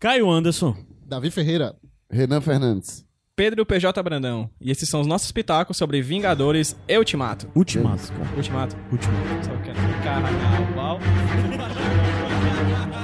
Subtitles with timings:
[0.00, 0.76] Caio Anderson.
[1.04, 1.74] Davi Ferreira.
[2.08, 3.04] Renan Fernandes.
[3.34, 4.48] Pedro PJ Brandão.
[4.60, 7.50] E esses são os nossos pitacos sobre Vingadores e Ultimato.
[7.54, 8.12] Ultimato.
[8.36, 8.76] Ultimato.
[8.92, 9.44] Ultimato.
[9.44, 11.00] Só quero carnaval.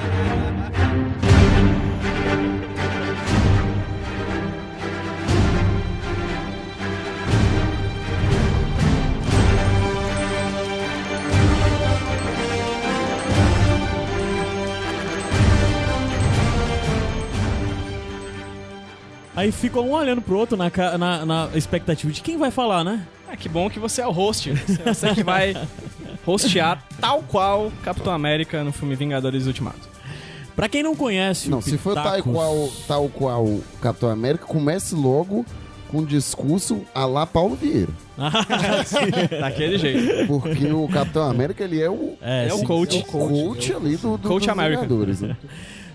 [19.37, 23.05] Aí fica um olhando pro outro na, na, na expectativa de quem vai falar, né?
[23.29, 24.51] Ah, que bom que você é o host.
[24.53, 25.57] Você, você que vai
[26.25, 29.89] hostear tal qual Capitão América no filme Vingadores Ultimato.
[30.55, 34.95] Pra quem não conhece Não, o se for tal qual, tal qual Capitão América, comece
[34.95, 35.45] logo
[35.89, 37.91] com um discurso a lá Paulo Vieira.
[39.41, 40.27] Daquele jeito.
[40.29, 42.99] Porque o Capitão América, ele é o, É, É o coach.
[42.99, 44.83] é o coach ali do, do Coach dos America.
[44.83, 45.37] Vingadores, né?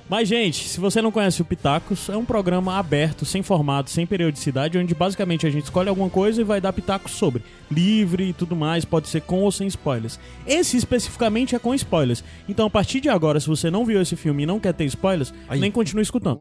[0.09, 4.07] Mas, gente, se você não conhece o Pitacos, é um programa aberto, sem formato, sem
[4.07, 7.43] periodicidade, onde basicamente a gente escolhe alguma coisa e vai dar pitacos sobre.
[7.69, 10.19] Livre e tudo mais, pode ser com ou sem spoilers.
[10.47, 12.23] Esse especificamente é com spoilers.
[12.47, 14.85] Então, a partir de agora, se você não viu esse filme e não quer ter
[14.85, 15.59] spoilers, Aí.
[15.59, 16.39] nem continue escutando.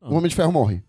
[0.00, 0.82] O Homem de Ferro morre.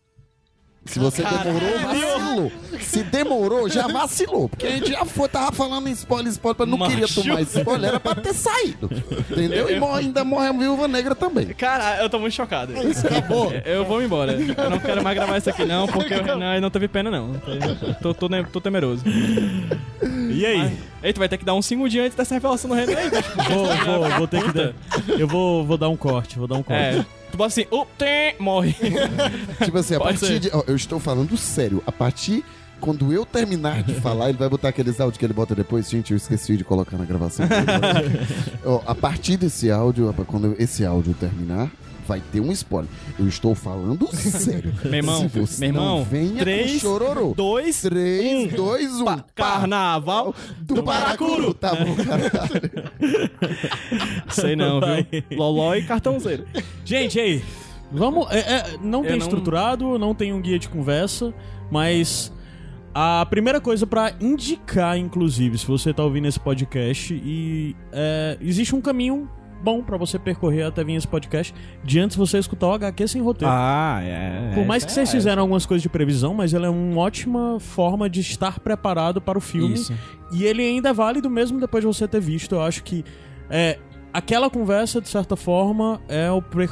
[0.85, 2.06] Se você demorou,
[2.41, 2.51] vacilou.
[2.79, 4.47] Se demorou, já vacilou.
[4.49, 6.91] Porque a gente já foi, tava falando em spoiler, spoiler, mas não Macho.
[6.91, 8.89] queria tomar spoiler, era pra ter saído.
[9.31, 9.69] Entendeu?
[9.69, 11.47] E morre, ainda morre a viúva negra também.
[11.47, 12.73] Cara, eu tô muito chocado.
[13.05, 13.51] Acabou.
[13.65, 14.33] Eu vou embora.
[14.33, 17.33] Eu não quero mais gravar isso aqui, não, porque o Renan não teve pena, não.
[18.01, 19.03] Tô, tô, ne- tô temeroso.
[20.31, 20.77] E aí?
[21.03, 23.31] Ei, tu vai ter que dar um segundinho antes dessa revelação do Renan aí, bicho.
[23.49, 24.73] Vou, vou, vou ter que dar.
[25.19, 26.81] Eu vou, vou dar um corte, vou dar um corte.
[26.99, 27.05] É.
[27.31, 27.65] Tu bota assim,
[27.97, 28.75] tem, morre.
[29.63, 30.39] Tipo assim, a Pode partir ser.
[30.39, 30.49] de.
[30.53, 31.83] ó, eu estou falando sério.
[31.85, 32.43] A partir.
[32.79, 35.89] Quando eu terminar de falar, ele vai botar aqueles áudios que ele bota depois.
[35.89, 37.47] Gente, eu esqueci de colocar na gravação.
[38.63, 41.71] Ó, a partir desse áudio, quando esse áudio terminar,
[42.07, 42.89] vai ter um spoiler.
[43.19, 44.73] Eu estou falando sério.
[44.85, 47.33] Meu irmão, Se você meu irmão, venha três, com chororô.
[47.35, 49.05] Dois, 3, 2, 1.
[49.05, 50.33] pa- carnaval.
[50.61, 51.53] do Paracuru.
[51.53, 53.31] Tá bom, caralho.
[54.29, 55.37] Sei não, viu?
[55.37, 56.45] Loló e cartãozeiro.
[56.85, 57.43] Gente, aí?
[57.91, 58.27] Vamos.
[58.31, 61.33] é, é, não tem não- estruturado, não tem um guia de conversa,
[61.71, 62.31] mas.
[62.99, 68.73] A primeira coisa pra indicar, inclusive, se você tá ouvindo esse podcast, e é, existe
[68.75, 69.29] um caminho
[69.61, 71.53] bom pra você percorrer até vir esse podcast
[71.83, 73.53] de antes você escutar o HQ sem roteiro.
[73.53, 74.51] Ah, é.
[74.53, 78.09] Por mais que vocês fizeram algumas coisas de previsão, mas ele é uma ótima forma
[78.09, 79.73] de estar preparado para o filme.
[79.73, 79.93] Isso.
[80.31, 82.55] E ele ainda é válido mesmo depois de você ter visto.
[82.55, 83.03] Eu acho que
[83.49, 83.77] é,
[84.13, 86.67] aquela conversa, de certa forma, é o pre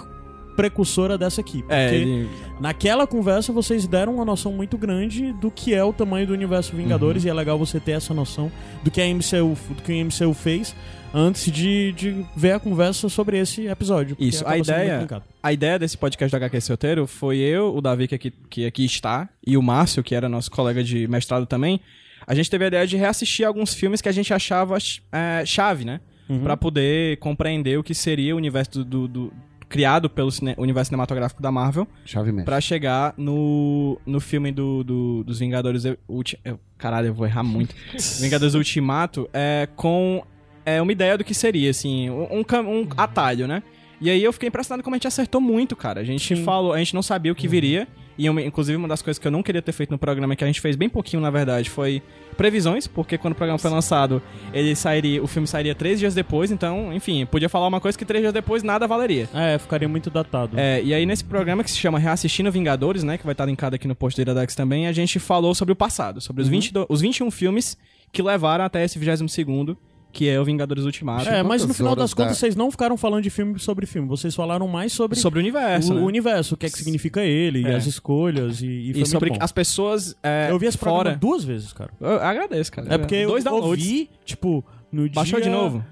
[0.55, 1.57] precursora dessa aqui.
[1.63, 2.29] Porque É, ele...
[2.61, 6.73] naquela conversa vocês deram uma noção muito grande do que é o tamanho do universo
[6.73, 7.27] Vingadores Uhum.
[7.27, 8.49] e é legal você ter essa noção
[8.81, 10.73] do que a MCU, do que o MCU fez
[11.17, 14.17] antes de, de ver a conversa sobre esse episódio.
[14.19, 15.07] Isso, a ideia,
[15.41, 18.65] a ideia desse podcast do HQ Esse Roteiro foi eu, o Davi, que aqui, que
[18.65, 21.79] aqui está, e o Márcio, que era nosso colega de mestrado também.
[22.27, 24.77] A gente teve a ideia de reassistir alguns filmes que a gente achava
[25.11, 26.01] é, chave, né?
[26.27, 26.41] Uhum.
[26.43, 29.33] Pra poder compreender o que seria o universo do, do- do-
[29.69, 32.45] criado pelo cine- universo cinematográfico da Marvel Chave mestre.
[32.45, 37.43] pra chegar no, no filme do, do- dos Vingadores Ulti, eu- caralho, eu vou errar
[37.43, 37.73] muito.
[38.21, 40.23] Vingadores Ultimato é com
[40.65, 43.61] é uma ideia do que seria assim, um, um um atalho, né?
[44.01, 46.01] E aí eu fiquei impressionado como a gente acertou muito, cara.
[46.01, 46.43] A gente Sim.
[46.43, 47.87] falou, a gente não sabia o que viria.
[48.17, 50.47] E inclusive uma das coisas que eu não queria ter feito no programa, que a
[50.47, 52.01] gente fez bem pouquinho, na verdade, foi
[52.37, 54.21] previsões, porque quando o programa foi lançado,
[54.53, 58.05] ele sairia, o filme sairia três dias depois, então, enfim, podia falar uma coisa que
[58.05, 59.27] três dias depois nada valeria.
[59.33, 60.57] É, ficaria muito datado.
[60.57, 63.75] É, e aí nesse programa que se chama Reassistindo Vingadores, né, que vai estar linkado
[63.75, 66.45] aqui no post do Iradex também, a gente falou sobre o passado, sobre Uhum.
[66.47, 67.77] os, 22, os 21 filmes
[68.13, 69.75] que levaram até esse 22º,
[70.15, 71.27] que é o Vingadores Ultimato.
[71.27, 72.39] É, mas no final das contas dá?
[72.39, 75.91] vocês não ficaram falando de filme sobre filme, vocês falaram mais sobre, Sobre o universo,
[75.91, 76.01] o né?
[76.01, 77.75] universo, o que é que significa ele, e É.
[77.75, 79.45] as escolhas, e, e foi E sobre muito bom.
[79.45, 81.17] as pessoas é, Eu vi esse programa fora...
[81.17, 81.91] duas vezes, cara.
[81.99, 82.93] Eu agradeço, cara.
[82.93, 83.83] É porque Dois eu downloads.
[83.85, 85.15] ouvi, tipo, no dia...
[85.15, 85.83] Baixou de novo?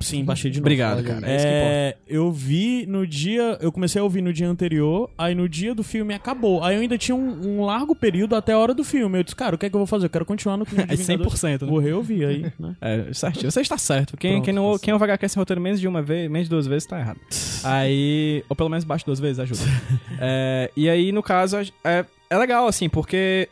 [0.00, 0.66] Sim, baixei de novo.
[0.66, 1.26] Obrigado, cara.
[1.26, 1.74] É, isso que importa.
[1.74, 3.58] É, eu vi no dia.
[3.60, 6.62] Eu comecei a ouvir no dia anterior, aí no dia do filme acabou.
[6.62, 9.18] Aí eu ainda tinha um, um largo período até a hora do filme.
[9.18, 10.06] Eu disse, cara, o que é que eu vou fazer?
[10.06, 11.32] Eu quero continuar no de É Vingadores.
[11.32, 11.68] 100%, né?
[11.68, 12.76] Vou reouvir aí, né?
[12.80, 13.50] É, certinho.
[13.50, 14.16] Você está certo.
[14.16, 16.46] Quem, Pronto, quem, não, tá quem ouve HQ sem roteiro menos de uma vez, menos
[16.48, 17.20] de duas vezes, tá errado.
[17.64, 18.44] aí.
[18.48, 19.60] Ou pelo menos baixo duas vezes, ajuda.
[20.20, 23.48] É, e aí, no caso, é, é legal, assim, porque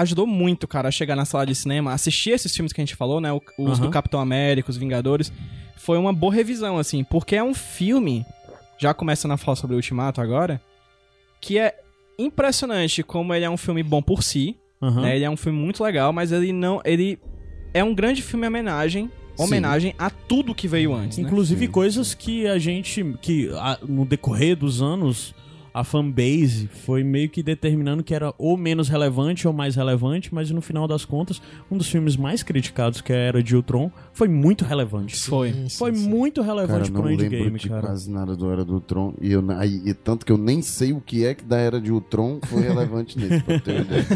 [0.00, 2.96] ajudou muito, cara, a chegar na sala de cinema, assistir esses filmes que a gente
[2.96, 3.32] falou, né?
[3.32, 3.86] o- Os Aham.
[3.86, 5.32] do Capitão América, os Vingadores.
[5.76, 8.24] Foi uma boa revisão, assim, porque é um filme,
[8.78, 10.60] já começando a falar sobre o Ultimato agora,
[11.40, 11.74] que é
[12.18, 15.02] impressionante como ele é um filme bom por si, Aham.
[15.02, 15.16] né?
[15.16, 16.80] Ele é um filme muito legal, mas ele não.
[16.84, 17.18] Ele
[17.72, 19.10] é um grande filme homenagem
[19.40, 21.22] homenagem a tudo que veio antes, né?
[21.24, 21.70] Inclusive Sim.
[21.72, 23.04] coisas que a gente.
[23.22, 25.32] que a- no decorrer dos anos.
[25.78, 30.50] A fanbase foi meio que determinando que era ou menos relevante ou mais relevante, mas
[30.50, 31.40] no final das contas,
[31.70, 35.16] um dos filmes mais criticados, que é a Era de Ultron, foi muito relevante.
[35.16, 35.52] Foi.
[35.52, 36.08] Sim, Foi sim.
[36.08, 37.80] muito Cara, relevante não pro lembro endgame, de cara.
[37.82, 39.14] quase nada do Era do Ultron.
[39.20, 41.80] E, eu, aí, e tanto que eu nem sei o que é que da Era
[41.80, 44.06] de Ultron foi relevante nesse, pra eu ter uma ideia.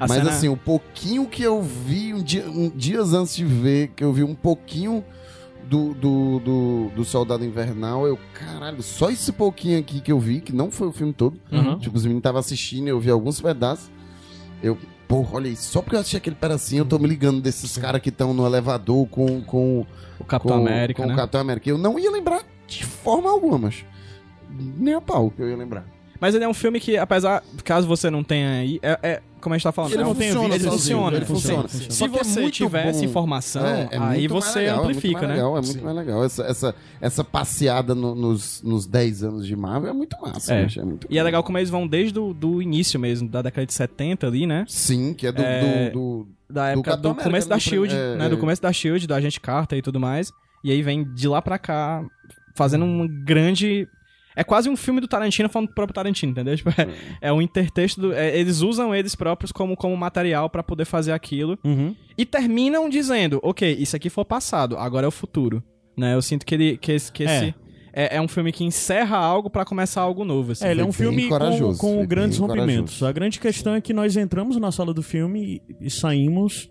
[0.00, 3.92] Mas cena- assim, o pouquinho que eu vi, um dia, um- dias antes de ver,
[3.94, 5.04] que eu vi um pouquinho
[5.68, 10.40] do, do, do, do Soldado Invernal, eu, caralho, só esse pouquinho aqui que eu vi,
[10.40, 11.38] que não foi o filme todo.
[11.52, 11.78] Uhum.
[11.78, 13.90] Tipo, os meninos estavam assistindo, eu vi alguns pedaços.
[14.62, 17.76] Eu, porra, olha aí, só porque eu assisti aquele pedacinho, eu tô me ligando desses
[17.76, 19.86] caras que estão no elevador com, com,
[20.18, 21.14] o Capitão com, América, com né?
[21.14, 21.68] o Capitão América.
[21.68, 23.84] Eu não ia lembrar de forma alguma, mas
[24.50, 25.84] nem a pau que eu ia lembrar.
[26.20, 29.54] Mas ele é um filme que, apesar, caso você não tenha aí, é, é- como
[29.54, 31.68] a gente tá falando, Ele é não tem funciona, vídeo ele funciona, ele funciona.
[31.68, 35.06] Se Só que é você muito tiver essa informação, É, é aí você legal, amplifica,
[35.06, 35.34] é muito mais né?
[35.36, 35.80] Legal, é muito Sim.
[35.80, 36.24] mais legal.
[36.24, 40.54] Essa, essa, essa passeada no- nos, nos 10 anos de Marvel é muito massa.
[40.54, 40.64] É.
[40.64, 43.40] bicho, é muito E é legal como eles vão desde o do início mesmo, da
[43.42, 44.64] década de 70 ali, né?
[44.66, 45.40] Sim, que é do.
[45.40, 45.92] É, do,
[46.24, 48.28] do- Da Do época do, Capitão América, começo da do SHIELD, é, né?
[48.28, 48.38] Do é.
[48.38, 50.32] começo da SHIELD, do Agente Carter e tudo mais.
[50.64, 52.02] E aí vem de lá pra cá,
[52.56, 53.86] fazendo um grande...
[54.40, 56.56] É quase um filme do Tarantino falando do próprio Tarantino, entendeu?
[56.56, 56.88] Tipo, é,
[57.22, 58.00] é um intertexto.
[58.00, 61.58] do- é, eles usam eles próprios como, como material pra poder fazer aquilo.
[61.64, 61.94] Uhum.
[62.16, 65.62] E terminam dizendo, ok, isso aqui foi o passado, agora é o futuro.
[65.96, 66.14] Né?
[66.14, 67.26] Eu sinto que ele que esse, que É.
[67.26, 67.54] esse
[67.92, 68.16] é.
[68.16, 70.52] é um filme que encerra algo pra começar algo novo.
[70.52, 70.64] Assim.
[70.64, 72.76] É, ele é um filme com, com grandes rompimentos.
[72.98, 73.06] corajoso.
[73.06, 76.70] A grande questão é que nós entramos na sala do filme e, e saímos.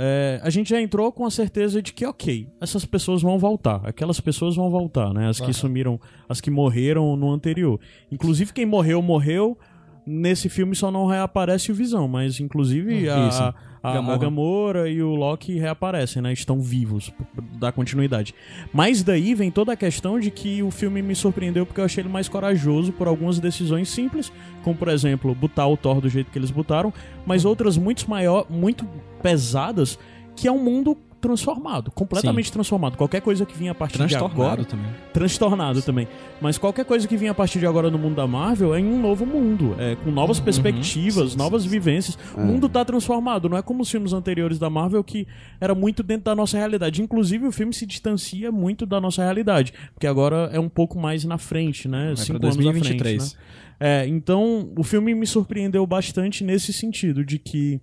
[0.00, 3.80] É, a gente já entrou com a certeza de que, ok, essas pessoas vão voltar.
[3.84, 5.28] Aquelas pessoas vão voltar, né?
[5.28, 5.52] As que Aham.
[5.52, 7.80] sumiram, as que morreram no anterior.
[8.10, 9.58] Inclusive, quem morreu, morreu.
[10.06, 14.18] Nesse filme só não reaparece o Visão, mas inclusive a, A, a Gamora.
[14.18, 16.32] Gamora e o Loki reaparecem, né?
[16.32, 17.12] Estão vivos,
[17.58, 18.34] dá continuidade.
[18.72, 22.02] Mas daí vem toda a questão de que o filme me surpreendeu porque eu achei
[22.02, 24.32] ele mais corajoso por algumas decisões simples,
[24.62, 26.92] como por exemplo, botar o Thor do jeito que eles botaram,
[27.26, 28.86] mas outras muito maior, muito
[29.22, 29.98] pesadas,
[30.36, 32.96] que é um mundo transformado, completamente transformado.
[32.96, 34.86] Qualquer coisa que vinha a partir de agora, Transtornado também.
[35.12, 36.08] transtornado também.
[36.40, 38.86] Mas qualquer coisa que vinha a partir de agora no mundo da Marvel é em
[38.86, 42.16] um novo mundo, é com novas perspectivas, novas vivências.
[42.36, 45.26] O mundo tá transformado, não é como os filmes anteriores da Marvel que
[45.60, 47.02] era muito dentro da nossa realidade.
[47.02, 51.24] Inclusive o filme se distancia muito da nossa realidade, porque agora é um pouco mais
[51.24, 52.14] na frente, né?
[52.14, 53.34] Vai Cinco pra anos na frente, 2023.
[53.34, 53.40] né?
[53.80, 57.80] É, então o filme me surpreendeu bastante nesse sentido de que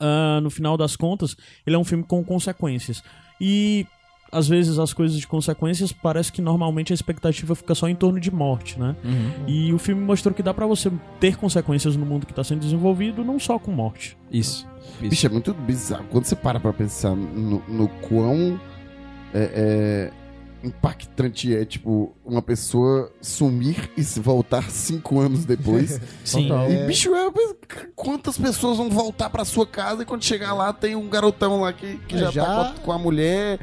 [0.00, 1.36] ah, no final das contas,
[1.66, 3.02] ele é um filme com consequências.
[3.40, 3.86] E
[4.34, 8.18] às vezes as coisas de consequências parece que normalmente a expectativa fica só em torno
[8.18, 8.96] de morte, né?
[9.04, 9.44] Uhum.
[9.46, 12.60] E o filme mostrou que dá pra você ter consequências no mundo que tá sendo
[12.60, 14.16] desenvolvido, não só com morte.
[14.32, 14.66] Isso.
[15.00, 15.08] Isso.
[15.08, 16.06] Bicho, é muito bizarro.
[16.10, 18.60] Quando você para pra pensar no, no quão
[19.32, 20.12] é, é,
[20.64, 26.00] impactante é, tipo, uma pessoa sumir e se voltar cinco anos depois.
[26.24, 26.48] Sim.
[26.48, 26.70] Total.
[26.70, 26.86] E, É.
[26.86, 27.30] bicho, é,
[27.94, 31.72] quantas pessoas vão voltar pra sua casa e quando chegar lá tem um garotão lá
[31.72, 33.58] que, que É, já, já- tá com a, mulher.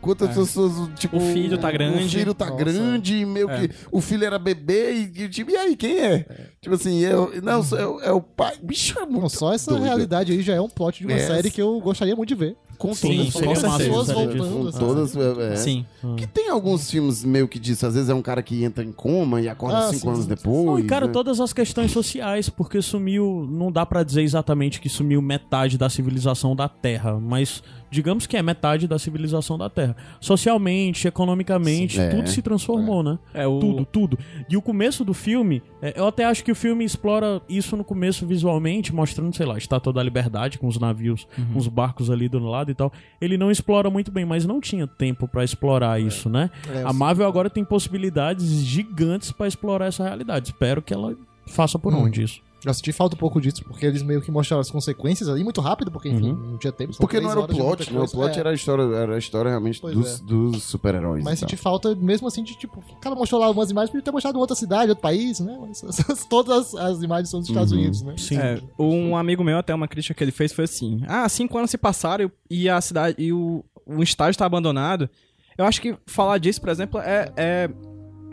[0.00, 0.34] Quantas É.
[0.34, 1.16] pessoas, tipo.
[1.16, 2.04] O filho tá grande.
[2.04, 2.56] O filho tá Nossa.
[2.58, 3.66] grande, e meio É.
[3.66, 3.74] que.
[3.90, 6.24] O filho era bebê e, e, tipo, e aí, quem é?
[6.60, 8.54] Tipo assim, eu, não, é, o- é o pai.
[8.62, 9.22] Bicho, é muito.
[9.22, 9.82] Não, só essa doido.
[9.84, 11.26] realidade aí já é um plot de uma É.
[11.26, 12.56] série que eu gostaria muito de ver.
[12.78, 14.72] Com Sim, todas as pessoas voltando.
[14.72, 15.16] Com todas.
[15.16, 15.56] é, é.
[15.56, 15.86] Sim.
[16.16, 17.86] Que tem alguns filmes meio que disso.
[17.86, 20.22] Às vezes é um cara que entra em coma e acorda Ah, cinco sim, anos
[20.22, 20.28] sim.
[20.28, 20.66] depois.
[20.66, 21.12] Não, e cara, né?
[21.12, 25.88] todas as questões sociais, porque sumiu, não dá pra dizer exatamente que sumiu metade da
[25.88, 27.62] civilização da Terra, mas
[27.96, 29.96] digamos que é metade da civilização da Terra.
[30.20, 33.18] Socialmente, economicamente, Sim, é, tudo se transformou, né?
[33.32, 33.58] É o...
[33.58, 34.18] Tudo, tudo.
[34.50, 37.82] E o começo do filme, é, eu até acho que o filme explora isso no
[37.82, 42.10] começo visualmente, mostrando, sei lá, a Estátua da Liberdade com os navios, com os barcos
[42.10, 42.92] ali do lado e tal.
[43.18, 46.50] Ele não explora muito bem, mas não tinha tempo pra explorar isso, né?
[46.68, 50.48] É, a Marvel agora tem possibilidades gigantes pra explorar essa realidade.
[50.48, 51.16] Espero que ela
[51.48, 52.02] faça por Hum.
[52.04, 52.44] onde isso.
[52.66, 55.60] Eu senti falta um pouco disso, porque eles meio que mostraram as consequências ali muito
[55.60, 56.50] rápido, porque enfim, Uhum.
[56.52, 56.92] não tinha tempo.
[56.98, 58.00] Porque não era o plot, né?
[58.00, 60.24] O plot É, era a história, era a história realmente Pois dos, é.
[60.24, 61.22] dos super-heróis.
[61.24, 61.48] Mas e tal.
[61.48, 64.36] senti falta mesmo assim de tipo, o cara mostrou lá umas imagens, podia ter mostrado
[64.36, 65.56] em outra cidade, outro país, né?
[65.60, 67.78] Mas essas- todas as imagens são dos Estados Uhum.
[67.78, 68.14] Unidos, né?
[68.18, 68.36] Sim.
[68.36, 71.70] É, um amigo meu, até uma crítica que ele fez foi assim: Ah, cinco anos
[71.70, 75.08] se passaram e a cidade e o, o estádio está abandonado.
[75.56, 77.70] Eu acho que falar disso, por exemplo, é, é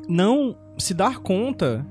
[0.10, 1.86] não se dar conta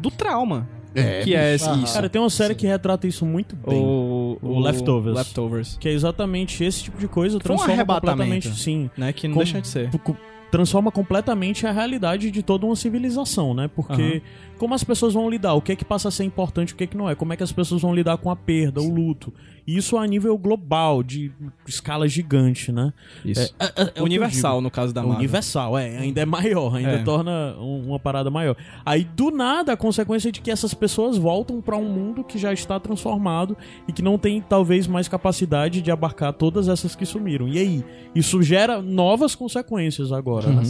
[0.00, 1.84] do trauma É, que é esse, Aham.
[1.84, 1.94] isso.
[1.94, 2.60] Cara, tem uma série Sim.
[2.60, 3.78] que retrata isso muito bem.
[3.80, 5.16] o, o Leftovers.
[5.16, 5.76] Leftovers.
[5.78, 8.18] Que é exatamente esse tipo de coisa Foi um transforma arrebatamento.
[8.18, 8.90] completamente, sim.
[8.96, 9.90] Né, que não Com- deixa de ser.
[9.98, 10.16] Com-
[10.50, 13.70] transforma completamente a realidade de toda uma civilização, né?
[13.72, 14.20] Porque
[14.58, 16.82] como as pessoas vão lidar, o que é que passa a ser importante, o que
[16.82, 18.92] é que não é, como é que as pessoas vão lidar com a perda, o
[18.92, 19.32] luto.
[19.76, 21.30] Isso a nível global, de
[21.66, 22.92] escala gigante, né?
[23.24, 23.54] Isso.
[23.58, 25.18] É, é- é eu Universal, no caso da Marvel.
[25.18, 27.02] Universal, é, ainda é maior, ainda É.
[27.02, 28.56] torna um- uma parada maior.
[28.84, 32.52] Aí, do nada, a consequência de que essas pessoas voltam pra um mundo que já
[32.52, 37.48] está transformado e que não tem, talvez, mais capacidade de abarcar todas essas que sumiram.
[37.48, 37.84] E aí?
[38.14, 40.56] Isso gera novas consequências agora, Uhum.
[40.56, 40.62] né?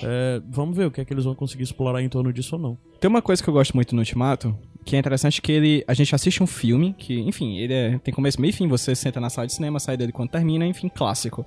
[0.00, 2.62] É, vamos ver o que é que eles vão conseguir explorar em torno disso ou
[2.62, 2.78] não.
[3.00, 4.56] Tem uma coisa que eu gosto muito no Ultimato,
[4.88, 5.84] que é interessante que ele.
[5.86, 8.94] A gente assiste um filme que, enfim, ele é- tem começo, meio e fim, você
[8.94, 11.44] senta na sala de cinema, sai dele quando termina, enfim, clássico.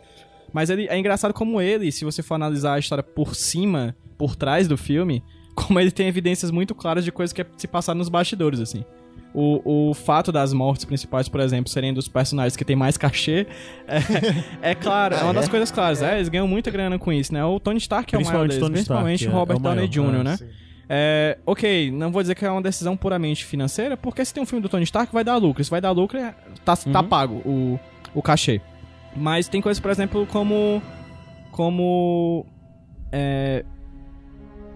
[0.53, 4.35] Mas ele é engraçado como ele, se você for analisar a história por cima, por
[4.35, 5.23] trás do filme,
[5.55, 8.85] como ele tem evidências muito claras de coisas que se passaram nos bastidores, assim.
[9.33, 13.47] O, o fato das mortes principais, por exemplo, serem dos personagens que tem mais cachê,
[14.61, 16.01] é, é claro, é uma das coisas claras.
[16.03, 17.43] É, eles ganham muita grana com isso, né?
[17.43, 19.59] O Tony Stark é o maior Principalmente deles, Tony Stark, principalmente é- o Robert é
[19.59, 19.75] o maior.
[19.75, 20.37] Downey Jr., É, né?
[20.37, 20.45] sim.
[20.93, 24.45] É, ok, não vou dizer que é uma decisão puramente financeira, porque se tem um
[24.45, 25.63] filme do Tony Stark, vai dar lucro.
[25.63, 27.79] Se vai dar lucro, é- tá, tá pago o,
[28.13, 28.59] o cachê.
[29.15, 30.83] Mas tem coisas, por exemplo, como.
[31.51, 32.45] Como.
[33.09, 33.63] É.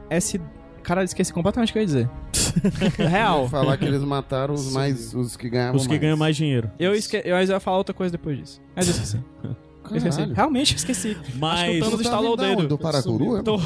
[0.09, 0.39] Esse.
[0.83, 2.09] Cara, esqueci completamente o que eu ia dizer.
[2.97, 3.49] Real.
[3.49, 5.13] Falar que eles mataram os mais.
[5.13, 5.75] os que ganhavam.
[5.75, 6.71] Os que ganham mais dinheiro.
[6.79, 7.21] Eu, esque...
[7.25, 8.61] eu ia falar outra coisa depois disso.
[8.73, 9.19] Mas eu esqueci.
[9.91, 10.33] Eu esqueci.
[10.33, 11.17] Realmente eu esqueci.
[11.35, 12.67] Mas- Acho que o Thanos Tu tá instalou o dedo.
[12.67, 13.37] Do Paracuru?
[13.37, 13.41] é?
[13.43, 13.57] Tô,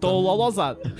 [0.00, 0.80] tô lolosado.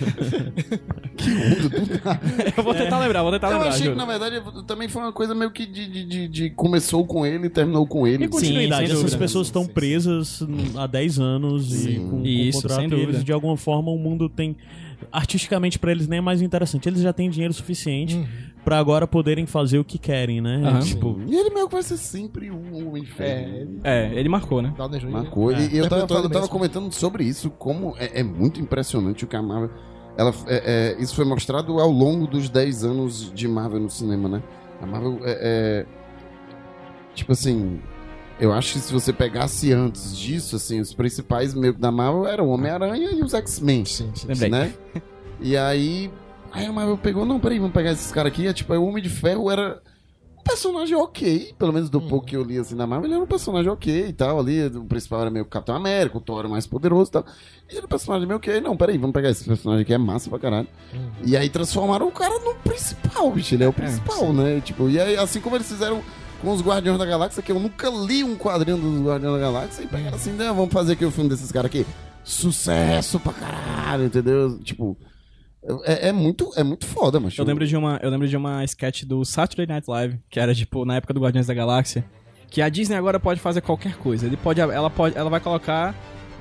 [1.16, 2.20] Que mundo do nada.
[2.56, 3.68] Eu vou tentar lembrar, vou tentar Eu lembrar.
[3.70, 7.06] achei que, na verdade, também foi uma coisa meio que de, de- de- de- começou
[7.06, 8.24] com ele e terminou com ele.
[8.24, 9.18] E continuidade, sem essas dúvida.
[9.18, 9.74] pessoas estão Sim, sim.
[9.74, 10.42] presas
[10.76, 12.00] há 10 anos e Sim.
[12.10, 14.56] com, com Isso, contrato sem e eles, de alguma forma, o mundo tem.
[15.12, 16.88] Artisticamente, pra eles nem é mais interessante.
[16.88, 18.26] Eles já têm dinheiro suficiente Uhum.
[18.64, 20.62] pra agora poderem fazer o que querem, né?
[20.64, 20.80] Aham.
[20.80, 23.80] Tipo, E ele meio que vai ser sempre o, o inferno.
[23.84, 24.72] É, ele marcou, né?
[24.76, 25.10] Downey Jr.
[25.10, 25.50] Marcou.
[25.52, 25.66] É.
[25.66, 29.26] E eu tava, eu ele tava comentando sobre isso, como é, é muito impressionante o
[29.26, 29.70] que a Marvel.
[30.16, 34.28] Ela, é- é, isso foi mostrado ao longo dos 10 anos de Marvel no cinema,
[34.28, 34.42] né?
[34.80, 35.86] A Marvel é, é-
[37.14, 37.80] Tipo assim.
[38.40, 42.46] Eu acho que se você pegasse antes disso, assim, os principais meio da Marvel eram
[42.46, 43.84] o Homem-Aranha e os X-Men.
[43.84, 44.26] Sim, sim.
[44.26, 44.50] Lembrei.
[44.50, 44.72] né?
[45.40, 46.10] E aí,
[46.52, 48.46] aí a Marvel pegou, não, peraí, vamos pegar esses caras aqui.
[48.46, 49.80] É, tipo, aí o Homem de Ferro era
[50.36, 52.08] um personagem ok, pelo menos do Hum.
[52.08, 54.40] pouco que eu li assim na Marvel, ele era um personagem ok e tal.
[54.40, 57.24] Ali, o principal era meio Capitão América, o Thor era mais poderoso e tal.
[57.72, 60.28] E era um personagem meio ok, não, peraí, vamos pegar esse personagem aqui, é massa
[60.28, 60.66] pra caralho.
[60.92, 61.08] Hum.
[61.24, 64.60] E aí transformaram o cara no principal, bicho, ele é o principal, né?
[64.60, 66.02] Tipo, e aí, assim como eles fizeram
[66.44, 69.82] com os Guardiões da Galáxia, que eu nunca li um quadrinho dos Guardiões da Galáxia,
[69.82, 71.86] e pegaram assim, né, vamos fazer aqui o filme desses caras aqui.
[72.22, 74.58] Sucesso pra caralho, entendeu?
[74.60, 74.96] Tipo,
[75.84, 78.64] é, é muito, é muito foda, mas Eu lembro de uma, eu lembro de uma
[78.64, 82.04] sketch do Saturday Night Live, que era tipo na época do Guardiões da Galáxia,
[82.50, 84.26] que a Disney agora pode fazer qualquer coisa.
[84.26, 85.94] Ele pode, ela pode, ela vai colocar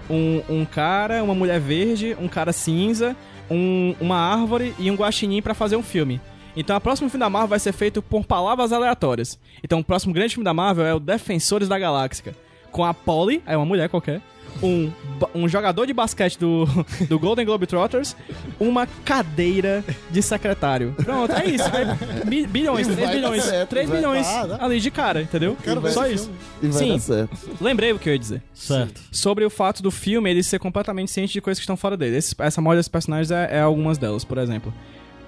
[0.09, 3.15] um, um cara, uma mulher verde, um cara cinza,
[3.49, 6.19] um- uma árvore e um guaxinim pra fazer um filme.
[6.55, 9.39] Então, o próximo filme da Marvel vai ser feito por palavras aleatórias.
[9.63, 12.35] Então, o próximo grande filme da Marvel é o Defensores da Galáxia.
[12.71, 14.19] Com a Polly, é uma mulher qualquer,
[14.61, 14.91] um,
[15.35, 16.65] um jogador de basquete do,
[17.09, 18.15] do Golden Globetrotters,
[18.59, 20.93] uma cadeira de secretário.
[21.03, 21.65] Pronto, é isso.
[22.25, 24.57] Bi- bilhões, E 3 vai dar bilhões, certo, 3 vai bilhões dar, né?
[24.59, 25.57] ali de cara, entendeu?
[25.91, 26.31] Só isso.
[26.61, 26.89] E Sim.
[26.93, 27.37] dar certo.
[27.61, 29.01] Lembrei o que eu ia dizer certo.
[29.11, 32.17] sobre o fato do filme ele ser completamente ciente de coisas que estão fora dele.
[32.17, 34.73] Esse- essa morte desses personagens é, é algumas delas, por exemplo.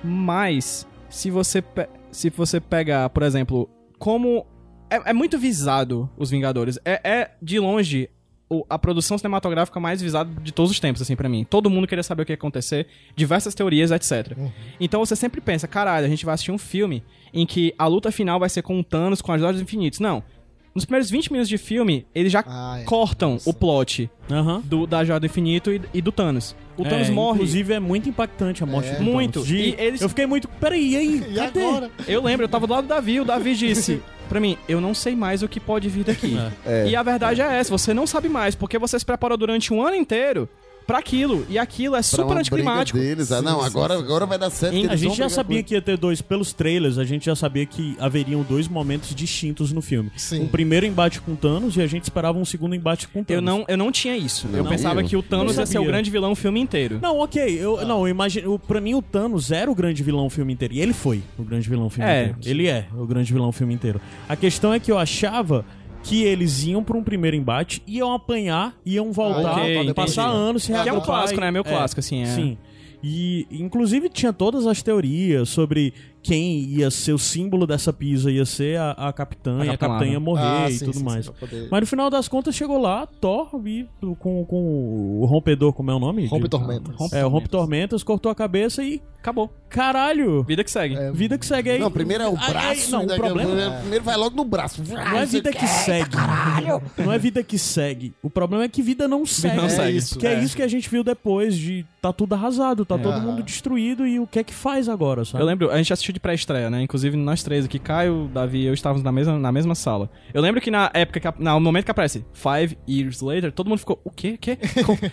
[0.03, 1.63] Mas, se você,
[2.11, 4.45] se você pegar, por exemplo, como.
[4.89, 6.77] É, é muito visado os Vingadores.
[6.85, 8.09] É, é, de longe,
[8.69, 11.43] a produção cinematográfica mais visada de todos os tempos, assim, pra mim.
[11.43, 14.37] Todo mundo queria saber o que ia acontecer, diversas teorias, etc.
[14.79, 18.11] Então você sempre pensa, caralho, a gente vai assistir um filme em que a luta
[18.11, 19.99] final vai ser com o Thanos com as Joias Infinitas.
[19.99, 20.23] Não.
[20.75, 22.83] Nos primeiros 20 minutos de filme, eles já Ah, é.
[22.83, 24.61] cortam o plot Aham.
[24.65, 26.53] do, da Joia do Infinito e, e do Thanos.
[26.77, 27.35] O Thanos É, morre.
[27.37, 28.95] Inclusive, é muito impactante a morte É.
[28.95, 29.35] do Muito.
[29.35, 29.47] Thanos.
[29.47, 30.49] De- E eles- Eu fiquei muito.
[30.49, 31.23] Peraí, e aí?
[31.31, 31.61] E Cadê?
[31.65, 31.91] agora?
[32.05, 34.93] Eu lembro, eu tava do lado do Davi, o Davi disse pra mim, eu não
[34.93, 36.35] sei mais o que pode vir daqui.
[36.65, 36.89] É.
[36.89, 39.81] E a verdade é essa, você não sabe mais, porque você se preparou durante um
[39.81, 40.49] ano inteiro
[40.85, 41.45] pra aquilo.
[41.49, 42.97] E aquilo é super anticlimático.
[42.97, 43.31] deles.
[43.31, 44.75] Ah, não, Sim, agora, sim, sim, agora vai dar certo.
[44.75, 47.65] Em- A gente já sabia que ia ter dois pelos trailers, a gente já sabia
[47.65, 50.11] que haveriam dois momentos distintos no filme.
[50.15, 50.43] Sim.
[50.43, 53.29] Um primeiro embate com Thanos e a gente esperava um segundo embate com Thanos.
[53.29, 54.47] Eu não, eu não tinha isso.
[54.47, 56.99] Não, eu pensava eu- que o Thanos ia ser o grande vilão o filme inteiro.
[57.01, 57.43] Não, ok.
[57.59, 58.47] Eu, Não, eu imagino.
[58.53, 60.73] eu- Pra mim, o Thanos era o grande vilão o filme inteiro.
[60.73, 62.21] E ele foi o grande vilão o filme É.
[62.25, 62.37] inteiro.
[62.45, 63.99] Ele é o grande vilão o filme inteiro.
[64.27, 65.65] A questão é que eu achava
[66.05, 69.93] que eles iam pra um primeiro embate, iam apanhar, iam voltar, ok, entendi.
[69.95, 71.49] passar anos, se Que é um reagrupar clássico, né?
[71.49, 72.25] Meu clássico, assim, é.
[72.27, 72.57] Sim.
[73.03, 75.93] E, inclusive, tinha todas as teorias sobre
[76.25, 79.77] quem ia ser o símbolo dessa pisa ia ser a, a capitã, A e a
[79.77, 80.21] Capitã ia Marvel.
[80.21, 81.25] morrer Ah, e sim, tudo sim, mais.
[81.27, 83.85] sim, poder- Mas no final das contas chegou lá, Thor e
[84.19, 86.25] com, com o rompedor, como é o nome?
[86.25, 86.95] Rompe De- tormentas.
[86.95, 89.51] Rompe- É, o rompe tormentas, cortou a cabeça e Acabou.
[89.69, 90.95] caralho, Vida que segue.
[90.95, 91.79] É, vida que segue aí.
[91.79, 92.91] Não, primeiro é o Aí- aí- braço.
[92.91, 94.81] não, e o daqui a problema pouco- Primeiro vai logo no braço.
[94.87, 96.15] não é vida que segue.
[96.97, 98.13] Não é vida que segue.
[98.23, 99.55] O problema é que vida não segue.
[99.57, 99.97] não É segue.
[99.97, 100.17] isso.
[100.19, 100.43] Que é.
[100.43, 103.21] isso que a gente viu depois de tá tudo arrasado, tá todo Aham.
[103.21, 105.41] mundo destruído e o que é que faz agora, sabe?
[105.43, 106.81] Eu lembro, a gente assistiu de pré-estreia, né?
[106.81, 110.09] Inclusive nós três aqui, Caio, Davi e eu estávamos na mesma, na mesma sala.
[110.33, 113.67] Eu lembro que na época, que, a- no momento que aparece Five Years Later, todo
[113.69, 114.33] mundo ficou, o quê?
[114.33, 114.57] O quê?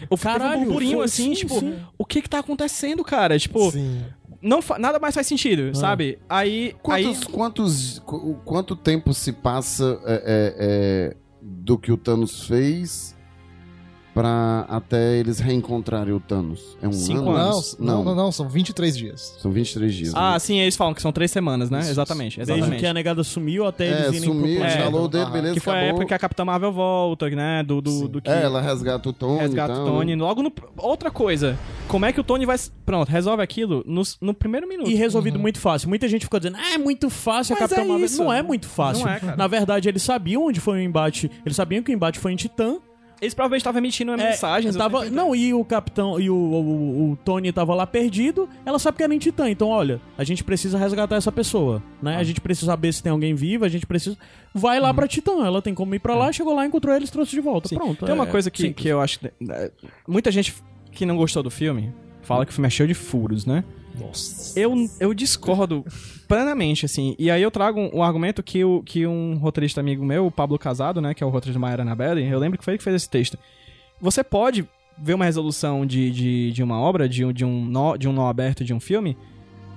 [0.08, 1.74] O Caralho, um burburinho foi- assim, sim, tipo, sim.
[1.98, 3.38] o que que tá acontecendo, cara?
[3.38, 4.02] Tipo, Sim.
[4.40, 5.74] não nada mais faz sentido, Ah.
[5.74, 6.18] sabe?
[6.28, 11.96] Aí, aí Quantos, quantos, qu- quanto tempo se passa é, é, é, do que o
[11.96, 13.16] Thanos fez
[14.14, 16.76] pra até eles reencontrarem o Thanos?
[16.82, 17.36] É um Cinco ano?
[17.36, 17.76] anos.
[17.78, 19.36] Não, não, não, não, são 23 dias.
[19.40, 20.12] São 23 dias.
[20.14, 20.38] Ah, né?
[20.38, 21.80] sim, eles falam que são três semanas, né?
[21.80, 22.80] Isso, Exatamente, Desde exatamente.
[22.80, 24.68] que a negada sumiu até eles É, irem sumiu, pro É.
[24.68, 25.32] instalou o dedo, Aham.
[25.32, 25.90] beleza, Que foi a acabou.
[25.90, 27.62] época que a Capitã Marvel volta, né?
[27.62, 30.16] Do, do, do que É, ela resgata o Tony resgata e o Tony.
[30.16, 30.22] né?
[30.22, 30.52] Logo no.
[30.78, 32.56] Outra coisa, como é que o Tony vai.
[32.84, 34.90] Pronto, resolve aquilo no, no primeiro minuto.
[34.90, 35.88] E resolvido muito fácil.
[35.88, 38.06] Muita gente ficou dizendo, ah, é muito fácil a Mas Capitã é Marvel.
[38.06, 38.22] isso.
[38.22, 39.04] Não é muito fácil.
[39.06, 39.36] Não é, cara.
[39.36, 41.30] Na verdade, eles sabiam onde foi o embate.
[41.44, 42.76] Eles sabiam que o embate foi em Titã.
[43.22, 44.74] Eles provavelmente estavam emitindo É, mensagens.
[44.74, 48.48] tava, não, e o capitão e o, o, o Tony tava lá perdido.
[48.66, 49.48] Ela sabe que era em Titã.
[49.48, 52.16] Então, olha, a gente precisa resgatar essa pessoa, né?
[52.16, 53.64] A gente precisa saber se tem alguém vivo.
[53.64, 54.18] A gente precisa.
[54.52, 55.46] Vai lá pra Titã.
[55.46, 56.32] Ela tem como ir pra lá.
[56.32, 57.68] Chegou lá, encontrou eles, trouxe de volta.
[57.68, 57.76] Sim.
[57.76, 58.04] Pronto.
[58.04, 58.82] Tem uma é coisa que, simples.
[58.82, 59.20] que eu acho.
[59.20, 59.70] que- é,
[60.08, 60.52] Muita gente
[60.90, 63.62] que não gostou do filme fala que o filme é cheio de furos, né?
[63.98, 64.58] Nossa.
[64.58, 65.84] Eu, eu discordo
[66.26, 67.14] plenamente, assim.
[67.18, 70.30] E aí eu trago um, um argumento que, o, que um roteirista amigo meu, o
[70.30, 71.14] Pablo Casado, né?
[71.14, 73.08] Que é o roteirista de Maera Anabelle, eu lembro que foi ele que fez esse
[73.08, 73.38] texto.
[74.00, 74.66] Você pode
[74.98, 78.12] ver uma resolução de, de, de uma obra, de, um- de, um nó, de um
[78.12, 79.16] nó aberto de um filme,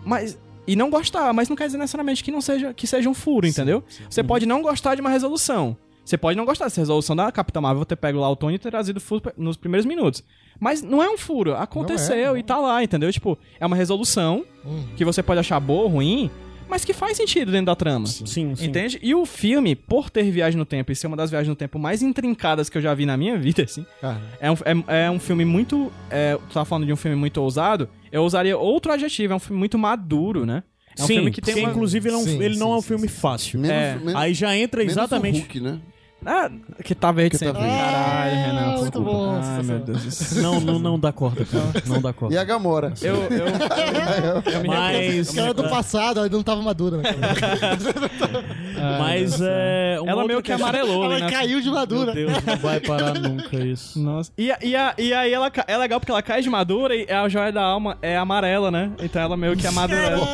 [0.04, 0.38] mas.
[0.68, 3.46] E não gostar, mas não quer dizer necessariamente que não seja, que seja um furo,
[3.46, 3.84] entendeu?
[4.10, 5.78] Você pode não gostar de uma resolução.
[6.06, 8.60] Você pode não gostar dessa resolução da Capitã Marvel ter pego lá o Tony e
[8.60, 10.24] ter trazido furo nos primeiros minutos.
[10.60, 11.56] Mas não é um furo.
[11.56, 12.38] Aconteceu não.
[12.38, 13.12] e tá lá, entendeu?
[13.12, 14.84] Tipo, é uma resolução Hum.
[14.96, 16.30] que você pode achar boa ou ruim,
[16.70, 18.06] mas que faz sentido dentro da trama.
[18.08, 18.66] Sim, sim.
[18.66, 19.00] Entende?
[19.02, 21.78] E o filme, por ter viagem no tempo e ser uma das viagens no tempo
[21.80, 24.56] mais intrincadas que eu já vi na minha vida, assim, Cara, é um,
[24.88, 25.92] é, é um filme muito.
[26.10, 29.40] É, tu tá falando de um filme muito ousado, eu usaria outro adjetivo, é um
[29.40, 30.64] filme muito maduro, né?
[30.98, 31.72] É um sim, filme que tem porque, uma.
[31.72, 33.14] inclusive ele, é um- Sim, ele não sim, é um filme sim.
[33.20, 33.60] fácil.
[33.60, 35.40] Menos, É, menos, Aí já entra menos exatamente.
[35.40, 35.80] o Hulk, né?
[36.26, 36.50] Ah,
[36.84, 37.62] que tá verde Que tá sempre.
[37.62, 37.78] verde.
[37.78, 38.62] Caralho, Renan.
[38.72, 39.12] muito desculpa.
[39.12, 40.42] bom, Ai, meu Deus do céu.
[40.44, 41.66] Não, não, não dá corda, cara.
[41.86, 42.34] Não dá corda.
[42.34, 42.94] E a Gamora.
[43.02, 43.46] Eu, eu, eu,
[44.54, 47.04] eu me Mas, que era do passado, ela não tava madura, né?
[49.00, 49.98] mas é.
[50.02, 51.30] uma Ela meio que amarelou, Ela né?
[51.32, 52.14] caiu de Meu madura.
[52.14, 54.00] Deus, não vai parar nunca isso.
[54.00, 54.32] Nossa.
[54.38, 57.28] E, e, a- e aí ela é legal porque ela cai de madura e a
[57.30, 58.92] joia da alma é amarela, né?
[59.02, 60.26] Então ela meio que amadurece.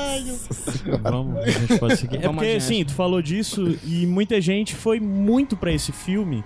[1.02, 2.18] Vamos, a gente pode seguir.
[2.24, 6.44] É porque, sim, tu falou disso e muita gente foi muito pra esse filme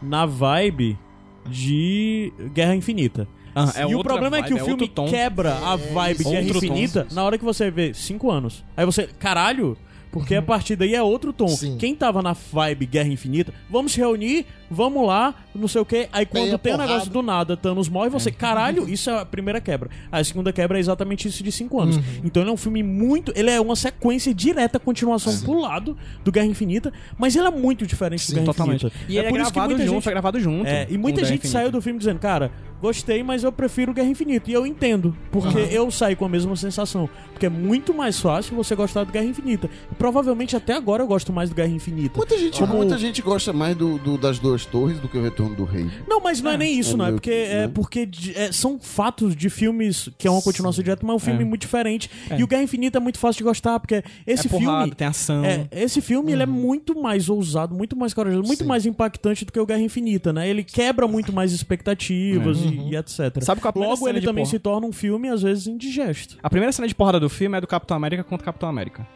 [0.00, 0.98] na vibe
[1.46, 3.28] de Guerra Infinita.
[3.54, 5.06] Ah, é e o problema é que o vibe, filme tom.
[5.06, 6.66] quebra a vibe Guerra Outro tom.
[6.66, 8.64] Infinita na hora que você vê cinco anos.
[8.74, 9.76] Aí você, caralho,
[10.10, 11.48] porque a partir daí é outro tom.
[11.48, 11.76] Sim.
[11.76, 16.08] Quem tava na vibe Guerra Infinita, vamos se reunir, vamos lá, não sei o que.
[16.12, 16.92] Aí quando Meia tem o porrada.
[16.92, 19.90] negócio do nada, Thanos morre, você, caralho, isso é a primeira quebra.
[20.10, 21.96] A segunda quebra é exatamente isso de cinco anos.
[22.24, 23.32] Então ele é um filme muito.
[23.36, 27.86] Ele é uma sequência direta, continuação pro lado do Guerra Infinita, mas ele é muito
[27.86, 28.86] diferente Sim, do Guerra Totalmente.
[28.86, 29.12] Infinita.
[29.12, 30.66] E ele é, por isso que gravado muita junto, gente- foi gravado junto.
[30.66, 34.50] é, e muita gente saiu do filme dizendo, cara, gostei, mas eu prefiro Guerra Infinita.
[34.50, 37.08] E eu entendo, porque eu saí com a mesma sensação.
[37.32, 39.68] Porque é muito mais fácil você gostar do Guerra Infinita.
[39.90, 42.16] E provavelmente até agora eu gosto mais do Guerra Infinita.
[42.16, 45.22] Muita gente, Como- muita gente gosta mais do, do- das duas torres do que o
[45.22, 45.86] Retorno do Rei.
[46.08, 47.06] Não, mas não é, nem isso, é não.
[47.06, 47.68] É porque, que, é né?
[47.74, 51.18] porque de- é, são fatos de filmes que é uma continuação direta, mas é um
[51.18, 51.44] filme É.
[51.44, 52.10] muito diferente.
[52.30, 52.38] É.
[52.38, 54.94] E o Guerra Infinita é muito fácil de gostar, porque esse é porrada, filme.
[54.94, 55.44] tem ação.
[55.44, 58.68] É, esse filme ele é muito mais ousado, muito mais corajoso, muito Sim.
[58.68, 60.48] mais impactante do que o Guerra Infinita, né?
[60.48, 63.42] Ele quebra muito mais expectativas e, e etc.
[63.42, 64.50] Sabe qual é a Logo, ele também porra?
[64.50, 66.36] se torna um filme, às vezes, indigesto.
[66.42, 69.06] A primeira cena de porrada do filme é do Capitão América contra o Capitão América.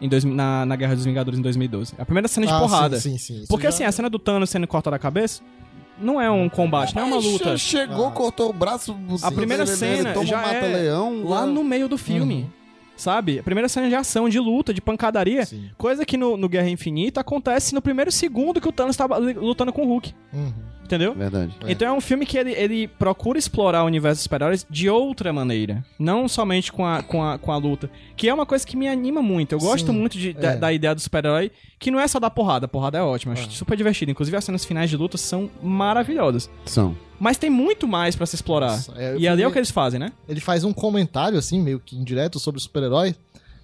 [0.00, 1.94] Em dois, na, na Guerra dos Vingadores em 2012.
[1.98, 3.00] A primeira cena de Ah, porrada.
[3.00, 3.44] Sim, sim, sim.
[3.48, 5.42] Porque já- assim, a cena do Thanos sendo cortada a cabeça
[5.98, 7.56] não é um combate, não é uma luta.
[7.56, 8.10] che- Chegou, Ah.
[8.10, 8.94] cortou o braço.
[9.22, 11.24] A primeira ele- ele cena toma já um é mata-leão.
[11.24, 12.34] Lá no meio do filme.
[12.42, 12.50] Uhum.
[12.94, 13.38] Sabe?
[13.38, 15.44] A primeira cena de ação, de luta, de pancadaria.
[15.44, 15.70] Sim.
[15.76, 19.72] Coisa que no, no Guerra Infinita acontece no primeiro segundo que o Thanos tá lutando
[19.72, 20.14] com o Hulk.
[20.32, 20.52] Uhum.
[20.86, 21.14] Entendeu?
[21.14, 21.54] Verdade.
[21.66, 21.72] É.
[21.72, 25.32] Então é um filme que ele, ele procura explorar o universo dos super-heróis de outra
[25.32, 25.84] maneira.
[25.98, 27.90] Não somente com a, com, a, com a luta.
[28.16, 29.52] Que é uma coisa que me anima muito.
[29.52, 30.56] Eu gosto Sim, muito de- da, é.
[30.56, 32.66] da ideia do super-herói, que não é só dar porrada.
[32.66, 33.50] A porrada é ótima, acho É.
[33.50, 34.10] super divertido.
[34.10, 36.48] Inclusive as cenas finais de luta são maravilhosas.
[36.64, 36.96] São.
[37.18, 38.72] Mas tem muito mais pra se explorar.
[38.72, 40.12] Nossa, é, e ali é o que eles fazem, né?
[40.28, 43.14] Ele faz um comentário, assim, meio que indireto sobre o super-herói.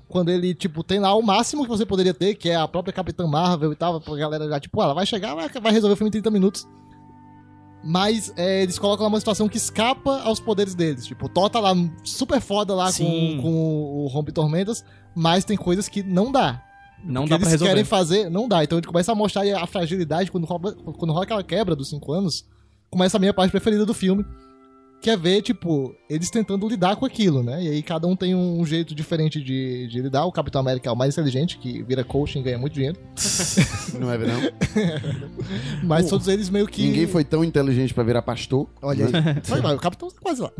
[0.08, 2.92] quando ele, tipo, tem lá o máximo que você poderia ter, que é a própria
[2.92, 5.96] Capitã Marvel e tal, pra galera já, tipo, ela vai chegar, vai, vai resolver o
[5.96, 6.68] filme em 30 minutos.
[7.84, 11.04] Mas é, eles colocam lá uma situação que escapa aos poderes deles.
[11.04, 13.36] Tipo, o Thor tá lá super foda lá Sim.
[13.36, 16.62] com, com o Rompe Tormentas, mas tem coisas que não dá.
[17.04, 17.72] Não dá eles pra resolver.
[17.72, 18.62] querem fazer, não dá.
[18.62, 22.12] Então ele começa a mostrar a fragilidade quando rola, quando rola aquela quebra dos 5
[22.12, 22.44] anos.
[22.88, 24.24] Começa a minha parte preferida do filme.
[25.02, 27.60] Que é ver, tipo, eles tentando lidar com aquilo, né?
[27.60, 30.24] E aí cada um tem um jeito diferente de, de lidar.
[30.26, 32.96] O Capitão América é o mais inteligente, que vira coaching e ganha muito dinheiro.
[33.98, 34.40] Não é, não?
[35.82, 36.82] Mas todos eles meio que.
[36.82, 38.68] Ninguém foi tão inteligente pra virar pastor.
[38.80, 39.12] Olha aí.
[39.44, 40.52] Vai, vai, o Capitão tá quase lá.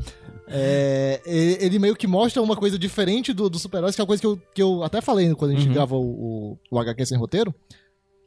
[0.49, 1.21] É,
[1.61, 4.27] ele meio que mostra uma coisa diferente do, do super-heróis, que é uma coisa que
[4.27, 5.73] eu, que eu até falei quando a gente Uhum.
[5.73, 7.55] grava o, o, o HQ sem roteiro.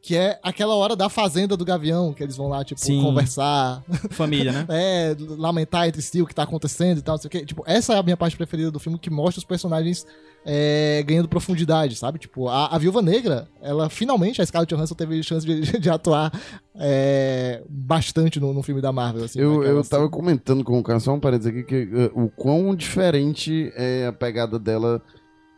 [0.06, 3.02] Que é aquela hora da fazenda do Gavião, que eles vão lá, tipo, Sim.
[3.02, 4.66] conversar, Família, né?
[4.70, 7.44] é, lamentar entre si o que tá acontecendo e tal, não sei o quê.
[7.44, 10.06] Tipo, essa é a minha parte preferida do filme, que mostra os personagens
[10.46, 12.20] é, ganhando profundidade, sabe?
[12.20, 16.32] Tipo, a, a Viúva Negra, ela finalmente, a Scarlett Johansson teve chance de, de atuar
[16.76, 19.24] é, bastante no, no filme da Marvel.
[19.24, 21.90] Assim, Eu, né, eu Ela- tava comentando com o cara, só um parênteses aqui, que
[21.92, 25.02] eh, o quão diferente é a pegada dela.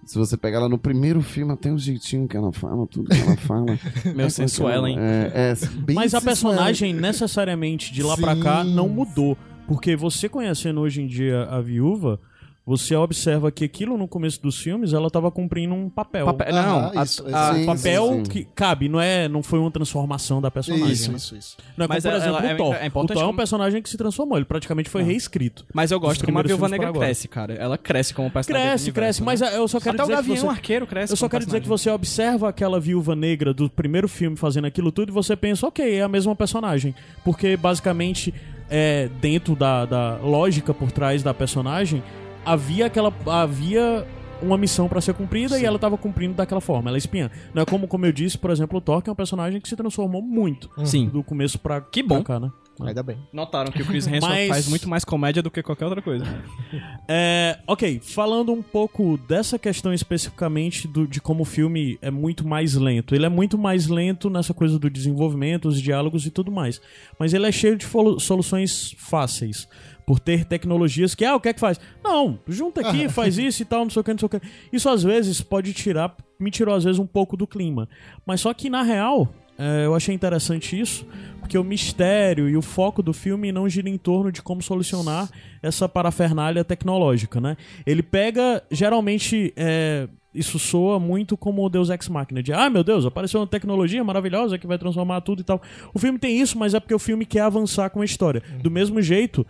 [0.07, 3.19] Se você pegar ela no primeiro filme, até o jeitinho que ela fala, tudo que
[3.21, 3.77] ela fala.
[4.15, 4.95] Meu É, sensual, hein?
[4.97, 8.73] É, é, bem Mas a personagem, necessariamente, de lá pra cá, Sim.
[8.73, 9.37] não mudou.
[9.67, 12.21] Porque você conhecendo hoje em dia a viúva,
[12.67, 16.25] você observa que aquilo no começo dos filmes, ela tava cumprindo um papel.
[16.25, 18.23] Papel- não, a- isso, a- sim, Um papel sim.
[18.23, 20.91] que cabe, não é, não foi uma transformação da personagem.
[20.91, 21.15] Isso, né?
[21.17, 21.57] isso, isso.
[21.77, 22.75] Não é como, Mas por exemplo, ela- o Thor.
[22.75, 25.65] é- é o Thor é um personagem que se transformou, ele praticamente foi reescrito.
[25.73, 27.53] Mas eu gosto Os como a primeiros Viúva Negra cresce, cara.
[27.53, 29.57] Ela cresce como personagem Cresce, cresce, universo, mas né?
[29.57, 30.47] eu só quero Até o dizer Gavião que você...
[30.47, 31.83] Arqueiro cresce Eu só como quero dizer que personagem.
[31.83, 35.95] você observa aquela viúva negra do primeiro filme fazendo aquilo tudo e você pensa, ok,
[35.95, 36.93] é a mesma personagem.
[37.23, 38.33] Porque basicamente,
[38.69, 42.03] é, dentro da, da lógica por trás da personagem,
[42.51, 43.13] havia aquela.
[43.27, 44.05] havia
[44.39, 46.89] uma missão pra ser cumprida e ela tava cumprindo daquela forma.
[46.91, 47.29] Ela é espiã.
[47.55, 49.67] Não é como, como eu disse, por exemplo, o Thor, que é um personagem que
[49.67, 51.07] se transformou muito Sim.
[51.09, 52.21] do começo pra, Que bom.
[52.21, 52.51] pra cá, né?
[52.79, 53.17] Ainda bem.
[53.33, 56.23] Notaram que o Chris Hemsworth Mas- faz muito mais comédia do que qualquer outra coisa.
[57.09, 62.45] É, ok, falando um pouco dessa questão especificamente do- de como o filme é muito
[62.47, 63.15] mais lento.
[63.15, 66.79] Ele é muito mais lento nessa coisa do desenvolvimento, os diálogos e tudo mais.
[67.17, 67.85] Mas ele é cheio de
[68.19, 69.67] soluções fáceis.
[70.07, 71.77] Por ter tecnologias que, ah, o que é que faz?
[72.01, 74.41] Não, junta aqui, faz isso e tal, não sei o que, não sei o que.
[74.71, 77.89] Isso às vezes pode tirar, me tirou às vezes um pouco do clima.
[78.25, 81.05] Mas só que na real, é, eu achei interessante isso,
[81.41, 85.29] porque o mistério e o foco do filme não gira em torno de como solucionar
[85.61, 87.57] essa parafernália tecnológica, né?
[87.85, 92.83] Ele pega, geralmente, é, isso soa muito como o Deus Ex Machina, de, ah, meu
[92.83, 95.59] Deus, apareceu uma tecnologia maravilhosa que vai transformar tudo e tal.
[95.93, 98.43] O filme tem isso, mas é porque o filme quer avançar com a história.
[98.61, 99.45] Do mesmo jeito,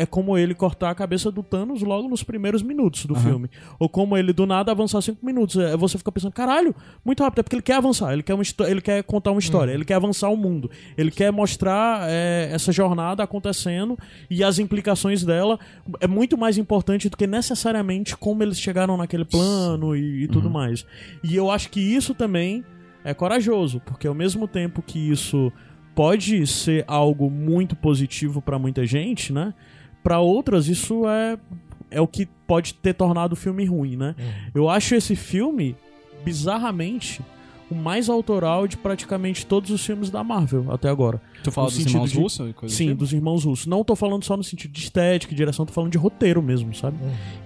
[0.00, 3.50] é como ele cortar a cabeça do Thanos logo nos primeiros minutos do filme.
[3.78, 5.58] Ou como ele do nada avançar cinco minutos.
[5.58, 7.40] É, Você fica pensando, caralho, muito rápido.
[7.40, 9.96] É porque ele quer avançar, ele quer, uma ele quer contar uma história, ele quer
[9.96, 10.70] avançar o mundo.
[10.96, 13.98] Ele quer mostrar é, essa jornada acontecendo
[14.30, 15.58] e as implicações dela.
[16.00, 20.48] É muito mais importante do que necessariamente como eles chegaram naquele plano e, e tudo
[20.48, 20.86] mais.
[21.22, 22.64] E eu acho que isso também
[23.04, 25.52] é corajoso, porque ao mesmo tempo que isso
[25.94, 29.52] pode ser algo muito positivo pra muita gente, né?
[30.02, 31.38] Pra outras isso é
[31.90, 34.14] é o que pode ter tornado o filme ruim, né?
[34.54, 35.74] Eu acho esse filme
[36.24, 37.20] bizarramente
[37.70, 41.20] o mais autoral de praticamente todos os filmes da Marvel até agora.
[41.44, 42.98] Tu fala No dos irmãos de- russos e coisa Sim, tipo?
[42.98, 43.66] dos irmãos russos.
[43.66, 46.74] Não tô falando só no sentido de estética, de direção, tô falando de roteiro mesmo,
[46.74, 46.96] sabe?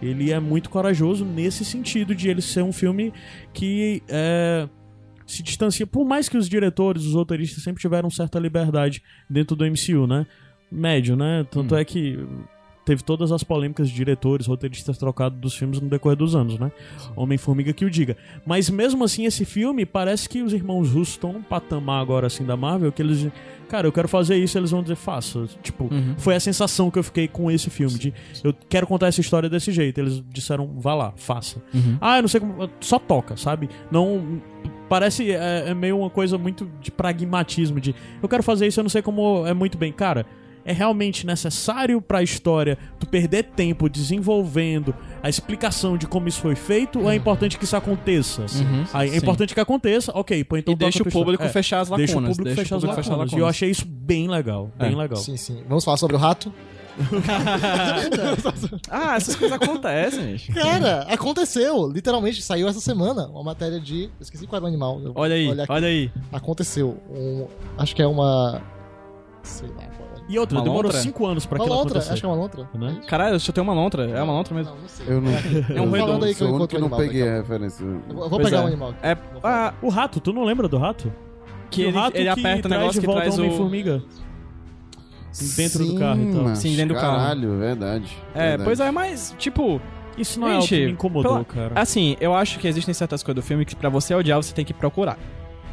[0.00, 3.12] Ele é muito corajoso nesse sentido de ele ser um filme
[3.52, 4.66] que é,
[5.26, 5.86] se distancia.
[5.86, 10.26] Por mais que os diretores, os roteiristas sempre tiveram certa liberdade dentro do MCU, né?
[10.70, 11.46] Médio, né?
[11.50, 12.18] Tanto é que
[12.84, 16.70] teve todas as polêmicas de diretores, roteiristas trocados dos filmes no decorrer dos anos, né?
[17.16, 18.14] Homem-Formiga que o diga.
[18.44, 22.44] Mas mesmo assim, esse filme, parece que os irmãos russos estão num patamar agora, assim,
[22.44, 23.26] da Marvel, que eles...
[23.70, 25.46] Cara, eu quero fazer isso, eles vão dizer, faça.
[25.62, 26.14] Tipo, Uhum.
[26.18, 28.12] foi a sensação que eu fiquei com esse filme, de
[28.44, 29.98] eu quero contar essa história desse jeito.
[29.98, 31.62] Eles disseram, vá lá, faça.
[31.72, 31.96] Uhum.
[32.00, 32.68] Ah, eu não sei como...
[32.80, 33.70] Só toca, sabe?
[33.90, 34.42] Não...
[34.90, 38.84] Parece é, é meio uma coisa muito de pragmatismo, de eu quero fazer isso, eu
[38.84, 39.90] não sei como é muito bem.
[39.90, 40.26] Cara,
[40.64, 46.54] é realmente necessário pra história tu perder tempo desenvolvendo a explicação de como isso foi
[46.54, 48.42] feito ou é importante que isso aconteça?
[48.42, 49.18] Uhum, Aí é sim.
[49.18, 51.42] importante que aconteça, ok, pô, então E deixa o público.
[51.44, 52.06] É, fechar as lacunas.
[52.08, 53.32] Deixa o público fechar as lacunas.
[53.32, 54.96] E eu achei isso bem legal, bem É.
[54.96, 55.16] legal.
[55.18, 55.62] Sim, sim.
[55.68, 56.52] Vamos falar sobre o rato?
[58.90, 60.52] Ah, essas coisas acontecem, gente.
[60.52, 61.90] Cara, aconteceu.
[61.90, 64.04] Literalmente, saiu essa semana uma matéria de.
[64.04, 65.00] Eu esqueci qual era o animal.
[65.02, 65.72] Eu- Olha aí, aqui.
[65.72, 66.10] olha aí.
[66.32, 66.96] Aconteceu.
[67.10, 67.46] Um-
[67.78, 68.62] acho que é uma.
[69.44, 70.14] Sei lá qual é.
[70.28, 71.00] E outra, Uma demorou lontra?
[71.00, 72.12] 5 anos pra Uma aquilo lontra, acontecer.
[72.14, 72.68] acho que é uma lontra.
[72.74, 73.00] Né?
[73.06, 74.08] Caralho, deixa eu ter uma lontra.
[74.08, 74.72] É uma lontra mesmo.
[74.74, 75.06] Não, não sei.
[75.08, 75.30] Eu não.
[75.30, 76.24] É um Falando redondo.
[76.24, 77.40] aí que eu Sou o único encontro que o não animal peguei daqui a a
[77.42, 77.86] referência.
[77.86, 78.10] pouco.
[78.10, 78.64] Eu vou Pois pegar é.
[78.64, 78.94] o animal.
[79.02, 81.12] É, ah, O rato, tu não lembra do rato?
[81.70, 83.42] que o ele, rato ele que aperta o traz negócio de que volta traz o.
[83.42, 84.02] Homem-Formiga.
[85.56, 86.42] Dentro do carro e tal.
[86.44, 87.16] mas Sim, dentro do carro.
[87.18, 88.16] Caralho, verdade.
[88.34, 88.62] É, verdade.
[88.64, 89.80] pois é, mas, tipo...
[90.16, 91.72] Isso não é algo Gente, que me incomodou, pela- cara.
[91.74, 94.64] Assim, eu acho que existem certas coisas do filme que pra você odiar, você tem
[94.64, 95.18] que procurar.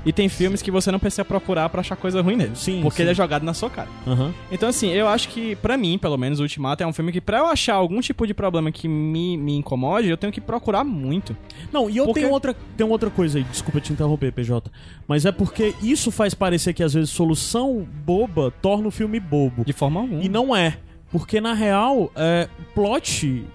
[0.04, 2.56] E tem filmes que você não precisa procurar pra achar coisa ruim nele.
[2.56, 3.04] Sim, Porque sim.
[3.04, 3.88] ele é jogado na sua cara.
[4.08, 4.34] Aham.
[4.52, 7.22] Então, assim, eu acho que, pra mim, pelo menos, o Ultimato é um filme que,
[7.22, 10.84] pra eu achar algum tipo de problema que me, me incomode, eu tenho que procurar
[10.84, 11.38] muito.
[11.72, 14.72] Não, e eu Porque- tenho outra, tem outra coisa aí, desculpa te interromper, PJ.
[15.08, 19.64] Mas é porque isso faz parecer que às vezes solução boba torna o filme bobo.
[19.64, 20.24] De forma alguma.
[20.24, 20.78] E não é.
[21.12, 23.46] Porque na real, é, plot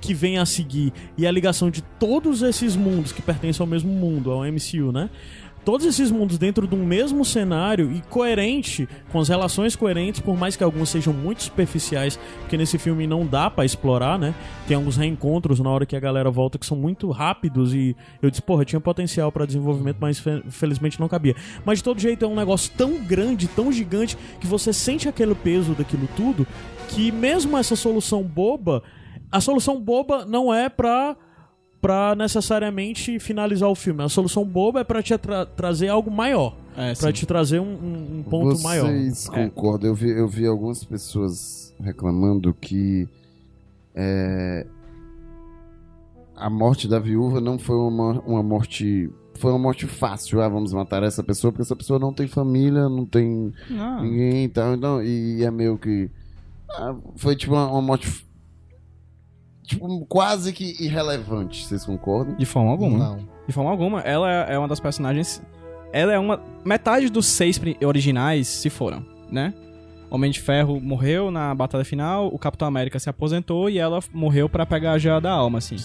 [0.00, 3.90] que vem a seguir e a ligação de todos esses mundos que pertencem ao mesmo
[3.90, 5.10] mundo, ao MCU, né?
[5.66, 10.38] Todos esses mundos dentro de um mesmo cenário e coerente, com as relações coerentes, por
[10.38, 14.32] mais que algumas sejam muito superficiais, porque nesse filme não dá pra explorar, né?
[14.68, 18.30] Tem alguns reencontros na hora que a galera volta que são muito rápidos e eu
[18.30, 21.34] disse, porra, tinha potencial pra desenvolvimento, mas fe- felizmente não cabia.
[21.64, 25.34] Mas de todo jeito é um negócio tão grande, tão gigante, que você sente aquele
[25.34, 26.46] peso daquilo tudo,
[26.90, 28.84] que mesmo essa solução boba,
[29.32, 31.16] a solução boba não é pra
[31.86, 34.02] pra necessariamente finalizar o filme.
[34.02, 37.12] A solução boba é pra te tra- trazer algo maior, É, Pra sim.
[37.12, 38.86] te trazer um, um- um ponto maior.
[38.86, 39.44] Vocês É.
[39.48, 39.88] concordam?
[39.90, 43.08] Eu, vi, eu vi algumas pessoas reclamando que
[43.94, 44.66] é,
[46.36, 49.08] a morte da viúva não foi uma, uma morte.
[49.38, 50.40] Foi uma morte fácil.
[50.40, 54.02] Ah, vamos matar essa pessoa, porque essa pessoa não tem família, não tem Não.
[54.02, 54.74] ninguém e tal.
[54.74, 56.10] Então, e é meio que.
[56.70, 58.25] ah, foi tipo uma, uma morte.
[59.66, 61.66] Tipo, quase que irrelevante.
[61.66, 62.36] Vocês concordam?
[62.36, 62.98] De forma alguma.
[62.98, 63.28] Não.
[63.46, 64.00] De forma alguma.
[64.00, 65.42] Ela é uma das personagens.
[65.92, 66.40] Ela é uma.
[66.64, 69.52] Metade dos seis originais se foram, né?
[70.08, 74.48] Homem de Ferro morreu na batalha final, o Capitão América se aposentou e ela morreu
[74.48, 75.76] pra pegar a joia da alma, assim.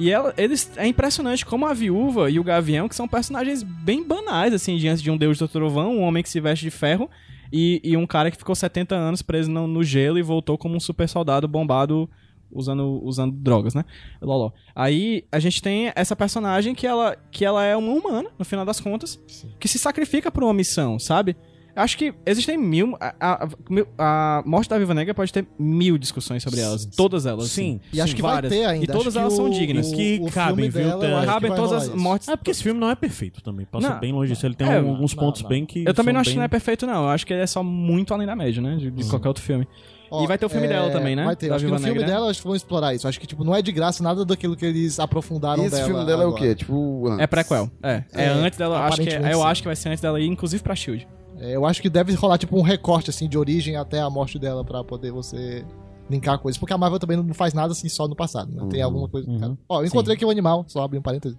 [0.00, 4.06] E ela, eles, é impressionante como a viúva e o Gavião, que são personagens bem
[4.06, 7.10] banais, assim, diante de um deus do trovão, um homem que se veste de ferro
[7.52, 10.74] e, e um cara que ficou 70 anos preso no, no gelo e voltou como
[10.74, 12.08] um super soldado bombado
[12.52, 13.84] usando, usando drogas, né?
[14.20, 14.50] Loló.
[14.74, 18.64] Aí a gente tem essa personagem que ela, que ela é uma humana, no final
[18.64, 19.18] das contas,
[19.58, 21.36] que se sacrifica por uma missão, sabe?
[21.74, 22.94] Eu Acho que existem mil.
[23.00, 23.48] A, a-
[23.96, 26.82] a morte da Viva Negra pode ter mil discussões sobre elas.
[26.82, 27.48] Sim, Todas elas.
[27.48, 27.80] Sim.
[27.82, 27.96] assim.
[27.96, 28.52] E acho que vai Várias.
[28.52, 28.84] ter ainda.
[28.84, 29.90] E todas Acho elas que são o- dignas.
[29.90, 32.28] o- Que o cabem, filme viu, que Cabem vai todas as mortes.
[32.28, 33.64] É porque esse filme não é perfeito também.
[33.64, 34.00] Passa Não.
[34.00, 34.44] bem longe disso.
[34.44, 35.48] Ele tem É, alguns não, pontos não.
[35.48, 35.82] bem que.
[35.86, 37.04] Eu também não acho que bem- não é perfeito, não.
[37.04, 38.76] Eu acho que ele é só muito além da média, né?
[38.76, 39.66] De, de qualquer outro filme.
[40.12, 41.24] Ó, E vai ter o filme é, dela também, né?
[41.24, 41.48] Vai ter.
[41.48, 42.14] Da acho que Viúva no filme Negra.
[42.14, 43.08] dela, acho que vão explorar isso.
[43.08, 46.04] Acho que, tipo, não é de graça nada daquilo que eles aprofundaram Esse dela filme
[46.04, 46.42] dela é o agora.
[46.42, 46.54] quê?
[46.54, 47.16] Tipo.
[47.18, 47.70] É prequel.
[47.82, 48.04] É.
[48.12, 48.76] É, É, antes dela.
[48.84, 49.46] Acho que, aparentemente eu sim.
[49.46, 51.08] acho que vai ser antes dela ir, inclusive pra Shield.
[51.38, 54.38] É, eu acho que deve rolar, tipo, um recorte, assim, de origem até a morte
[54.38, 55.64] dela pra poder você
[56.10, 56.58] linkar coisas.
[56.58, 58.66] Porque a Marvel também não faz nada, assim, só no passado, né?
[58.70, 58.84] Tem Uhum.
[58.86, 59.30] alguma coisa...
[59.30, 59.56] Uhum.
[59.68, 61.38] Ó, eu encontrei aqui um animal, só abrir um parênteses.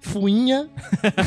[0.00, 0.68] Fuinha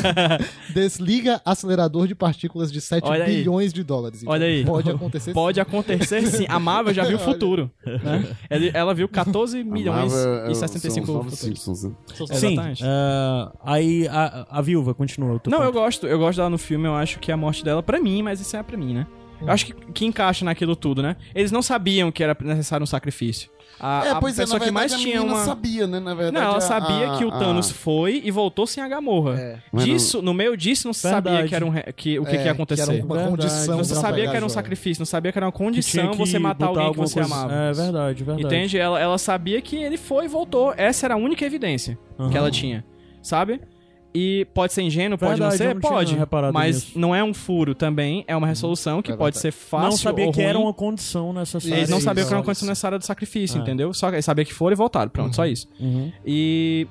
[0.74, 3.36] desliga acelerador de partículas de 7 Olha aí.
[3.36, 4.22] bilhões de dólares.
[4.22, 4.64] Então, Olha aí.
[4.64, 6.46] Pode acontecer Pode acontecer sim.
[6.48, 7.70] A Marvel já viu o futuro.
[7.86, 8.36] Né?
[8.72, 11.38] Ela viu 14 milhões Amava, e é, 65 são futuros.
[11.38, 11.92] Simpsons, né?
[12.34, 12.58] sim.
[12.82, 15.40] É, aí a, a viúva continua.
[15.46, 15.72] Não, eu ponto.
[15.72, 16.06] gosto.
[16.06, 16.86] Eu gosto dela no filme.
[16.86, 19.06] Eu acho que a morte dela, pra mim, mas isso é pra mim, né?
[19.40, 21.16] Eu acho que, que encaixa naquilo tudo, né?
[21.34, 23.50] Eles não sabiam que era necessário um sacrifício.
[23.80, 25.44] A, É, a pois é, na pessoa que verdade mais a tinha uma.
[25.44, 25.98] sabia, né?
[26.00, 28.82] Na verdade, Não, ela a- sabia a- que o a- Thanos foi e voltou sem
[28.82, 29.34] a Gamorra.
[29.38, 29.58] É.
[29.74, 31.48] Disso, no meio disso, não se sabia Verdade.
[31.48, 32.84] que era um, re- que, o que, É, que ia acontecer.
[32.84, 33.30] Que era uma Verdade.
[33.36, 35.58] condição Não se sabia pegar que era um sacrifício, não sabia que era uma Que
[35.58, 37.52] condição que você matar alguém que você coisa- amava.
[37.52, 38.46] É verdade, verdade.
[38.46, 38.78] Entende?
[38.78, 40.72] Ela, ela sabia que ele foi e voltou.
[40.76, 42.30] Essa era a única evidência Aham.
[42.30, 42.84] que ela tinha.
[43.22, 43.60] Sabe?
[44.16, 45.80] E pode ser ingênuo, pode Verdade, não ser?
[45.80, 46.14] Pode.
[46.14, 46.98] reparado Mas nisso.
[46.98, 50.26] não é um furo também, é uma resolução que É pode ser fácil Não sabia
[50.26, 50.66] ou que era ruim.
[50.66, 51.76] uma condição necessária.
[51.78, 53.62] Eles não Isso, sabiam que era uma condição necessária do sacrifício, É.
[53.62, 53.92] entendeu?
[53.92, 55.10] Só que eles sabiam que foram e voltaram.
[55.10, 55.66] Pronto, só isso.
[55.80, 56.12] Uhum.
[56.24, 56.86] E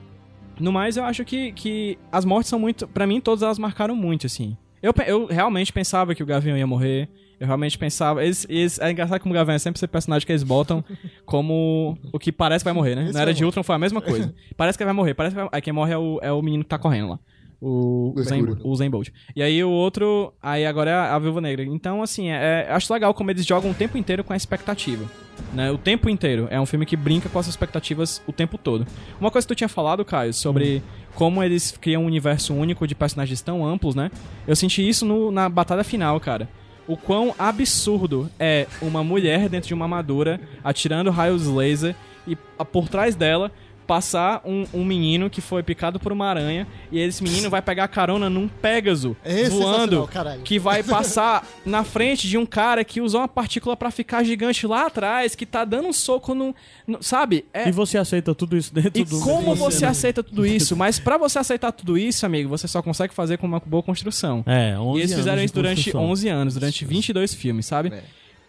[0.60, 2.88] no mais, eu acho que, que as mortes são muito.
[2.90, 4.58] Pra mim, todas elas marcaram muito, assim.
[4.82, 7.08] Eu, eu realmente pensava que o Gavião ia morrer.
[7.44, 8.24] Eu realmente pensava.
[8.24, 10.82] Eles, eles- é engraçado como o Gavião é sempre esse personagem que eles botam
[11.26, 13.04] como o que parece que vai morrer, né?
[13.12, 14.34] Na era vai de Ultron foi a mesma coisa.
[14.56, 15.14] parece que vai morrer.
[15.14, 15.50] Parece que vai...
[15.52, 17.20] Aí quem morre é o, é o menino que tá correndo lá.
[17.66, 19.10] O, O Zen, o Zen Bolt.
[19.36, 20.34] E aí o outro.
[20.42, 21.64] Aí agora é a, a Viúva Negra.
[21.64, 25.06] Então, assim, é, acho legal como eles jogam o tempo inteiro com a expectativa.
[25.54, 25.72] Né?
[25.72, 26.48] O tempo inteiro.
[26.52, 28.86] É um filme que brinca com as expectativas o tempo todo.
[29.20, 30.84] Uma coisa que tu tinha falado, Caio, sobre
[31.16, 34.12] como eles criam um universo único de personagens tão amplos, né?
[34.48, 36.50] Eu senti isso no- na batalha final, cara.
[36.88, 41.96] O quão absurdo é uma mulher dentro de uma armadura atirando raios laser
[42.28, 43.52] e a- por trás dela
[43.86, 47.88] passar um, um menino que foi picado por uma aranha e esse menino vai pegar
[47.88, 50.10] carona num Pégaso É voando
[50.44, 54.66] que vai passar na frente de um cara que usou uma partícula pra ficar gigante
[54.66, 56.56] lá atrás, que tá dando um soco no,
[56.88, 57.46] no- sabe?
[57.54, 59.20] É, E você aceita tudo isso dentro e do.
[59.20, 60.76] como você aceita tudo isso?
[60.76, 64.44] Mas pra você aceitar tudo isso, amigo, você só consegue fazer com uma boa construção.
[64.48, 66.10] É, 11 E eles fizeram anos isso durante construção.
[66.12, 67.90] 11 anos, durante 22 filmes, sabe?
[67.94, 68.04] É.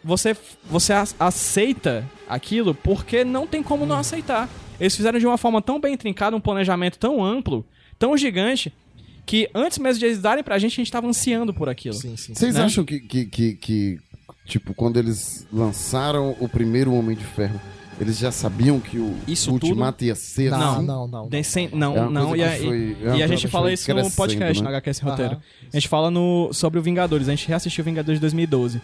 [0.07, 0.37] Você,
[0.71, 4.49] você aceita aquilo porque não tem como não aceitar.
[4.81, 7.65] Eles fizeram de uma forma tão bem trincada, um planejamento tão amplo,
[7.99, 8.73] tão gigante,
[9.27, 11.95] que antes mesmo de eles darem pra gente, a gente tava ansiando por aquilo.
[11.95, 12.35] Sim, sim.
[12.35, 12.63] Vocês Né?
[12.63, 13.99] acham que, que, que, que,
[14.45, 17.61] tipo, quando eles lançaram o primeiro Homem de Ferro,
[18.01, 20.85] eles já sabiam que o Isso Ultimato ia ser Não, assim?
[20.85, 21.29] não, não.
[21.29, 23.47] Tem sem- É não, uma não, e, que a, foi- e- é e a gente
[23.47, 24.69] fala isso no podcast, né?
[24.69, 25.33] no HQS Roteiro.
[25.35, 25.43] Aham.
[25.73, 28.83] A gente fala no, sobre o Vingadores, a gente reassistiu Vingadores de 2012.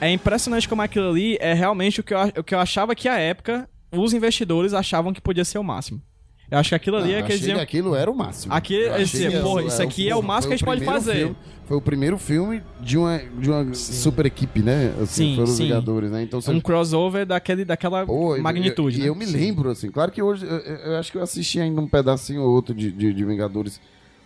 [0.00, 2.94] É impressionante como aquilo ali é realmente o que, eu, a- o que eu achava
[2.94, 6.00] que à época os investidores achavam que podia ser o máximo.
[6.48, 7.56] Eu acho que aquilo ali Ah, é que eles diziam.
[7.56, 8.54] que aquilo era o máximo.
[8.54, 11.18] Aqui Eu que porra, isso aqui é o foi máximo que a gente pode fazer.
[11.18, 14.94] filme- foi o primeiro filme de uma, de uma super equipe, né?
[15.02, 15.58] Assim, Sim, foram os.
[15.58, 16.22] Vingadores, né?
[16.22, 18.96] Então Um crossover daquele, daquela Pô, e- magnitude.
[18.98, 19.08] E, né?
[19.08, 21.80] eu me lembro, assim, claro que hoje eu, eu- eu acho que eu assisti ainda
[21.80, 23.80] um pedacinho ou outro de, de, de Vingadores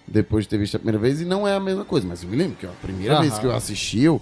[0.07, 2.29] depois de ter visto a primeira vez, e não é a mesma coisa, mas eu
[2.29, 3.23] me lembro que a primeira Aham.
[3.23, 4.21] vez que eu assisti, eu.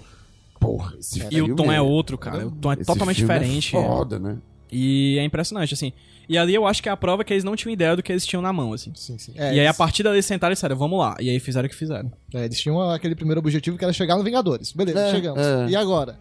[0.57, 2.47] Porra, esse E filme o tom é outro, cara.
[2.47, 3.71] O tom é esse totalmente filme é diferente.
[3.71, 4.37] foda, né?
[4.71, 5.91] E é impressionante, assim.
[6.27, 8.11] E ali eu acho que é a prova que eles não tinham ideia do que
[8.11, 8.91] eles tinham na mão, assim.
[8.95, 9.33] Sim, sim.
[9.35, 11.15] e aí a eles- partir dali eles sentaram e disseram, vamos lá.
[11.19, 12.11] E aí fizeram o que fizeram.
[12.33, 14.71] é, eles tinham aquele primeiro objetivo que era chegar no Vingadores.
[14.71, 15.41] Beleza, É, chegamos.
[15.41, 15.67] é.
[15.69, 16.19] E agora?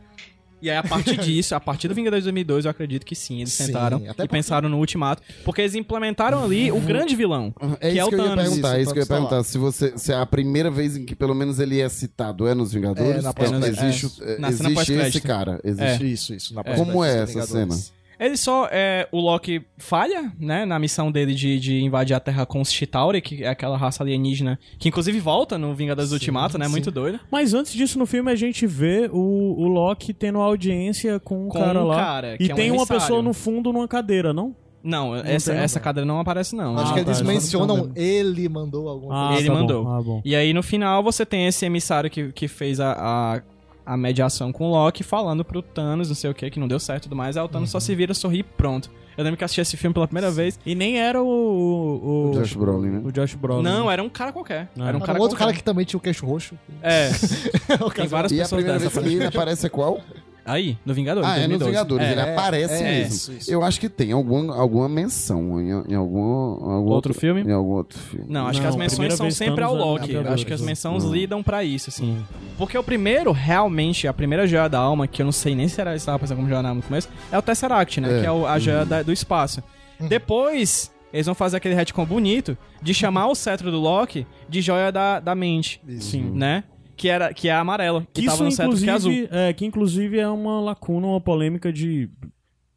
[0.60, 3.36] E aí, a partir disso, a partir do Vingadores de 2002, eu acredito que sim,
[3.42, 7.14] eles Sim, sentaram até e porque- pensaram no Ultimato, porque eles implementaram ali o grande
[7.14, 8.44] vilão, É que isso é o que eu ia Thanos.
[8.44, 9.44] perguntar, é isso que eu ia Isso, Thanos perguntar.
[9.44, 12.54] Se, você, se é a primeira vez em que pelo menos ele é citado é
[12.54, 15.60] nos Vingadores, É, na é, pós- existe, é, é, na cena existe esse cara.
[15.62, 16.12] Existe.
[16.12, 16.54] Isso, isso.
[16.54, 17.92] Na Como é essa Vingadores.
[18.18, 22.44] Ele só, é, o Loki falha, né, na missão dele de, de invadir a Terra
[22.44, 26.64] com os Chitauri, que é aquela raça alienígena, que inclusive volta no Vingadores Ultimato, né,
[26.66, 26.70] sim.
[26.70, 27.20] muito doido.
[27.30, 29.18] Mas antes disso, no filme, a gente vê o,
[29.58, 31.96] o Loki tendo audiência com um Com cara um lá.
[31.96, 33.00] cara, que e é um tem uma emissário.
[33.02, 34.54] pessoa no fundo numa cadeira, não?
[34.82, 35.84] Não, essa, tem, essa não.
[35.84, 36.76] cadeira não aparece, não.
[36.78, 39.40] Acho Ah, que tá, eles não mencionam ele mandou alguma coisa.
[39.40, 39.88] Ele tá bom, mandou.
[39.88, 40.22] Ah, bom.
[40.24, 43.42] E aí, no final, você tem esse emissário que, que fez a, a,
[43.88, 46.78] a mediação com o Loki, falando pro Thanos, não sei o que, que não deu
[46.78, 47.36] certo e tudo mais.
[47.36, 48.90] Aí o Thanos só se vira, sorri e pronto.
[49.16, 50.60] Eu lembro que assisti esse filme pela primeira vez.
[50.64, 51.26] E nem era o.
[51.26, 53.02] O, O Josh Brolin, né?
[53.04, 53.62] O Josh Brolin.
[53.64, 54.68] Não, era um cara qualquer.
[54.78, 54.88] Ah.
[54.88, 55.52] Era um Era cara um outro qualquer.
[55.52, 56.54] cara que também tinha o queixo roxo.
[56.82, 57.10] É,
[57.84, 59.00] O tem várias E a pessoas primeira dessa.
[59.00, 60.00] vez que ele aparece é qual?
[60.48, 61.28] Aí, no Vingadores.
[61.28, 61.70] Ah, é nos 2012.
[61.70, 62.06] Vingadores.
[62.08, 62.12] É.
[62.12, 63.14] Ele aparece é, mesmo.
[63.14, 63.50] isso, isso.
[63.52, 66.22] Eu acho que tem algum, alguma menção em, em algum,
[66.70, 67.42] algum Outro filme?
[67.42, 68.26] Em algum outro filme.
[68.28, 70.16] Não, acho que Não, as a menções são sempre ao é Loki.
[70.16, 70.66] Acho que as né?
[70.68, 71.12] menções Hum.
[71.12, 72.16] lidam pra isso, assim.
[72.16, 72.24] Sim.
[72.56, 75.80] Porque o primeiro, realmente, a primeira joia da alma, que eu não sei nem se
[75.80, 78.18] era estava pensando como joia da alma no começo, é o Tesseract, né?
[78.18, 78.20] É.
[78.20, 79.62] Que é o- a joia da- do espaço.
[80.08, 84.90] Depois, eles vão fazer aquele retcon bonito de chamar o cetro do Loki de joia
[84.90, 86.30] da, da mente, Sim.
[86.34, 86.64] né?
[86.98, 89.12] Que, era, que é a amarela, que, Que tava isso, no cetro que é azul.
[89.12, 92.10] inclusive, é, que inclusive é uma lacuna, uma polêmica de.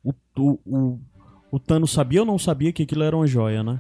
[0.04, 1.00] O, o, o,
[1.52, 3.80] o Thanos sabia ou não sabia que aquilo era uma joia, né?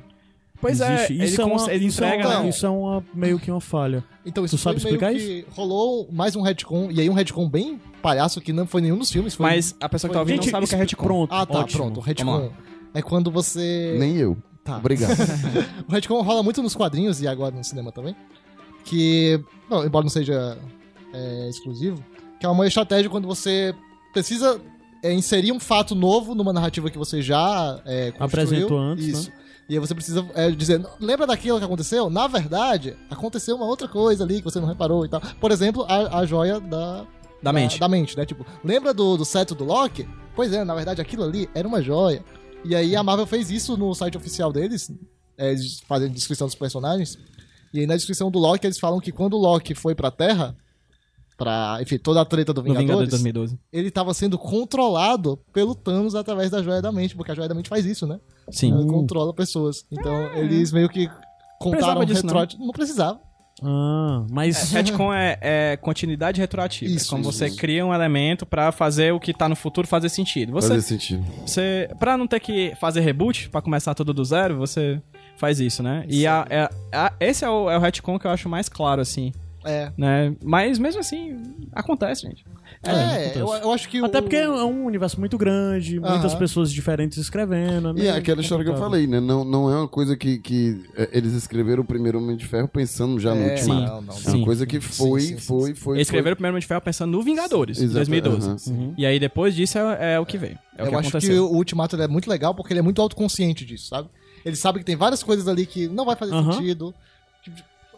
[0.60, 2.50] Pois Existe- é, ele, isso é cons- uma, ele isso entrega, é uma, né?
[2.50, 4.04] Isso é uma, meio que uma falha.
[4.26, 7.80] Então isso Tu sabe explicar que rolou mais um retcon, e aí um retcon bem
[8.02, 9.34] palhaço que não foi nenhum dos filmes.
[9.36, 9.44] Foi...
[9.46, 11.04] Mas a pessoa que tá ouvindo não sabe o que é retcon.
[11.04, 11.84] Pronto, Ah, tá, ótimo.
[11.84, 12.00] pronto.
[12.00, 12.52] Retcon
[12.94, 13.96] é quando você...
[14.00, 14.38] Nem eu.
[14.64, 14.78] Tá.
[14.78, 15.12] Obrigado.
[15.88, 18.16] O retcon rola muito nos quadrinhos e agora no cinema também.
[18.84, 20.58] Que, não, embora não seja
[21.14, 22.04] é, exclusivo,
[22.40, 23.76] que é uma estratégia quando você
[24.12, 24.60] precisa
[25.04, 28.14] é, inserir um fato novo numa narrativa que você já é.
[28.20, 29.12] Apresentou antes, né?
[29.14, 29.32] Isso.
[29.70, 32.10] E aí você precisa é, dizer, lembra daquilo que aconteceu?
[32.10, 35.22] Na verdade, aconteceu uma outra coisa ali que você não reparou e tal.
[35.40, 37.06] Por exemplo, a, a joia da,
[37.42, 37.80] Da mente.
[37.80, 38.26] Da mente, né?
[38.26, 40.08] Tipo, lembra do, do cetro do Loki?
[40.36, 42.24] Pois é, na verdade aquilo ali era uma joia.
[42.66, 44.92] E aí a Marvel fez isso no site oficial deles.
[45.38, 45.56] é,
[45.88, 47.18] fazem descrição dos personagens.
[47.74, 50.56] E aí na descrição do Loki eles falam que quando o Loki foi pra Terra,
[51.38, 53.60] pra, enfim, toda a treta do Vingadores Vingadores, 2012.
[53.72, 57.56] ele tava sendo controlado pelo Thanos através da joia da mente, porque a joia da
[57.56, 58.20] mente faz isso, né?
[58.52, 58.72] Sim.
[58.72, 59.86] Ela controla pessoas.
[59.92, 61.10] Então eles meio que
[61.60, 62.66] contaram Precisava disso, não.
[62.68, 63.20] não precisava.
[63.64, 64.72] Ah, mas.
[64.72, 66.92] Retcon é, é continuidade retroativa.
[66.92, 67.58] Isso, é como isso, você isso.
[67.58, 70.52] cria um elemento pra fazer o que tá no futuro fazer sentido.
[70.52, 71.24] Você, Faz sentido.
[71.46, 75.02] você pra não ter que fazer reboot, pra começar tudo do zero, você
[75.38, 76.06] faz isso, né?
[76.08, 79.02] E a, é- a- esse é o, é o retcon que eu acho mais claro,
[79.02, 79.32] assim,
[79.66, 79.92] É.
[79.98, 80.34] né?
[80.44, 82.44] Mas mesmo assim, acontece, gente.
[82.84, 84.22] É, eu, eu acho que Até o...
[84.24, 86.40] porque é um universo muito grande, muitas Aham.
[86.40, 87.90] pessoas diferentes escrevendo.
[87.92, 88.06] E né?
[88.08, 89.20] é aquela história que eu falei, né?
[89.20, 92.68] Não, não é uma coisa que, que é, eles escreveram o primeiro Homem de Ferro
[92.68, 93.74] pensando já no É, último.
[93.76, 93.86] Sim.
[93.86, 94.38] não, não, É Sim.
[94.38, 95.98] uma coisa que foi, Sim, sim, sim, foi, foi.
[95.98, 98.48] Eles escreveram o primeiro Homem de Ferro pensando no Vingadores, de Exato, 2012.
[98.48, 98.58] aham.
[98.80, 98.94] Uhum.
[98.98, 100.58] E aí depois disso é, é o que veio.
[100.76, 101.48] É o eu que acho aconteceu.
[101.48, 104.10] que o Ultimato ele é muito legal porque ele é muito autoconsciente disso, sabe?
[104.44, 106.54] Ele sabe que tem várias coisas ali que não vai fazer Aham.
[106.54, 106.96] sentido.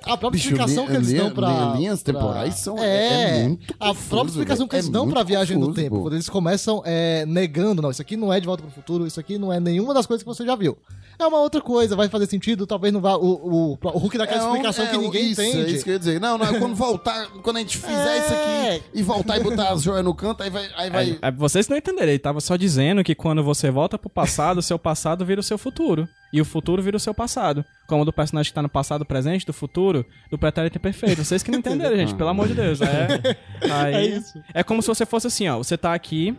[0.05, 1.49] A própria Bicho, explicação li- que eles li- dão pra.
[1.71, 4.91] li- linhas pra- temporais são- É, é muito A confuso, própria explicação que eles É
[4.91, 5.95] dão pra muito viagem do confuso, tempo.
[5.95, 6.01] pô.
[6.03, 9.19] Quando eles começam é, negando, não, isso aqui não é de volta pro futuro, isso
[9.19, 10.77] aqui não é nenhuma das coisas que você já viu.
[11.19, 13.15] É uma outra coisa, vai fazer sentido, talvez não vá.
[13.15, 15.57] O, o, o Hulk dá aquela É um- explicação é que ninguém isso, entende.
[15.65, 16.19] É isso que eu ia dizer.
[16.19, 18.17] Não, não, é quando voltar, quando a gente fizer É.
[18.19, 20.67] isso aqui e voltar e botar as joias no canto, aí vai.
[20.75, 21.31] Aí vai...
[21.33, 24.77] Vocês não entenderam, ele tava só dizendo que quando você volta pro passado, o seu
[24.79, 26.07] passado vira o seu futuro.
[26.31, 27.63] E o futuro vira o seu passado.
[27.87, 31.23] Como do personagem que tá no passado, presente, do futuro, do pretérito perfeito.
[31.23, 32.81] Vocês que não entenderam, gente, pelo amor de Deus.
[32.81, 33.37] É,
[33.71, 34.41] aí, É isso.
[34.51, 35.57] É como se você fosse assim, ó.
[35.59, 36.35] Você tá aqui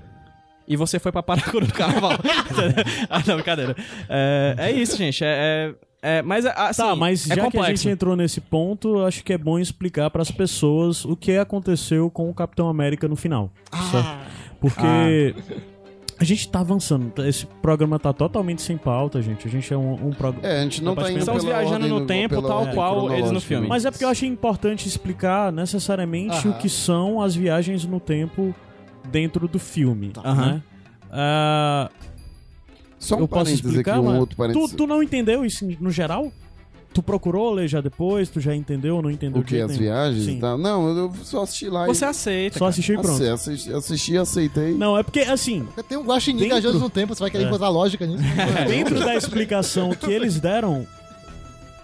[0.66, 2.12] e você foi pra Paracuru do carnaval.
[3.10, 3.76] ah, não, brincadeira.
[4.08, 5.22] É, é isso, gente.
[5.24, 9.04] É, é, é- mas, assim, Tá, mas é já que a gente entrou nesse ponto,
[9.04, 13.16] acho que é bom explicar pras pessoas o que aconteceu com o Capitão América no
[13.16, 13.50] final.
[13.90, 14.44] certo?
[14.60, 15.34] Porque
[16.18, 17.12] a gente tá avançando.
[17.26, 19.46] Esse programa tá totalmente sem pauta, gente.
[19.46, 20.46] A gente é um, um programa.
[20.46, 23.12] É, a gente não tá indo Estamos pela viajando ordem no tempo, pela tal qual
[23.12, 23.66] eles no filme.
[23.66, 26.50] Mas é porque eu achei importante explicar necessariamente Aham.
[26.50, 28.54] o que são as viagens no tempo
[29.10, 30.12] dentro do filme.
[30.24, 30.52] Aham.
[30.54, 30.62] Né?
[31.10, 31.90] Ah,
[32.98, 34.70] Só um eu posso explicar, aqui, um mas outro parênteses.
[34.70, 36.32] tu, tu não entendeu isso no geral?
[36.92, 38.28] Tu procurou ler já depois?
[38.30, 39.42] Tu já entendeu ou não entendeu?
[39.42, 39.60] O que?
[39.60, 40.36] As viagias Sim.
[40.36, 40.56] e tal?
[40.56, 42.08] Não, eu só assisti lá Você e...
[42.08, 42.58] aceita.
[42.58, 43.14] Só assistiu e pronto.
[43.20, 44.74] Assi- assisti, assisti, aceitei.
[44.74, 47.44] Não, é porque, assim, Porque Tem um guaxinim Dentro- viajando no tempo, você vai querer
[47.44, 47.46] É.
[47.48, 48.22] encontrar lógica nisso.
[48.68, 50.86] dentro da explicação que eles deram,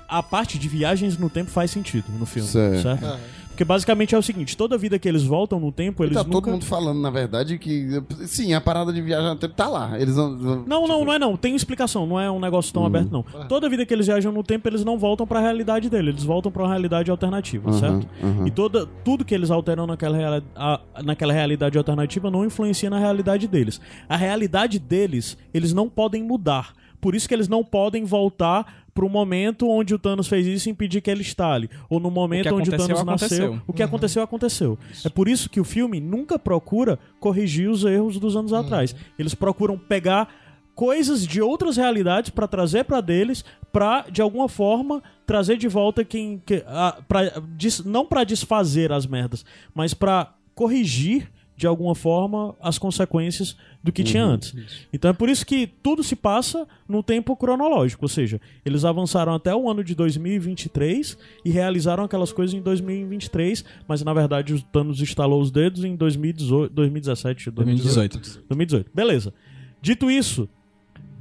[0.09, 2.83] a parte de viagens no tempo faz sentido no filme, Certo.
[2.83, 3.05] certo?
[3.05, 3.19] Ah,
[3.61, 6.33] Porque basicamente é o seguinte, toda vida que eles voltam no tempo, eles tá nunca...
[6.33, 8.03] todo mundo falando, na verdade, que...
[8.27, 10.01] Sim, a parada de viajar no tempo tá lá.
[10.01, 10.31] Eles não...
[10.31, 11.37] Não, não, não é não.
[11.37, 12.07] Tem explicação.
[12.07, 13.23] Não é um negócio tão aberto, não.
[13.35, 13.45] Ah.
[13.45, 16.09] Toda vida que eles viajam no tempo, eles não voltam pra realidade dele.
[16.09, 18.09] Eles voltam pra uma realidade alternativa, Aham, certo?
[18.25, 18.47] aham.
[18.47, 22.99] E toda, tudo que eles alteram naquela, reali- a- naquela realidade alternativa não influencia na
[22.99, 23.79] realidade deles.
[24.09, 26.73] A realidade deles, eles não podem mudar.
[26.99, 30.73] Por isso que eles não podem voltar pro momento onde o Thanos fez isso e
[30.73, 31.71] impedir que ele estale.
[31.89, 33.45] Ou no momento onde o aconteceu, Thanos nasceu.
[33.47, 33.63] aconteceu.
[33.67, 34.79] O que aconteceu, aconteceu.
[35.05, 38.95] É por isso que o filme nunca procura corrigir os erros dos anos atrás.
[39.19, 40.29] Eles procuram pegar
[40.75, 46.03] coisas de outras realidades pra trazer pra deles, pra de alguma forma trazer de volta
[46.05, 51.31] quem que, a, pra, des- não pra desfazer as merdas, mas pra corrigir
[51.61, 53.55] de alguma forma as consequências
[53.85, 54.55] do que tinha antes.
[54.91, 59.35] Então é por isso que tudo se passa no tempo cronológico, ou seja, eles avançaram
[59.35, 64.63] até o ano de 2023 e realizaram aquelas coisas em 2023, mas na verdade o
[64.63, 68.15] Thanos instalou os dedos em 2018, 2017, 2018.
[68.49, 68.91] 2018.
[68.95, 69.35] Beleza.
[69.83, 70.49] Dito isso,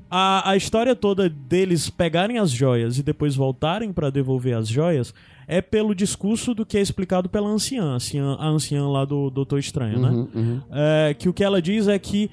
[0.10, 5.14] a, a história toda deles pegarem as joias e depois voltarem pra devolver as joias
[5.48, 9.30] é pelo discurso do que é explicado pela anciã, a anciã, a anciã lá do
[9.30, 10.10] Doutor Estranho, né?
[10.10, 10.62] Uhum, uhum.
[10.72, 12.30] É, que o que ela diz é que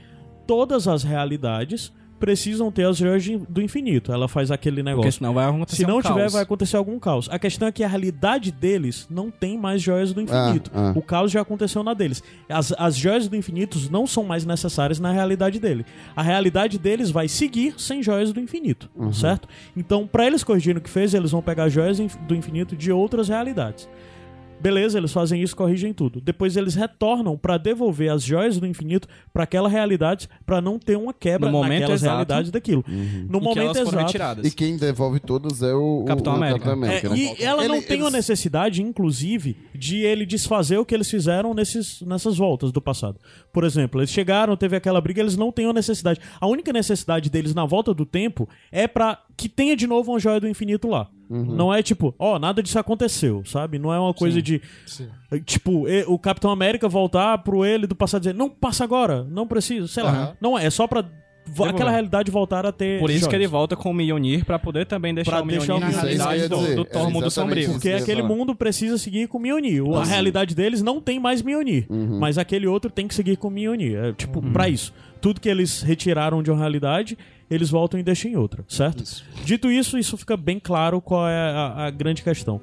[0.46, 4.12] todas as realidades precisam ter as joias do infinito.
[4.12, 5.12] Ela faz aquele Porque negócio.
[5.12, 6.32] senão vai acontecer Se não um tiver, caos.
[6.32, 7.28] vai acontecer algum caos.
[7.30, 10.70] A questão é que a realidade deles não tem mais joias do infinito.
[10.74, 10.98] Ah, ah.
[10.98, 12.22] O caos já aconteceu na deles.
[12.48, 15.84] As, as joias do infinito não são mais necessárias na realidade dele.
[16.14, 19.12] A realidade deles vai seguir sem joias do infinito, Uhum.
[19.12, 19.48] certo?
[19.76, 23.28] Então, pra eles corrigirem o que fez, eles vão pegar joias do infinito de outras
[23.28, 23.88] realidades.
[24.60, 26.20] Beleza, eles fazem isso, corrigem tudo.
[26.20, 30.96] Depois eles retornam pra devolver as joias do infinito pra aquela realidade, pra não ter
[30.96, 32.12] uma quebra No momento naquelas exato.
[32.14, 32.82] realidades daquilo.
[32.88, 34.06] No E que momento elas foram exato.
[34.06, 34.46] retiradas.
[34.46, 36.58] E quem devolve todas é o, Capitão o América.
[36.64, 37.16] Capitão América, É, né?
[37.38, 41.10] e ela não Ele- tem a eles- necessidade, inclusive, de ele desfazer o que eles
[41.10, 43.20] fizeram nesses, nessas voltas do passado.
[43.52, 46.18] Por exemplo, eles chegaram, teve aquela briga, eles não têm a necessidade.
[46.40, 50.18] A única necessidade deles na volta do tempo é pra que tenha de novo uma
[50.18, 51.08] joia do infinito lá.
[51.28, 53.78] Não é tipo, ó, nada disso aconteceu, sabe?
[53.78, 54.60] Não é uma coisa de.
[55.44, 59.24] Tipo, e- o Capitão América voltar pro ele do passado e dizer, não passa agora,
[59.24, 60.10] não precisa, sei lá.
[60.10, 60.36] Aham.
[60.40, 61.04] Não é, é só pra
[61.46, 63.00] vo- aquela realidade voltar a ter.
[63.00, 65.74] Por isso que ele volta com o Mjolnir pra poder também deixar Pra o deixar
[65.74, 66.18] Mjolnir o na Mjolnir.
[66.28, 67.62] realidade do, do Mundo exatamente Sombrio.
[67.62, 67.72] isso.
[67.72, 68.34] Porque aquele falar.
[68.34, 69.82] mundo precisa seguir com Mjolnir.
[69.96, 70.10] A Sim.
[70.12, 71.86] realidade deles não tem mais Mjolnir.
[71.90, 73.96] Mas aquele outro tem que seguir com Mjolnir.
[73.96, 74.92] É, tipo, pra isso.
[75.20, 77.18] Tudo que eles retiraram de uma realidade,
[77.50, 79.04] eles voltam e deixam em outra, certo?
[79.44, 82.60] Dito isso, isso fica bem claro qual é a, a grande questão.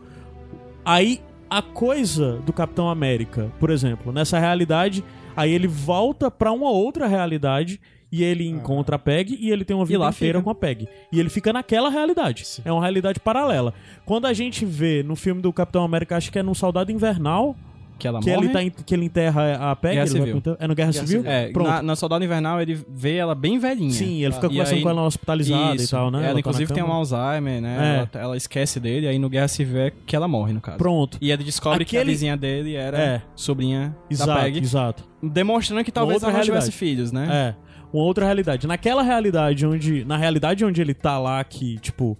[0.85, 5.03] Aí, a coisa do Capitão América, por exemplo, nessa realidade,
[5.35, 7.79] aí ele volta pra uma outra realidade
[8.11, 10.43] e ele encontra a Peg e ele tem uma vida inteira fica.
[10.43, 10.87] com a Peg.
[11.11, 12.45] E ele fica naquela realidade.
[12.63, 13.73] É uma realidade paralela.
[14.05, 17.55] Quando a gente vê no filme do Capitão América, acho que é no Soldado Invernal,
[17.99, 18.45] Que ela que morre.
[18.45, 19.93] ele, tá, em- que ele enterra a Peg.
[19.95, 20.41] Guerra Civil.
[20.59, 21.23] É no Guerra, Civil?
[21.25, 21.67] É, Pronto.
[21.69, 23.91] na, na Soldado Invernal ele vê ela bem velhinha.
[23.91, 25.85] Sim, ele fica E conversando aí- com ela hospitalizada Isso.
[25.85, 26.17] e tal, né?
[26.19, 26.91] Ela, tá na inclusive tem um.
[26.91, 27.77] Alzheimer, né?
[27.77, 28.17] É.
[28.17, 30.77] Ela, ela esquece dele, aí no Guerra Civil é que ela morre, no caso.
[30.77, 31.17] Pronto.
[31.21, 33.21] E ele descobre que a Aquele- vizinha dele era É.
[33.35, 34.59] sobrinha Exato, da Peg.
[34.59, 35.03] exato.
[35.21, 36.77] Demonstrando que talvez outra ela não tivesse realidade.
[36.77, 37.55] filhos, né?
[37.59, 37.63] É.
[37.95, 38.65] uma outra realidade.
[38.65, 40.03] Naquela realidade onde.
[40.03, 42.17] Na realidade onde ele tá lá, que, tipo.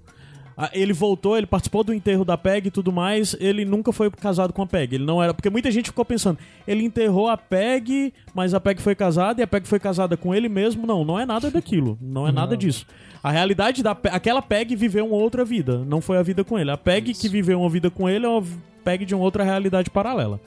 [0.57, 3.35] A- Ele voltou, ele participou do enterro da Peg e tudo mais.
[3.39, 4.95] Ele nunca foi casado com a Peg.
[4.95, 5.33] Ele não era.
[5.33, 6.37] Porque muita gente ficou pensando,
[6.67, 10.33] ele enterrou a Peg, mas a Peg foi casada e a Peg foi casada com
[10.33, 10.85] ele mesmo.
[10.85, 11.97] Não, não é nada daquilo.
[12.01, 12.85] Não é nada disso.
[13.23, 15.79] A realidade da Pe- aquela Peg viveu uma outra vida.
[15.85, 16.69] Não foi a vida com ele.
[16.71, 18.43] A Peg que viveu uma vida com ele é uma
[18.83, 20.41] Peg de uma outra realidade paralela.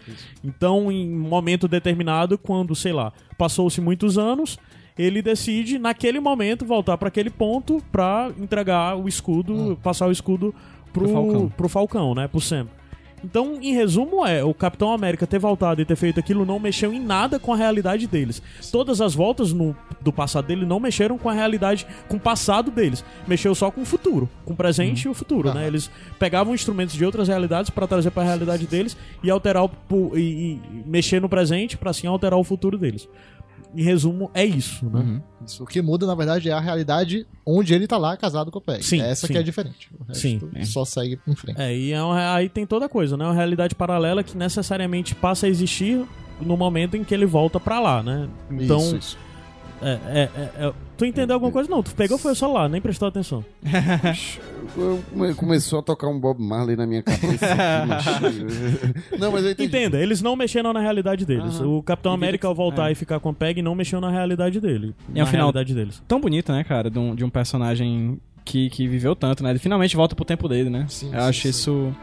[0.44, 4.58] Então, em um momento determinado, quando, sei lá, passou-se muitos anos,
[4.98, 10.54] ele decide, naquele momento, voltar para aquele ponto pra entregar o escudo, passar o escudo
[10.92, 11.48] pro, Pro Falcão.
[11.56, 12.28] pro Falcão, né?
[12.28, 12.66] Pro Sam.
[13.24, 16.92] Então, em resumo, é, o Capitão América ter voltado e ter feito aquilo não mexeu
[16.92, 18.40] em nada com a realidade deles.
[18.70, 22.70] Todas as voltas no- do passado dele não mexeram com a realidade, com o passado
[22.70, 23.02] deles.
[23.26, 25.66] Mexeu só com o futuro, com o presente e o futuro, né?
[25.66, 25.90] Eles
[26.20, 29.70] pegavam instrumentos de outras realidades pra trazer pra realidade deles e alterar o,
[30.16, 33.08] e, e mexer no presente pra assim alterar o futuro deles.
[33.74, 35.20] Em resumo, é isso, né?
[35.46, 35.62] Isso.
[35.62, 38.60] O que muda, na verdade, é a realidade onde ele tá lá casado com a
[38.62, 38.82] Peg.
[38.82, 39.32] Sim, Essa sim.
[39.32, 39.90] que é diferente.
[40.00, 40.64] O resto Sim.
[40.64, 41.60] só segue em frente.
[41.60, 43.24] É, e é uma- aí tem toda a coisa, né?
[43.24, 46.04] Uma realidade paralela que necessariamente passa a existir
[46.40, 48.28] no momento em que ele volta pra lá, né?
[48.50, 49.18] Então, Isso, isso.
[49.82, 50.72] É, é, é, é.
[50.96, 51.68] Tu entendeu alguma coisa?
[51.68, 53.44] Não, tu pegou foi o celular, nem prestou atenção.
[55.12, 57.46] Come- Começou a tocar um Bob Marley na minha cabeça.
[57.46, 57.88] aqui,
[59.12, 59.68] mas- não, mas eu entendi.
[59.68, 61.60] Entenda, eles não mexeram na realidade deles.
[61.60, 61.68] Aham.
[61.78, 62.92] O Capitão América, ao voltar é.
[62.92, 64.94] e ficar com a Peg, não mexeu na realidade dele.
[65.10, 66.02] E na ao final- realidade deles.
[66.08, 69.50] Tão bonito, né, cara, de um, de um personagem que, que viveu tanto, né?
[69.50, 70.86] Ele finalmente volta pro tempo dele, né?
[70.88, 71.48] Sim, eu sim, acho sim.
[71.48, 71.96] isso.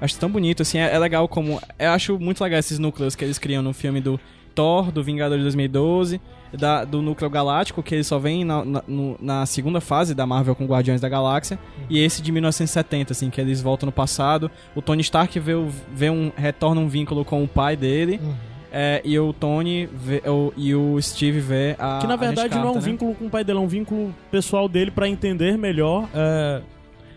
[0.00, 1.60] Acho tão bonito, assim, é, é legal como.
[1.78, 4.18] Eu acho muito legal esses núcleos que eles criam no filme do
[4.54, 6.20] Thor, do Vingador de 2012,
[6.58, 10.26] da, do núcleo galáctico, que ele só vem na, na, no- na segunda fase da
[10.26, 14.50] Marvel com Guardiões da Galáxia, e esse de 1970, assim, que eles voltam no passado.
[14.74, 15.52] O Tony Stark vê,
[15.94, 18.34] vê um, retorna um vínculo com o pai dele, Uhum.
[18.72, 21.98] é, e o Tony vê, o, e o Steve vê a.
[22.00, 22.80] que na verdade não é um né?
[22.80, 26.08] vínculo com o pai dele, é um vínculo pessoal dele pra entender melhor.
[26.14, 26.62] É,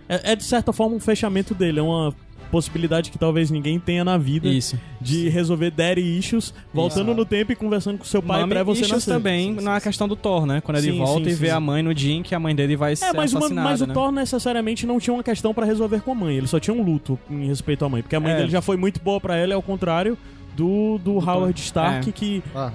[0.07, 2.13] é, é, de certa forma um fechamento dele, é uma
[2.55, 4.79] possibilidade que talvez ninguém tenha na vida Isso.
[5.01, 8.93] de resolver daddy issues, voltando no tempo e conversando com seu pai pra você issues
[8.93, 9.11] nascer.
[9.13, 10.61] também na questão do Thor, né?
[10.61, 11.51] Quando ele Sim, volta sim, e vê sim.
[11.53, 13.69] a mãe no dia em que a mãe dele vai ser É, mas, uma- assassinada,
[13.69, 13.93] mas o né?
[13.93, 16.37] Thor necessariamente não tinha uma questão pra resolver com a mãe.
[16.37, 18.01] Ele só tinha um luto em respeito à mãe.
[18.01, 18.37] Porque a mãe É.
[18.37, 20.17] dele já foi muito boa pra ele, ao contrário
[20.55, 22.11] do, do Howard Stark, É.
[22.13, 22.71] que Aham.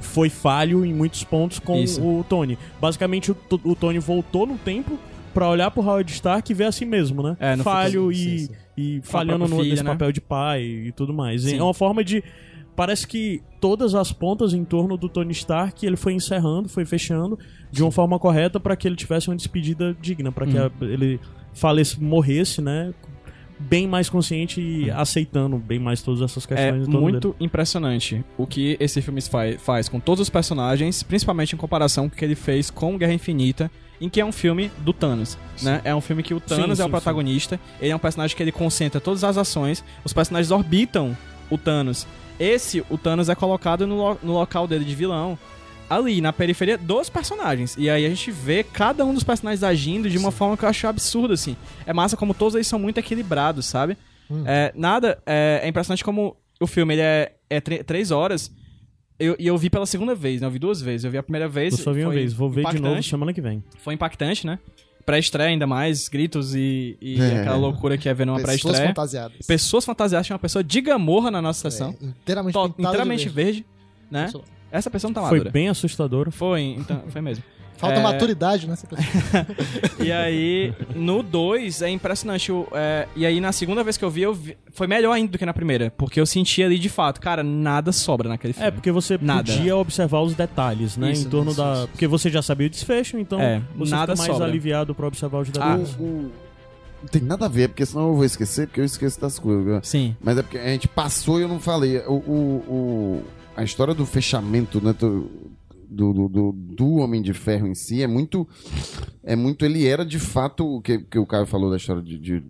[0.00, 2.02] foi falho em muitos pontos com Isso.
[2.02, 2.58] o Tony.
[2.80, 4.98] Basicamente, o, o Tony voltou no tempo
[5.32, 7.36] pra olhar pro Howard Stark e ver a si mesmo, né?
[7.40, 8.52] É, no Falho futuro, e, sim, sim.
[8.76, 9.90] E falhando no, filha, nesse né?
[9.92, 11.42] papel de pai e tudo mais.
[11.42, 11.58] Sim.
[11.58, 12.22] É uma forma de.
[12.76, 17.38] Parece que todas as pontas em torno do Tony Stark ele foi encerrando, foi fechando
[17.70, 20.66] de uma forma correta pra que ele tivesse uma despedida digna, pra que Uhum.
[20.66, 21.20] a- ele
[21.52, 22.92] falece, morresse, né?
[23.60, 26.84] Bem mais consciente e aceitando bem mais todas essas É questões.
[26.86, 31.56] torno muito impressionante o que esse filme faz, faz com todos os personagens, principalmente em
[31.56, 33.70] comparação com o que ele fez com Guerra Infinita,
[34.00, 35.80] em que é um filme do Thanos, né?
[35.84, 38.36] É um filme que o Thanos Sim, é o sim, protagonista, ele é um personagem
[38.36, 41.16] que ele concentra todas as ações, os personagens orbitam
[41.50, 42.06] o Thanos.
[42.38, 45.38] Esse, o Thanos é colocado no, lo- no local dele de vilão,
[45.88, 47.76] ali, na periferia dos personagens.
[47.78, 50.68] E aí a gente vê cada um dos personagens agindo de uma forma que eu
[50.68, 51.56] acho absurda, assim.
[51.86, 53.96] É massa como todos eles são muito equilibrados, sabe?
[54.30, 54.42] Hum.
[54.46, 58.50] É, nada, é, é impressionante como o filme ele é, é três horas.
[59.18, 60.46] Eu- E eu, vi pela segunda vez, né?
[60.46, 61.04] Eu vi duas vezes.
[61.04, 61.78] Eu vi a primeira vez.
[61.78, 63.62] Eu só vi uma foi vez, vou ver de novo semana que vem.
[63.78, 64.58] Foi impactante, né?
[65.06, 67.40] Pré-estreia ainda mais, gritos e, e É.
[67.40, 68.88] aquela loucura que é ver numa Pessoas pré-estreia.
[68.88, 69.46] fantasiadas.
[69.46, 71.94] Pessoas fantasiadas, tinha uma pessoa de gamorra na nossa sessão.
[72.02, 73.52] É, inteiramente inteiramente de verde.
[73.52, 73.66] verde,
[74.10, 74.32] né?
[74.72, 75.52] Essa pessoa não tá Foi madura.
[75.52, 76.30] bem assustador.
[76.30, 77.44] Foi, então, foi mesmo.
[77.76, 78.02] Falta É.
[78.02, 79.46] maturidade nessa pessoa.
[79.98, 82.52] E aí, no 2, é impressionante.
[82.52, 85.32] o- é, e aí, na segunda vez que eu vi, eu vi- foi melhor ainda
[85.32, 85.90] do que na primeira.
[85.96, 88.68] Porque eu senti ali, de fato, cara, nada sobra naquele filme.
[88.68, 89.50] É, porque você Nada.
[89.52, 91.12] podia observar os detalhes, né?
[91.12, 91.74] Isso, em torno isso, da.
[91.74, 91.88] isso.
[91.88, 94.46] Porque você já sabia o desfecho, então É, você nada fica mais sobra.
[94.48, 95.96] aliviado pra observar os Ah, detalhes.
[95.98, 96.32] O- o-
[97.02, 99.86] Não tem nada a ver, porque senão eu vou esquecer, porque eu esqueço das coisas.
[99.86, 100.16] Sim.
[100.22, 101.98] Mas é porque a gente passou e eu não falei.
[102.06, 103.22] O, o- o-
[103.56, 104.94] a história do fechamento, né?
[104.98, 105.30] Do,
[105.88, 108.46] do, do- do- do Homem de Ferro em si é muito.
[109.22, 109.64] É muito.
[109.64, 112.18] Ele era de fato o que, que o Caio falou da história de.
[112.18, 112.42] de-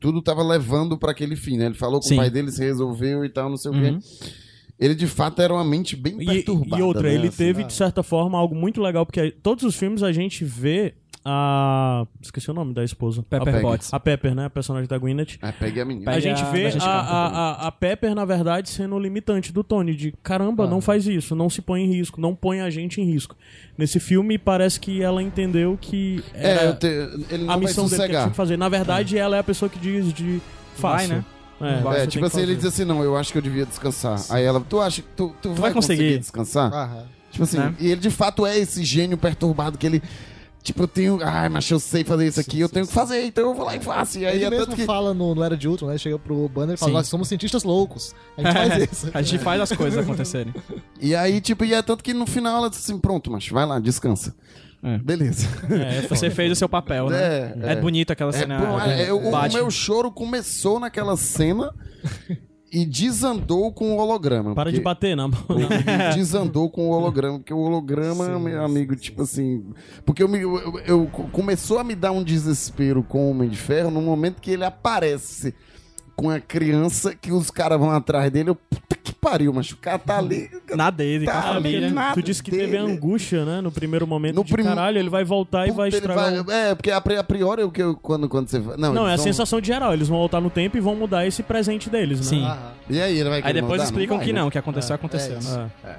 [0.00, 1.66] tudo tava levando pra aquele fim, né?
[1.66, 2.14] Ele falou com Sim.
[2.14, 3.98] o pai dele, se resolveu e tal, não sei o Uhum.
[3.98, 4.06] quê.
[4.78, 6.80] Ele de fato era uma mente bem E, perturbada.
[6.80, 7.36] e outra, né, ele assim.
[7.36, 10.94] teve, de certa forma, algo muito legal, porque todos os filmes a gente vê
[11.24, 12.06] a.
[12.20, 13.22] Esqueci o nome da esposa.
[13.22, 13.62] Pepper Peg.
[13.62, 13.92] Potts.
[13.94, 14.46] A Pepper, né?
[14.46, 15.38] A personagem da Gwyneth.
[15.42, 16.10] Ah, pegue a menina.
[16.10, 18.98] A Pega gente a vê a, gente a, a, a Pepper, na verdade, sendo o
[18.98, 20.66] limitante do Tony, de caramba, Ah.
[20.66, 23.36] não faz isso, não se põe em risco, não põe a gente em risco.
[23.76, 27.66] Nesse filme, parece que ela entendeu que era É, eu te- ele não a vai
[27.66, 28.30] missão dele que ele tinha sossegar.
[28.30, 28.56] que fazer.
[28.56, 30.40] Na verdade, ela é a pessoa que diz de
[30.76, 31.16] Vai, fácil.
[31.16, 31.24] né?
[31.60, 33.42] É, É, você tipo tem que assim, ele diz assim, não, eu acho que eu
[33.42, 34.18] devia descansar.
[34.30, 36.18] Aí ela, tu acha que tu, tu, vai, vai conseguir, conseguir.
[36.20, 36.72] descansar?
[36.72, 37.04] Aham.
[37.32, 37.74] Tipo assim, Né?
[37.80, 40.02] e ele de fato é esse gênio perturbado que ele.
[40.62, 41.18] Tipo, eu tenho.
[41.22, 43.76] Ai, mas eu sei fazer isso aqui, eu tenho que fazer, então eu vou lá
[43.76, 44.18] e faço.
[44.18, 44.84] E aí Ele é mesmo tanto que.
[44.84, 45.96] fala no, no Era de Ultron, né?
[45.96, 46.96] Chega pro Banner e fala, Sim.
[46.96, 48.14] nós somos cientistas loucos.
[48.36, 49.10] A gente faz isso.
[49.14, 50.52] A gente faz as coisas acontecerem.
[51.00, 53.64] E aí, tipo, e é tanto que no final ela diz assim: pronto, macho, vai
[53.64, 54.34] lá, descansa.
[54.82, 54.98] É.
[54.98, 55.46] Beleza.
[55.70, 57.16] É, Você fez o seu papel, né?
[57.20, 57.76] É, É, é.
[57.76, 58.58] bonito aquela É, cena.
[58.58, 61.72] bom, é, o, o meu choro começou naquela cena
[62.72, 64.54] e desandou com o holograma.
[64.54, 65.38] Para de porque- bater na mão.
[66.14, 69.64] desandou com o holograma, porque o holograma, meu amigo, tipo assim.
[70.04, 73.48] Porque eu, me- eu, eu- eu- começou a me dar um desespero com o Homem
[73.48, 75.54] de Ferro no momento que ele aparece
[76.16, 78.50] com a criança que os caras vão atrás dele.
[78.50, 80.48] Eu, puta pariu, mas o cara tá ali.
[80.74, 81.92] Na dele, com Tá a família.
[82.14, 82.78] Tu disse que teve dele.
[82.78, 83.60] angústia, né?
[83.60, 86.44] No primeiro momento No de prim- caralho, ele vai voltar e vai Puta, estragar.
[86.44, 88.58] vai- É, porque a pri- a priori o que eu, quando, quando você.
[88.58, 89.92] Não, Não, é a vão- sensação de geral.
[89.92, 92.24] Eles vão voltar no tempo e vão mudar esse presente deles, né?
[92.26, 92.44] Sim.
[92.44, 92.72] Aham.
[92.90, 93.84] E aí, ele vai Aí depois mandar?
[93.84, 94.40] explicam vai, que né?
[94.40, 95.34] não, o que aconteceu, aconteceu.
[95.34, 95.56] é isso.
[95.58, 95.70] né?
[95.84, 95.94] É.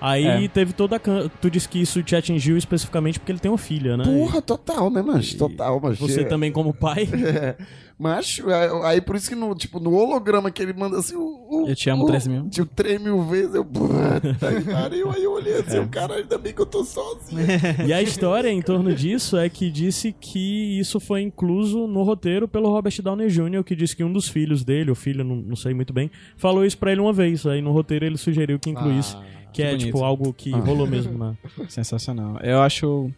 [0.00, 0.48] Aí É.
[0.48, 0.98] teve toda a.
[0.98, 4.04] can- Tu disse que isso te atingiu especificamente porque ele tem uma filha, né?
[4.04, 7.08] Porra, total, né, mas Total, mas Você também, como pai.
[7.12, 7.54] É,
[7.98, 11.46] mas é, aí por isso que no, tipo, no holograma que ele manda assim, o,
[11.64, 12.48] o- Eu te amo o- 13 mil.
[12.48, 13.64] Tipo, 3 mil vezes, eu.
[13.64, 14.20] Puta
[14.60, 15.10] que pariu.
[15.10, 17.40] Aí eu olhei assim, o cara, ainda bem que eu tô sozinho.
[17.86, 22.46] E a história em torno disso é que disse que isso foi incluso no roteiro
[22.48, 25.56] pelo Robert Downey Jr., que disse que um dos filhos dele, o filho, não, não
[25.56, 27.46] sei muito bem, falou isso pra ele uma vez.
[27.46, 29.16] Aí no roteiro ele sugeriu que incluísse.
[29.52, 29.86] que, é bonito.
[29.86, 30.58] tipo algo que Ah.
[30.58, 31.36] rolou mesmo, né?
[31.68, 32.38] Sensacional.
[32.42, 33.10] Eu acho.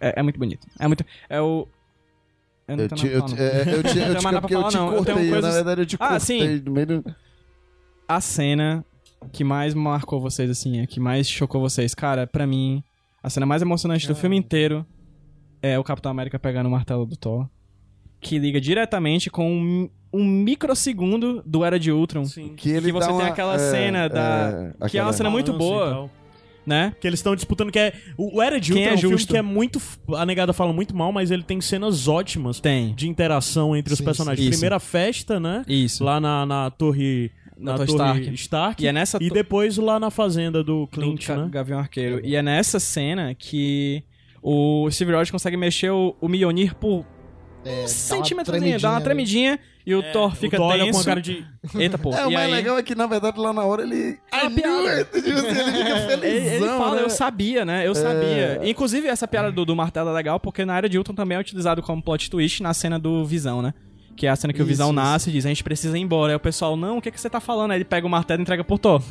[0.00, 0.66] É, é muito bonito.
[0.78, 1.04] É muito.
[1.30, 1.66] É o.
[2.68, 3.44] Eu não Eu tenho te, nada eu pra te, falar, não.
[3.44, 4.92] é, eu te, eu te, mais nada porque pra eu te falar, não.
[4.96, 6.20] Eu tenho cortei, coisas- na verdade eu te Ah, cortei
[6.58, 6.62] sim.
[6.64, 7.14] no meio do...
[8.08, 8.84] A cena
[9.32, 11.94] que mais marcou vocês, assim, a que mais chocou vocês.
[11.94, 12.82] Cara, pra mim,
[13.22, 14.84] a cena mais emocionante do filme inteiro
[15.62, 17.48] é o Capitão América pegando o martelo do Thor.
[18.20, 22.24] Que liga diretamente com um, um microsegundo do Era de Ultron.
[22.24, 22.54] Sim.
[22.56, 25.12] Que, ele Que você tem uma- aquela é, cena da- é, que é uma aquela-
[25.12, 26.10] cena muito boa.
[26.64, 26.94] Né?
[27.00, 27.92] Que eles estão disputando, que é.
[28.16, 29.32] O Era de Ultron é é um filme justo?
[29.32, 29.82] que é muito.
[30.14, 32.94] A negada fala muito mal, mas ele tem cenas ótimas Tem.
[32.94, 34.44] de interação entre os Sim, personagens.
[34.44, 34.50] sim.
[34.52, 35.64] Primeira festa, né?
[35.66, 36.04] Isso.
[36.04, 37.30] Lá na, na torre.
[37.58, 38.34] Na Na, Torre Stark.
[38.34, 38.82] Stark.
[38.84, 41.48] E é nessa E to- depois lá na fazenda do do Clint, Ca- né?
[41.50, 42.20] Gavião Arqueiro.
[42.24, 44.02] E é nessa cena que
[44.42, 47.04] o Steve Rogers consegue mexer o, o Mjolnir por
[47.64, 50.70] É, um dá uma centímetrozinho, tremidinha, dá uma tremidinha e o Thor fica o Thor
[50.70, 50.98] olha tenso.
[50.98, 51.44] com a cara de.
[51.74, 52.10] Eita, pô.
[52.14, 52.52] É, o mais aí...
[52.52, 54.18] legal é que, na verdade, lá na hora ele...
[54.30, 55.04] É uma piada.
[55.04, 57.02] Tipo assim, ele fica felizão, Ele, ele fala, né?
[57.02, 57.86] eu sabia, né?
[57.86, 58.60] Eu sabia.
[58.64, 61.40] Inclusive, essa piada do, do martelo é legal porque na área de Ultron também é
[61.40, 63.74] utilizado como plot twist na cena do Visão, né?
[64.14, 64.94] Que é a cena que o Isso, Visão isso.
[64.94, 66.32] nasce e diz, a gente precisa ir embora.
[66.32, 67.70] Aí o pessoal, não, o que, que você tá falando?
[67.70, 69.02] Aí ele pega o martelo e entrega por Thor,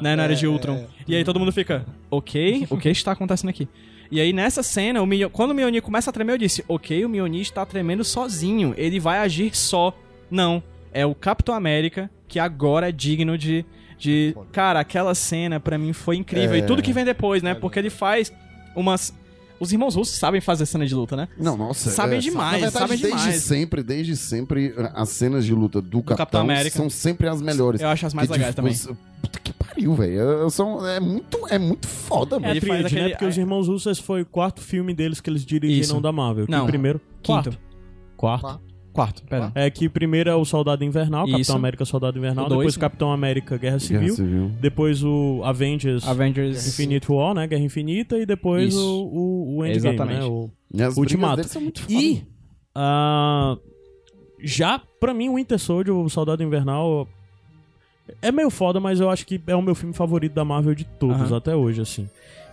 [0.00, 0.16] né?
[0.16, 0.76] Na área de é, Ultron.
[0.76, 0.86] é.
[1.06, 3.68] E aí todo mundo fica, ok, o que está acontecendo aqui?
[4.10, 7.04] E aí nessa cena, o Mio- quando o Mjolnir começa a tremer, eu disse, ok,
[7.04, 9.92] o Mjolnir está tremendo sozinho, ele vai agir só.
[10.30, 10.62] Não,
[10.92, 13.64] é o Capitão América que agora é digno de...
[13.98, 14.34] de...
[14.52, 16.54] Cara, aquela cena pra mim foi incrível.
[16.56, 16.58] É.
[16.58, 17.54] E tudo que vem depois, né?
[17.54, 18.32] Porque ele faz
[18.74, 19.14] umas...
[19.58, 21.28] Os irmãos russos sabem fazer cena de luta, né?
[21.38, 21.88] Não, nossa.
[21.88, 23.42] Sabem é, demais, verdade, sabem desde demais.
[23.42, 26.76] sempre, desde sempre, as cenas de luta do, Capitão, Capitão América.
[26.76, 27.80] são sempre as melhores.
[27.80, 28.74] Eu acho as mais legais também.
[29.22, 30.46] Puta que pariu, velho.
[30.86, 32.52] É muito, é muito foda, É mano.
[32.52, 33.00] a Ele faz tríade, né?
[33.00, 36.00] aquele- Porque os Irmãos Russos foi o quarto filme deles que eles dirigiram Isso.
[36.02, 36.44] da Marvel.
[36.50, 37.00] Não, o primeiro.
[37.22, 37.26] quinto.
[37.48, 37.58] Quarto.
[38.14, 38.40] Quarto.
[38.42, 38.75] Quarto.
[38.96, 39.52] Quarto, perdão.
[39.54, 41.32] É que primeiro é o Soldado Invernal, Isso.
[41.36, 42.58] Capitão América Soldado Invernal, O dois.
[42.60, 44.50] depois Capitão América Guerra Civil, Guerra Civil.
[44.60, 46.66] depois o Avengers Avengers...
[46.66, 47.46] Infinite War, né?
[47.46, 48.80] Guerra Infinita, e depois Isso.
[48.80, 50.20] o, o, o Endgame, Exatamente.
[50.20, 50.24] né?
[50.24, 51.36] O E as brigas Ultimato.
[51.36, 51.92] deles são muito foda.
[51.94, 52.24] E
[52.74, 53.56] ah,
[54.42, 57.08] já, pra mim, o Winter Soldier, o Soldado Invernal,
[58.22, 60.84] é meio foda, mas eu acho que é o meu filme favorito da Marvel de
[60.84, 61.36] todos Aham.
[61.36, 62.08] até hoje, assim.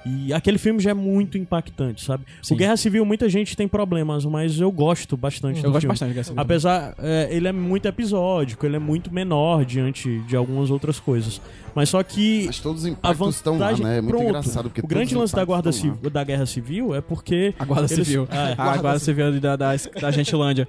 [0.05, 2.25] E aquele filme já é muito impactante, sabe?
[2.41, 2.53] Sim.
[2.53, 5.93] O Guerra Civil, muita gente tem problemas, mas eu gosto bastante do Eu gosto filme.
[5.93, 6.41] bastante de Guerra Civil.
[6.41, 11.41] Apesar, é, ele é muito episódico, ele é muito menor diante de algumas outras coisas.
[11.75, 13.85] Mas só que Mas todos os a impactos estão lá, vantagem...
[13.85, 13.97] né?
[13.97, 14.29] É muito Pronto.
[14.29, 14.63] engraçado.
[14.69, 17.53] Porque o grande lance da, guarda civil, da Guerra Civil é porque...
[17.57, 18.27] A Guarda eles- Civil.
[18.31, 18.53] É.
[18.57, 20.67] a Guarda Civil da, da, da Gentilândia.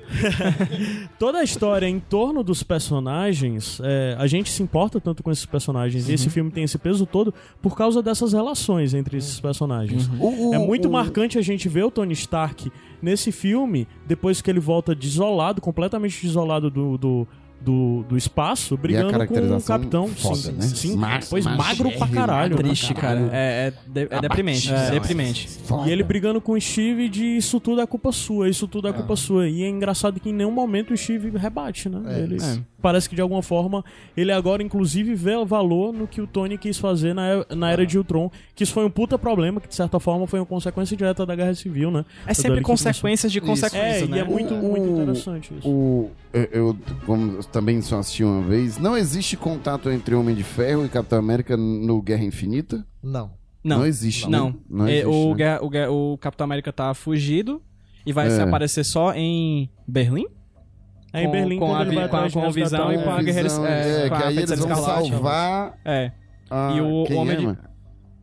[1.19, 5.47] toda a história em torno dos personagens, é, a gente se importa tanto com esses
[5.47, 7.33] personagens, e esse filme tem esse peso todo
[7.63, 10.09] por causa dessas relações entre esses personagens.
[10.21, 12.71] O- É muito o- marcante a gente ver o Tony Stark
[13.03, 17.29] nesse filme, depois que ele volta desolado, completamente desolado do, do,
[17.61, 20.09] do, do espaço, brigando com o Capitão.
[20.09, 20.61] foda, sim, né?
[20.63, 20.97] sim.
[20.97, 22.57] Ma- Pois magro pra magérrimo, caralho.
[22.57, 22.63] né?
[22.63, 23.21] Triste, cara.
[23.33, 24.69] É, é, de- é deprimente.
[24.69, 25.49] Abatido, É deprimente.
[25.65, 25.89] Foda.
[25.89, 28.93] E ele brigando com o Steve de isso tudo é culpa sua, isso tudo é
[28.93, 29.49] culpa sua.
[29.49, 32.03] E é engraçado que em nenhum momento o Steve rebate, né?
[32.07, 32.59] É, ele é.
[32.85, 33.83] Parece que de alguma forma
[34.15, 37.87] ele agora inclusive vê o valor no que o Tony quis fazer na, na era
[37.87, 40.95] de Ultron, que isso foi um puta problema, que de certa forma foi uma consequência
[40.95, 42.05] direta da Guerra Civil, né?
[42.27, 43.47] É sempre consequências de Isso.
[43.47, 44.19] consequências, É, né?
[44.19, 45.67] e é muito, O- muito interessante isso.
[45.69, 46.11] O,
[46.53, 46.77] eu,
[47.07, 51.19] como também só assisti uma vez, não existe contato entre Homem de Ferro e Capitão
[51.19, 52.87] América no Guerra Infinita?
[53.03, 53.31] Não.
[53.65, 53.79] Não.
[53.79, 54.51] Não existe, Não.
[54.51, 54.55] né?
[54.69, 55.35] Não É, existe, o, né?
[55.37, 57.63] Guerra- o Guerra- o Capitão América tá fugido
[58.05, 58.31] e vai É.
[58.31, 60.27] se aparecer só em Berlim?
[61.15, 63.23] É em Com- Berlim, com a ele com a- com a visão e com a
[63.23, 66.11] guerreira- é, é, que aí eles vão salvar É.
[66.51, 66.73] a...
[66.77, 67.59] E o quem Homem é, de-?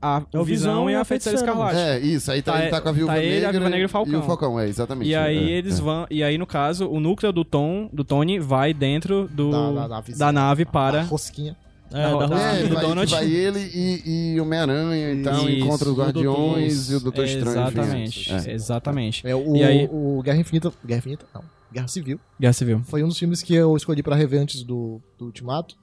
[0.04, 1.78] A É o Visão e a Feiticeira Escarlate.
[1.78, 3.70] É, isso, aí tá, Tá ele tá com a Viúva tá ele, Negra, a Viúva
[3.70, 4.20] Negra e o e Falcão.
[4.20, 5.08] o Falcão, é, exatamente.
[5.08, 5.82] E aí é, eles é.
[5.84, 6.08] vão.
[6.10, 9.52] E aí, no caso, o núcleo do Tom, do Tony, vai dentro do.
[9.52, 10.32] Da- Da, da navezinha.
[10.32, 11.02] nave A para.
[11.04, 11.56] rosquinha.
[11.94, 13.12] É, Da- da da- É, do vai, Donald.
[13.12, 16.96] vai ele e, e o Homem-Aranha e tal, Isso, encontra os o Doutor- Guardiões e
[16.96, 17.68] o Doutor Estranho.
[17.68, 17.80] enfim.
[17.80, 18.34] Exatamente.
[18.50, 18.54] É.
[18.54, 19.28] Exatamente.
[19.28, 20.74] É, o, E aí- o Guerra Infinita.
[20.84, 21.26] Guerra Infinita?
[21.36, 21.44] Não.
[21.72, 22.20] Guerra Civil.
[22.40, 22.84] Guerra Civil.
[22.84, 25.76] Foi um dos filmes que eu escolhi pra rever antes do, do Ultimato.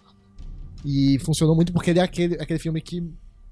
[0.85, 3.03] E funcionou muito porque ele é aquele, aquele filme que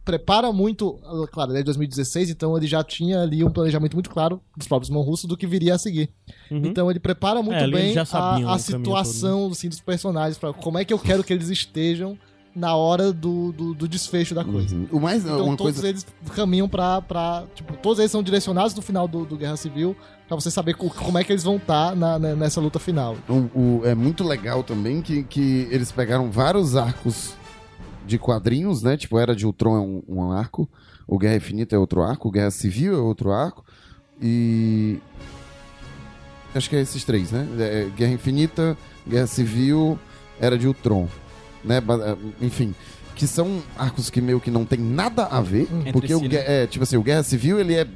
[0.05, 0.99] prepara muito.
[1.32, 4.68] Claro, ele é de 2016, então ele já tinha ali um planejamento muito claro dos
[4.68, 6.09] próprios mão russos do que viria a seguir.
[6.49, 6.62] Uhum.
[6.66, 10.78] Então ele prepara muito É, bem a, a caminho situação assim, dos personagens, pra como
[10.78, 12.16] é que eu quero que eles estejam
[12.57, 14.75] na hora do, do, do desfecho da coisa.
[14.75, 14.89] Uhum.
[14.91, 15.89] O mais, Então todos coisa...
[15.89, 17.45] eles caminham pra, pra.
[17.55, 19.95] Tipo, todos eles são direcionados no final do, do Guerra Civil
[20.27, 21.95] pra você saber co- como é que eles vão estar
[22.37, 23.15] nessa luta final.
[23.29, 27.35] O, o- é muito legal também que, que eles pegaram vários arcos
[28.07, 28.97] de quadrinhos, né?
[28.97, 30.67] Tipo, Era de Ultron é um, um arco,
[31.07, 33.63] o Guerra Infinita é outro arco, o Guerra Civil é outro arco,
[34.21, 34.99] e.
[36.55, 37.47] Acho que é esses três, né?
[37.59, 39.99] É, Guerra Infinita, Guerra Civil,
[40.41, 41.07] Era de Ultron,
[41.67, 41.81] né?
[41.81, 42.75] Ba- Enfim.
[43.14, 46.29] Que são arcos que meio que não tem nada a ver, Entre porque o, si,
[46.29, 46.45] Gue- né?
[46.64, 47.87] é, tipo assim, o Guerra Civil ele é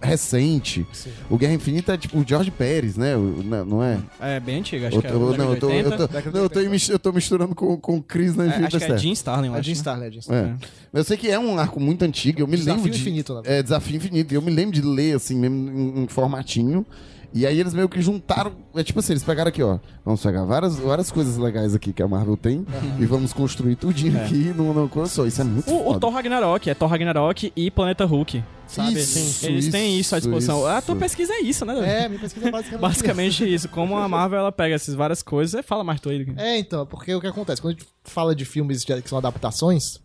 [0.00, 1.10] recente, Sim.
[1.28, 3.16] o Guerra Infinita é tipo o George Pérez, né?
[3.16, 3.98] O- não, não é?
[4.20, 5.10] É bem antigo, acho Eu que é.
[5.10, 5.96] tô- não, eu tô, eu 80.
[5.96, 6.70] tô, década de não, eu tô 80.
[6.70, 8.98] mis- eu tô misturando com, com o Chris na É, Infinita acho que é.
[8.98, 9.64] Jim Starlin, eu É acho.
[9.64, 9.76] Jim né?
[9.76, 10.20] Starlin, é Jim É.
[10.20, 10.56] Starlin.
[10.92, 13.00] Eu sei que é um arco muito antigo, eu me Desafio lembro de...
[13.00, 13.56] Infinito, verdade.
[13.56, 14.32] É, Desafio Infinito.
[14.32, 16.86] Eu me lembro de ler, assim, mesmo em, em formatinho.
[17.32, 18.52] E aí eles meio que juntaram...
[18.74, 19.78] É tipo assim, eles pegaram aqui, ó.
[20.04, 22.64] Vamos pegar várias, várias coisas legais aqui que a Marvel tem
[22.98, 24.24] e vamos construir tudinho É.
[24.24, 25.26] aqui numa, numa coisa só.
[25.26, 26.00] Isso é muito O, o.
[26.00, 28.42] Thor Ragnarok, é Thor Ragnarok e Planeta Hulk.
[28.66, 28.94] Sabe?
[29.00, 30.58] Isso, Eles têm isso à disposição.
[30.58, 30.66] isso.
[30.66, 32.04] A tua pesquisa é isso, né?
[32.04, 32.80] É, minha pesquisa é basicamente.
[32.82, 33.68] Basicamente isso.
[33.68, 36.26] Como a Marvel ela pega essas várias coisas, fala mais tu aí.
[36.36, 37.60] É, então, porque o que acontece?
[37.62, 39.98] Quando a gente fala de filmes de- que são adaptações,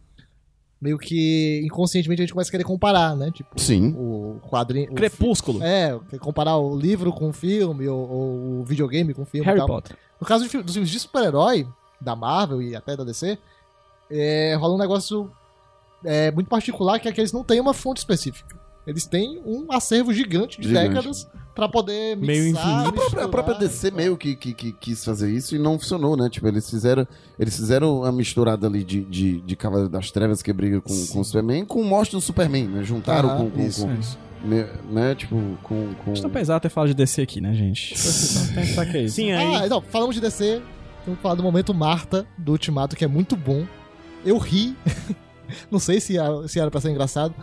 [0.84, 3.32] meio que inconscientemente a gente começa a querer comparar, né?
[3.32, 3.94] Tipo, Sim.
[3.98, 4.92] o quadrinho.
[4.92, 5.60] o Crepúsculo.
[5.60, 9.26] fi- É, quer comparar o livro com o filme, ou, ou o videogame com o
[9.26, 9.68] filme e Harry tal.
[9.68, 9.96] Potter.
[10.20, 11.66] No caso de dos filmes de super-herói,
[12.02, 13.38] da Marvel e até da DC,
[14.12, 15.32] é, rola um negócio
[16.04, 18.56] é, muito particular que é que eles não têm uma fonte específica.
[18.86, 20.90] Eles têm um acervo gigante de Gigante.
[20.90, 22.90] décadas pra poder mixar, Meio infinito.
[22.90, 26.18] A própria, a própria DC meio que, que, que quis fazer isso e não funcionou,
[26.18, 26.30] né?
[26.30, 27.08] Tipo, eles fizeram,
[27.40, 31.20] eles fizeram a misturada ali de, de, de Cavaleiro das Trevas que briga com, com
[31.20, 32.84] o Superman com o Monstro do Superman, né?
[32.84, 34.18] Juntaram Ah, com, com, isso, com- isso.
[34.44, 35.16] né, né?
[35.16, 35.94] Tipo, com...
[36.04, 36.12] com...
[36.12, 37.94] Acho que pesado ter falado de DC aqui, né, gente?
[38.76, 39.16] Pra que isso.
[39.16, 39.56] Sim, aí.
[39.56, 40.62] Ah, não, falamos de DC.
[41.06, 43.66] Vamos falar do momento Marta do Ultimato, que é muito bom.
[44.26, 44.76] Eu ri.
[45.70, 47.34] não sei se era, se era pra ser engraçado.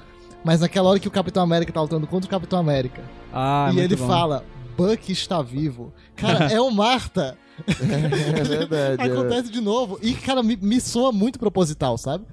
[0.44, 3.02] Mas naquela hora que o Capitão América tá lutando contra o Capitão América.
[3.32, 4.06] Ah, e muito ele bom.
[4.06, 4.44] fala:
[4.76, 5.92] Buck está vivo.
[6.16, 7.36] Cara, é o Marta.
[7.68, 9.02] É verdade.
[9.02, 9.12] é.
[9.12, 9.98] Acontece de novo.
[10.00, 12.24] E, cara, me, me soa muito proposital, sabe?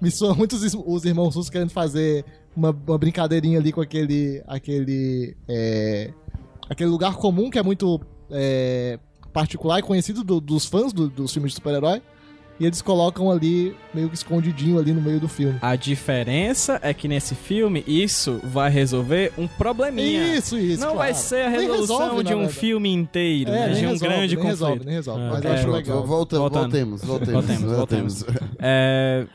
[0.00, 2.24] Me soa muito os, os irmãos russos querendo fazer
[2.56, 4.42] uma, uma brincadeirinha ali com aquele.
[4.46, 5.36] aquele.
[5.48, 6.12] é,
[6.70, 8.00] aquele lugar comum que é muito
[8.30, 8.98] é,
[9.32, 12.00] particular e conhecido do- dos fãs do- dos filmes de super-herói.
[12.58, 15.58] E eles colocam ali, meio que escondidinho ali no meio do filme.
[15.60, 20.34] A diferença é que nesse filme isso vai resolver um probleminha.
[20.36, 20.80] Isso, isso.
[20.80, 20.98] Não claro.
[20.98, 22.58] vai ser a resolução resolve, de um verdade.
[22.58, 23.68] filme inteiro, É, né?
[23.74, 24.46] de um resolve, grande nem conflito.
[24.46, 25.22] resolve, nem resolve.
[25.22, 25.28] É.
[25.30, 26.06] Mas eu É, acho legal.
[26.06, 28.24] volta, voltemos, voltemos, Voltemos, voltemos.
[28.58, 29.26] É,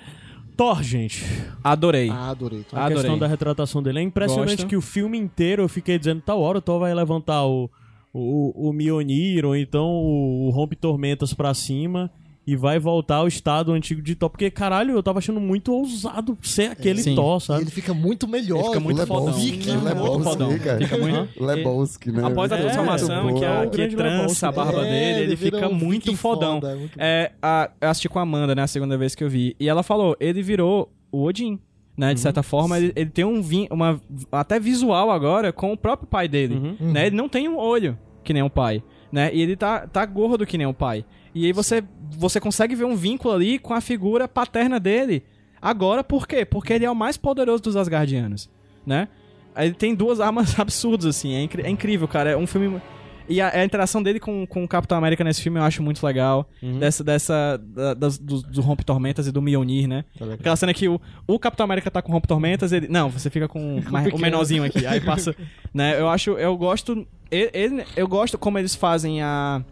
[0.57, 1.23] Thor, gente.
[1.63, 2.09] adorei.
[2.09, 2.65] Ah, adorei.
[2.73, 2.97] A Adorei.
[2.97, 3.99] questão da retratação dele.
[3.99, 4.67] É impressionante Gosto.
[4.67, 7.69] que o filme inteiro eu fiquei dizendo, tal hora o Thor vai levantar o,
[8.13, 12.09] o, o Mjolnir ou então o, o Rompe Tormentas pra cima
[12.45, 14.29] e vai voltar ao estado antigo de Thor.
[14.29, 17.13] Porque, caralho, eu tava achando muito ousado ser aquele Sim.
[17.15, 17.61] Thor, E sabe?
[17.63, 18.57] ele fica muito melhor.
[18.59, 19.39] Ele fica muito ele é fodão.
[19.39, 20.47] Ele é muito muito fodão.
[20.49, 20.79] Lebowski, cara.
[20.87, 22.25] Fica muito- Lebowski, né?
[22.25, 24.73] Após a É, transformação, muito que, a, o que grande trança a Lebowski.
[24.73, 26.59] barba É, dele, ele vira fica um muito fodão.
[26.61, 27.03] foda, muito bom.
[27.03, 29.55] É, a, eu assisti com a Amanda, né, a segunda vez que eu vi.
[29.59, 31.59] E ela falou, ele virou o Odin.
[31.97, 35.77] Né, de certa forma, ele, ele tem um vin, uma até visual agora com o
[35.77, 36.55] próprio pai dele.
[36.55, 36.91] Uhum.
[36.93, 37.07] Né?
[37.07, 38.81] Ele não tem um olho que nem o pai,
[39.11, 39.29] né?
[39.33, 41.05] E ele tá, tá gordo que nem o pai.
[41.35, 41.83] E aí você,
[42.17, 45.23] você consegue ver um vínculo ali com a figura paterna dele.
[45.61, 46.43] Agora, por quê?
[46.45, 48.49] Porque ele é o mais poderoso dos Asgardianos,
[48.85, 49.07] né?
[49.55, 51.33] Ele tem duas armas absurdas, assim.
[51.33, 52.31] É, é incrível, cara.
[52.31, 52.81] É um filme...
[53.29, 56.05] E a, a interação dele com, com o Capitão América nesse filme eu acho muito
[56.05, 56.49] legal.
[56.61, 56.79] Uhum.
[56.79, 60.03] Dessa, dessa da- das- do, do Rompe Tormentas e do Mjolnir, né?
[60.19, 60.25] Tá.
[60.33, 62.89] Aquela cena que o, o Capitão América tá com Rompe Tormentas, ele.
[62.89, 64.85] Não, você fica com o mais- o menorzinho aqui.
[64.85, 65.33] Aí passa.
[65.73, 65.97] né?
[65.97, 66.31] Eu acho.
[66.31, 67.07] Eu gosto.
[67.29, 69.63] Ele, ele- eu gosto como eles fazem a.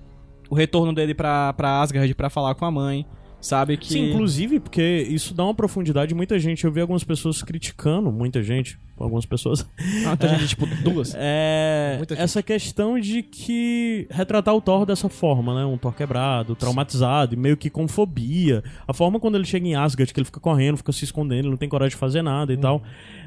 [0.50, 3.06] O retorno dele pra, pra Asgard pra falar com a mãe.
[3.42, 3.78] sabe?
[3.78, 3.88] Que...
[3.94, 6.14] Sim, inclusive, porque isso dá uma profundidade.
[6.14, 9.66] Muita gente, eu vi algumas pessoas criticando, muita gente, algumas pessoas.
[10.06, 11.14] Ah, tem gente, tipo, duas.
[11.16, 15.66] É, Muita essa questão de que retratar o Thor dessa forma, né?
[15.66, 18.64] Um Thor quebrado, traumatizado e meio que com fobia.
[18.88, 21.50] A forma quando ele chega em Asgard, que ele fica correndo, fica se escondendo, ele
[21.50, 22.82] não tem coragem de fazer nada e tal.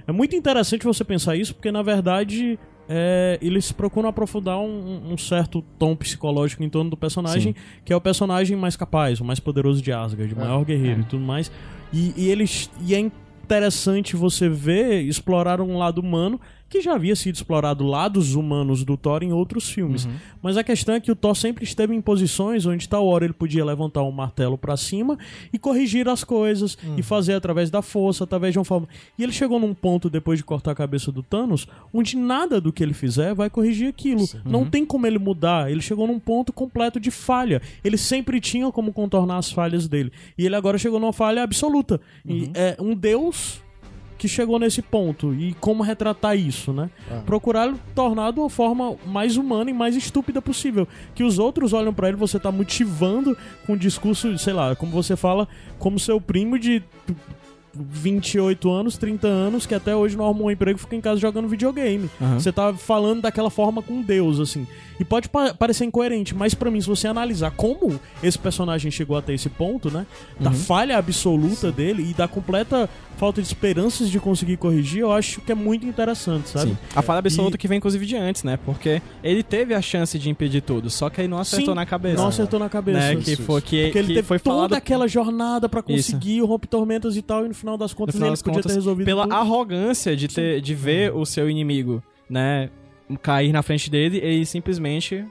[0.07, 2.59] É muito interessante você pensar isso, porque na verdade
[2.89, 7.55] é, eles procuram aprofundar um, um certo tom psicológico em torno do personagem,
[7.85, 11.05] que é o personagem mais capaz, o mais poderoso de Asgard, o maior guerreiro e
[11.05, 11.51] tudo mais.
[11.93, 13.11] E, e eles e é
[13.53, 16.41] interessante você ver explorar um lado humano
[16.73, 20.09] que já havia sido explorado lados humanos do Thor em outros filmes.
[20.41, 23.35] Mas a questão é que o Thor sempre esteve em posições onde tal hora ele
[23.35, 25.19] podia levantar um martelo pra cima
[25.53, 28.89] e corrigir as coisas e fazer através da força, através de uma forma.
[29.19, 32.73] E ele chegou num ponto depois de cortar a cabeça do Thanos, onde nada do
[32.73, 34.27] que ele fizer vai corrigir aquilo.
[34.43, 35.71] Não tem como ele mudar.
[35.71, 37.61] Ele chegou num ponto completo de falha.
[37.85, 40.11] Ele sempre tinha como contornar as falhas dele.
[40.39, 42.01] E ele agora chegou numa falha absoluta.
[42.27, 43.42] E é um deus
[44.19, 46.89] que chegou nesse ponto e como retratar isso, né?
[47.27, 50.87] Procurar tornar de uma forma mais humana e mais estúpida possível.
[51.13, 53.37] Que os outros olham pra ele, você tá motivando
[53.67, 56.81] com um discurso, sei lá, como você fala, como seu primo de
[57.75, 61.19] 28 anos, 30 anos, que até hoje não arrumou um emprego e fica em casa
[61.19, 62.11] jogando videogame.
[62.21, 62.39] Aham.
[62.39, 64.67] Você tá falando daquela forma com Deus, assim.
[65.01, 69.17] E pode pa- parecer incoerente, mas pra mim, se você analisar como esse personagem chegou
[69.17, 70.07] até esse ponto, né?
[70.39, 70.57] Da Uhum.
[70.57, 75.53] falha absoluta dele e da completa falta de esperanças de conseguir corrigir, eu acho que
[75.53, 76.71] é muito interessante, sabe?
[76.73, 76.79] Sim.
[76.95, 78.59] A falha absoluta E- que vem, inclusive, de antes, né?
[78.65, 81.87] Porque ele teve a chance de impedir tudo, só que aí não acertou Sim, na
[81.87, 82.17] cabeça.
[82.17, 82.99] Não acertou na cabeça.
[82.99, 83.15] Né?
[83.15, 83.43] Isso, Que isso.
[83.43, 86.13] foi que, Porque ele que teve foi toda falado aquela jornada pra Isso.
[86.13, 88.55] conseguir o rompe tormentas e tal, e no final das contas final ele das podia
[88.57, 89.33] contas, ter resolvido pela tudo.
[89.35, 92.71] arrogância de ter de ver o seu inimigo, né,
[93.23, 95.25] cair na frente dele, ele simplesmente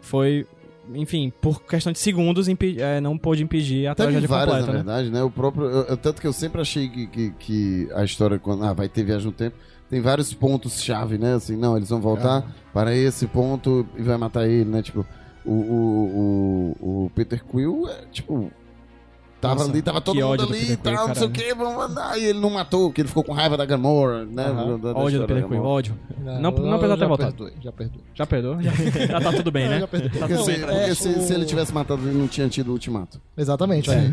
[0.00, 0.46] foi,
[0.94, 4.72] enfim, por questão de segundos é, não pôde impedir a Teve tragédia várias, completa, na
[4.72, 4.84] né?
[4.84, 5.22] verdade, né?
[5.22, 8.64] O próprio, eu- eu- tanto que eu sempre achei que, que, que a história, quando
[8.64, 9.56] ah, vai ter viagem no tempo,
[9.88, 11.34] tem vários pontos-chave, né?
[11.34, 14.82] Assim, não, eles vão voltar para esse ponto e vai matar ele, né?
[14.82, 15.06] Tipo,
[15.44, 18.50] o, o, o, o Peter Quill, é, tipo...
[19.42, 22.16] Tava Nossa, ali, tava todo mundo ali e tal, não sei o que, vamos mandar.
[22.16, 24.44] E ele não matou, porque ele ficou com raiva da Gamora, né?
[24.44, 25.68] Da- da Ódio do Peter Quill, Gamora.
[25.68, 25.98] ódio.
[26.24, 27.32] Não- não precisa ter já voltado.
[27.34, 28.00] perdoei, já perdoei.
[28.14, 28.62] Já perdoou?
[28.62, 28.70] Já,
[29.08, 29.80] já tá tudo bem, né?
[29.80, 30.10] já perdoei.
[30.16, 32.68] Porque, Não, se, é, porque se, o- se ele tivesse matado, ele não tinha tido
[32.68, 33.20] o ultimato.
[33.36, 34.12] Exatamente, é.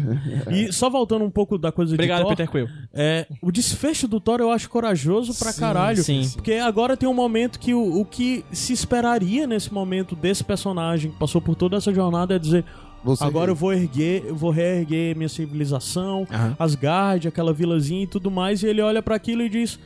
[0.52, 2.68] E só voltando um pouco da coisa Obrigado, de Thor, Peter Quill.
[2.92, 6.04] é, o desfecho do Thor eu acho corajoso pra caralho.
[6.04, 6.28] sim.
[6.34, 11.12] Porque agora tem um momento que o, o que se esperaria nesse momento desse personagem
[11.12, 12.66] que passou por toda essa jornada é dizer:
[13.04, 16.56] Você agora eu vou erguer, eu vou reerguer minha civilização, Aham.
[16.60, 19.80] Asgard, aquela vilazinha e tudo mais, e ele olha pra aquilo e diz: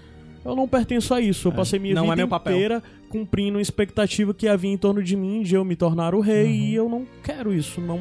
[0.44, 1.48] Eu não pertenço a isso.
[1.48, 4.78] Eu passei minha Não é vida meu papel." inteira cumprindo uma expectativa que havia em
[4.78, 7.80] torno de mim de eu me tornar o rei e eu não quero isso.
[7.80, 8.00] Não,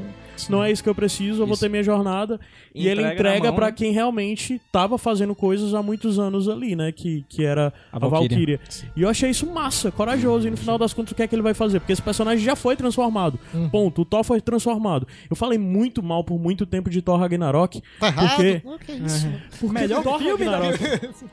[0.49, 1.61] não é isso que eu preciso, eu vou Isso.
[1.63, 2.41] ter minha jornada.
[2.75, 3.73] E ele Entrega né?
[3.73, 6.91] quem realmente tava fazendo coisas há muitos anos ali, né?
[6.91, 8.59] Que, que era A a, Valkyria.
[8.97, 10.49] E eu achei isso massa, corajoso.
[10.49, 11.81] E no final das contas, o que é que ele vai fazer?
[11.81, 13.39] Porque esse personagem já foi transformado.
[13.71, 14.03] Ponto.
[14.03, 15.07] O Thor foi transformado.
[15.29, 17.83] Eu falei muito mal por muito tempo de Thor Ragnarok.
[18.01, 18.37] Tá errado?
[18.37, 19.29] Porque O que é isso?
[19.61, 20.79] porque Melhor Thor filme Ragnarok,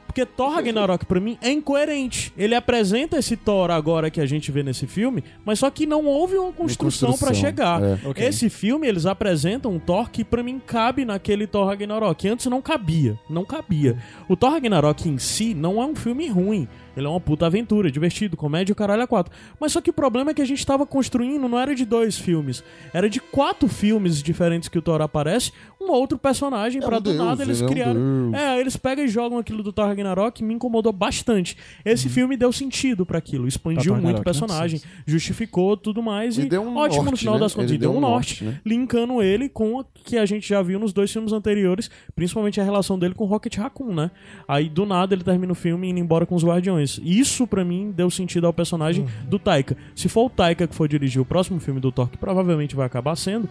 [0.06, 2.34] Porque Thor Ragnarok, pra mim, é incoerente.
[2.38, 6.06] Ele apresenta esse Thor agora que a gente vê nesse filme, mas só que não
[6.06, 7.82] houve uma construção, pra construção, chegar.
[7.82, 8.00] é.
[8.06, 8.26] Ok.
[8.26, 12.62] Esse filme, eles apresentam um Thor que pra mim cabe naquele Thor Ragnarok, antes não
[12.62, 13.18] cabia.
[13.30, 13.98] Não cabia.
[14.28, 16.68] O Thor Ragnarok em si não é um filme ruim.
[17.00, 19.34] Ele é uma puta aventura, divertido, comédia, o caralho a quatro.
[19.60, 22.18] Mas só que o problema é que a gente tava construindo, não era de dois
[22.18, 26.98] filmes, era de quatro filmes diferentes que o Thor aparece, um outro personagem, É pra
[26.98, 28.36] um do deus, nada eles ele é um criaram.
[28.36, 31.56] É, eles pegam e jogam aquilo do Thor Ragnarok, me incomodou bastante.
[31.86, 34.24] Esse filme deu sentido pra aquilo, expandiu Thor muito o né?
[34.24, 37.40] personagem, justificou tudo mais e, E deu um ótimo no norte, final né?
[37.40, 38.60] das contas, Ele e deu um norte, né?
[38.66, 42.64] linkando ele com o que a gente já viu nos dois filmes anteriores, principalmente a
[42.64, 44.12] relação dele com Rocket Raccoon, né?
[44.48, 46.89] Aí do nada ele termina o filme indo embora com os Guardiões.
[47.04, 49.10] Isso pra mim deu sentido ao personagem Uhum.
[49.30, 49.76] do Taika.
[49.96, 52.86] Se for o Taika que for dirigir o próximo filme do Thor, que provavelmente vai
[52.86, 53.48] acabar sendo,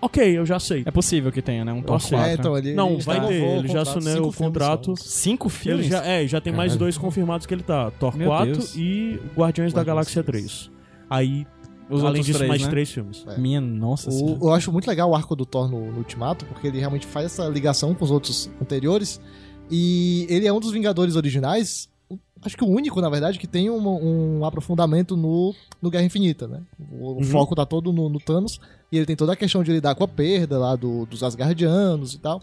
[0.00, 0.82] ok, eu já sei.
[0.86, 1.72] É possível que tenha, né?
[1.72, 2.30] Um Thor Nossa, 4.
[2.30, 4.94] É, então, ele, Não, ele vai renovou ter, ele já assinou o contrato.
[4.96, 5.86] Cinco Ele filmes?
[5.86, 7.90] já, é, já tem mais dois confirmados que ele tá.
[7.92, 8.74] Thor Meu 4 Deus.
[8.76, 10.44] e Guardiões da Guardiões Galáxia 3.
[10.46, 10.70] 3.
[11.10, 11.46] Aí,
[11.90, 12.68] Os além outros disso, três, mais né?
[12.70, 13.24] três filmes.
[13.28, 13.38] É.
[13.38, 14.38] Minha nossa senhora.
[14.40, 17.06] O- eu acho muito legal o arco do Thor no, no Ultimato, porque ele realmente
[17.06, 19.20] faz essa ligação com os outros anteriores.
[19.70, 21.88] E ele é um dos Vingadores originais,
[22.44, 26.46] acho que o único, na verdade, que tem um, um aprofundamento no, no Guerra Infinita,
[26.48, 26.60] né?
[26.90, 27.22] O, o Uhum.
[27.24, 30.04] foco tá todo no, no Thanos, e ele tem toda a questão de lidar com
[30.04, 32.42] a perda lá do, dos Asgardianos e tal.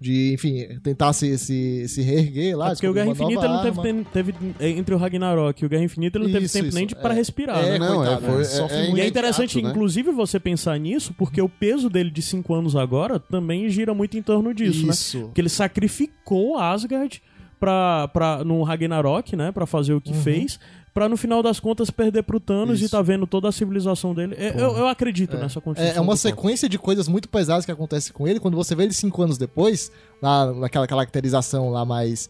[0.00, 2.70] de, enfim, tentar se, se, se reerguer lá.
[2.70, 4.04] É porque o Guerra Infinita não teve, arma.
[4.12, 4.34] teve.
[4.60, 6.94] Entre o Ragnarok e o Guerra Infinita, ele não teve Isso, tempo isso, nem de,
[6.94, 6.98] é.
[6.98, 7.78] para respirar, É, né?
[7.78, 8.40] não, é, coitado, foi, né?
[8.42, 8.96] é, Sofre é muito.
[8.98, 9.70] E é interessante, né?
[9.70, 14.18] inclusive, você pensar nisso, porque o peso dele de 5 anos agora também gira muito
[14.18, 14.92] em torno disso, né?
[14.92, 15.20] Isso.
[15.22, 17.22] Porque ele sacrificou Asgard
[17.64, 19.50] pra, pra, no Ragnarok, né?
[19.52, 20.00] Pra fazer o Uhum.
[20.00, 20.58] que fez.
[20.92, 22.86] Pra no final das contas perder pro Thanos Isso.
[22.86, 24.36] e tá vendo toda a civilização dele.
[24.38, 25.92] É, Eu, eu acredito nessa construção.
[25.92, 28.38] É, é uma sequência de coisas muito pesadas que acontece com ele.
[28.38, 29.90] Quando você vê ele cinco anos depois,
[30.22, 32.28] lá naquela caracterização lá mais.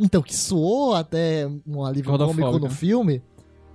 [0.00, 3.22] Então, que soou até um alívio cômico no filme.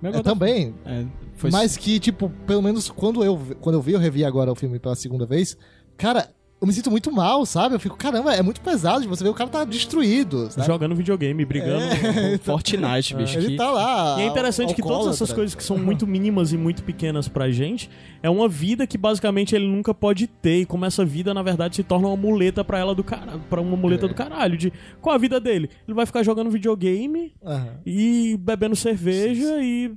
[0.02, 0.74] Meu É, também.
[0.84, 4.52] É, foi Mas que, tipo, pelo menos quando eu, quando eu vi, eu revi agora
[4.52, 5.56] o filme pela segunda vez,
[5.96, 6.28] cara,
[6.60, 7.76] eu me sinto muito mal, sabe?
[7.76, 10.66] Eu fico, caramba, é muito pesado de você ver o cara tá destruído, sabe?
[10.66, 11.84] Jogando videogame, brigando.
[12.42, 13.38] Fortnite, bicho.
[13.38, 14.16] Ele que- tá lá.
[14.18, 17.48] E é interessante que todas essas coisas que são muito mínimas e muito pequenas pra
[17.50, 17.88] gente,
[18.22, 20.60] é uma vida que basicamente ele nunca pode ter.
[20.62, 23.60] E como essa vida, na verdade, se torna uma muleta pra ela do cara, para
[23.60, 24.08] uma muleta É.
[24.08, 24.56] do caralho.
[24.56, 25.70] De qual a vida dele?
[25.86, 27.74] Ele vai ficar jogando videogame Aham.
[27.86, 29.92] e bebendo cerveja e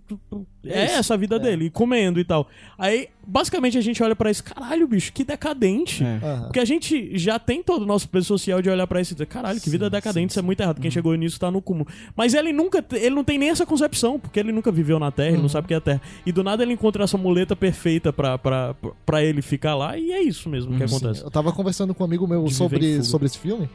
[0.64, 1.40] é Isso, essa a vida é.
[1.40, 2.48] dele, e comendo e tal.
[2.78, 6.04] Aí, basicamente a gente olha pra isso, caralho, bicho, que decadente.
[6.04, 6.20] É.
[6.24, 6.42] Aham.
[6.44, 9.16] Porque a gente já tem todo o nosso peso social de olhar pra isso e
[9.16, 10.78] dizer, caralho, que vida decadente, isso é muito errado.
[10.78, 10.82] Uhum.
[10.84, 11.88] Quem chegou nisso tá no cúmulo.
[12.16, 15.30] Mas ele nunca, ele não tem nem essa concepção, porque ele nunca viveu na Terra,
[15.30, 15.34] Uhum.
[15.36, 16.02] ele não sabe o que é a Terra.
[16.26, 20.12] E do nada ele encontra essa muleta perfeita pra, pra, pra ele ficar lá, e
[20.12, 21.24] é isso mesmo que Sim, acontece.
[21.24, 23.70] Eu tava conversando com um amigo meu De sobre, sobre esse filme.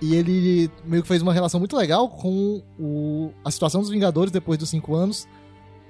[0.00, 4.30] E ele meio que fez uma relação muito legal com o, a situação dos Vingadores
[4.30, 5.26] depois dos cinco anos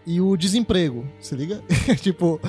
[0.07, 1.05] e o desemprego.
[1.21, 1.63] Se liga?
[2.01, 2.41] tipo,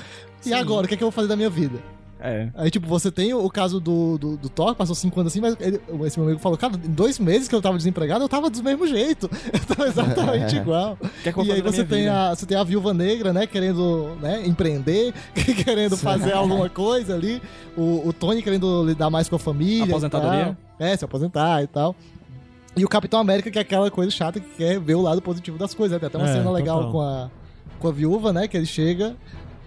[0.46, 0.86] e agora?
[0.86, 1.80] O que é que eu vou fazer da minha vida?
[2.22, 2.49] É.
[2.55, 5.55] Aí, tipo, você tem o caso do, do, do Thor, passou cinco anos assim, mas
[5.59, 8.49] ele- esse meu amigo falou, cara, em dois meses que eu tava desempregado, eu tava
[8.49, 9.30] do mesmo jeito.
[9.53, 10.97] Eu tava exatamente igual.
[11.24, 12.30] Que é que eu vou E aí você tem, vida?
[12.32, 15.13] a, você tem a viúva negra, né, querendo né, empreender,
[15.63, 17.41] querendo fazer alguma coisa ali.
[17.78, 19.86] O, o Tony querendo lidar mais com a família.
[19.86, 20.57] Aposentadoria.
[20.78, 21.95] É, se aposentar e tal.
[22.76, 25.57] E o Capitão América, que é aquela coisa chata que quer ver o lado positivo
[25.57, 25.93] das coisas.
[25.93, 25.99] né?
[25.99, 26.91] Tem até uma É, cena legal total.
[26.91, 27.30] com a,
[27.80, 29.15] com a viúva, né, que ele chega...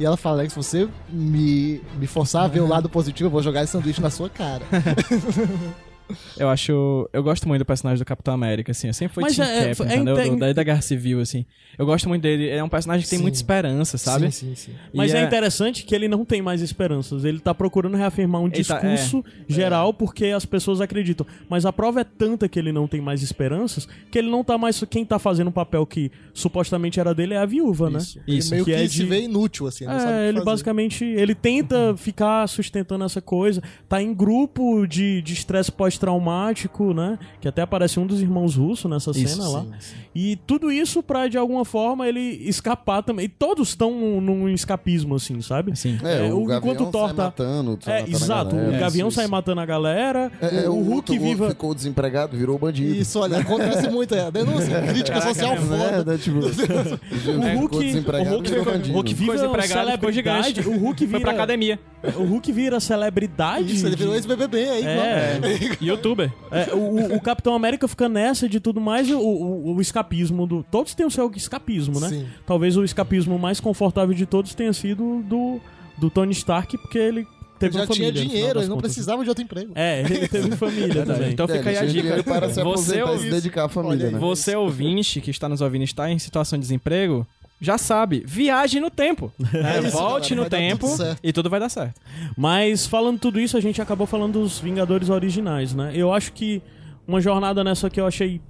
[0.03, 3.41] E ela fala, Alex, você me, me forçar a ver o lado positivo, eu vou
[3.41, 4.65] jogar esse sanduíche na sua cara.
[6.37, 7.09] Eu acho.
[7.13, 8.89] Eu gosto muito do personagem do Capitão América, assim.
[8.89, 10.19] Eu sempre fui Mas Team é- Cap, é entendeu?
[10.21, 11.47] inte- Do- Da, da Guerra Civil, assim.
[11.79, 12.45] Eu gosto muito dele.
[12.45, 13.23] Ele é um personagem que tem Sim.
[13.23, 14.31] muita esperança, sabe?
[14.31, 14.73] Sim, sim, sim.
[14.93, 15.23] Mas E é...
[15.25, 17.25] interessante que ele não tem mais esperanças.
[17.25, 21.27] Ele tá procurando reafirmar um Ele tá- discurso geral porque as pessoas acreditam.
[21.49, 24.59] Mas a prova é tanta que ele não tem mais esperanças que ele não tá
[24.59, 24.83] mais.
[24.91, 27.99] Quem tá fazendo o papel que supostamente era dele é a viúva, né?
[27.99, 28.21] Isso.
[28.27, 29.87] Isso, Ele meio que que, é se de- vê inútil, assim.
[29.87, 30.45] É, ele fazer.
[30.45, 37.19] basicamente ele tenta ficar sustentando essa coisa, tá em grupo de de estresse pós-traumático, né?
[37.41, 39.61] Que até aparece um dos irmãos russos nessa Isso, cena lá.
[39.63, 39.95] Sim, sim.
[40.15, 43.25] E tudo isso pra de alguma forma ele escapar também.
[43.27, 45.73] E todos estão num, num escapismo assim, sabe?
[45.73, 45.99] Assim.
[46.03, 48.57] É, É, o o- Gavião enquanto o Thor sai matando, sai É, matando a exato.
[48.57, 48.77] galera.
[48.77, 49.33] O Gavião isso, sai isso.
[49.33, 50.33] matando a galera.
[50.41, 51.49] É, é, o, Hulk outro, viva.
[51.51, 52.95] ficou desempregado, virou bandido.
[52.95, 54.15] Isso, olha, acontece muito.
[54.15, 56.05] É, denúncia, crítica social É, foda.
[56.13, 58.93] né, tipo, O Hulk, o Hulk, virou o.
[58.93, 60.61] Hulk vira celebridade.
[60.69, 61.81] O Hulk Foi pra vira, academia.
[62.17, 63.75] o Hulk vira celebridade.
[63.75, 64.85] Isso, ele virou ex-BBB aí.
[64.85, 65.41] É,
[65.89, 66.33] Youtuber.
[66.51, 70.63] É, o, o- Capitão América fica nessa de tudo mais o, o- o escapismo do.
[70.71, 72.09] Todos têm o seu escapismo, né?
[72.09, 72.27] Sim.
[72.47, 75.61] Talvez o escapismo mais confortável de todos tenha sido do,
[75.99, 77.27] do Tony Stark, porque ele Ele
[77.59, 78.13] teve já uma família.
[78.13, 78.91] tinha dinheiro, ele não contas.
[78.93, 79.73] precisava de outro emprego.
[79.75, 81.31] É, ele teve família também.
[81.33, 82.23] Então É, fica aí a dica.
[82.25, 84.19] para se Você e se dedicar à família, Olha né?
[84.19, 87.25] Você ouvinte que está nos ouvindo está em situação de desemprego,
[87.63, 89.33] já sabe, viaje no tempo.
[89.39, 89.79] né?
[89.87, 92.01] isso, Volte galera, no tempo tudo e tudo vai dar certo.
[92.37, 95.93] Mas falando tudo isso, a gente acabou falando dos Vingadores originais, né?
[95.95, 96.61] Eu acho que
[97.07, 98.41] uma jornada nessa que eu achei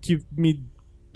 [0.00, 0.62] que me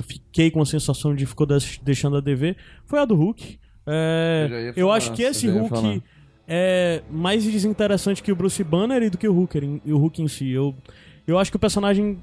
[0.06, 1.46] fiquei com a sensação de ficou
[1.82, 3.58] deixando a dever foi a do Hulk.
[3.86, 5.98] É, Eu eu acho que esse Hulk falar.
[6.46, 9.98] é mais desinteressante que o Bruce Banner e do que o Hulk, em- e o
[9.98, 10.50] Hulk em si.
[10.50, 10.74] Eu,
[11.26, 12.18] eu acho que o personagem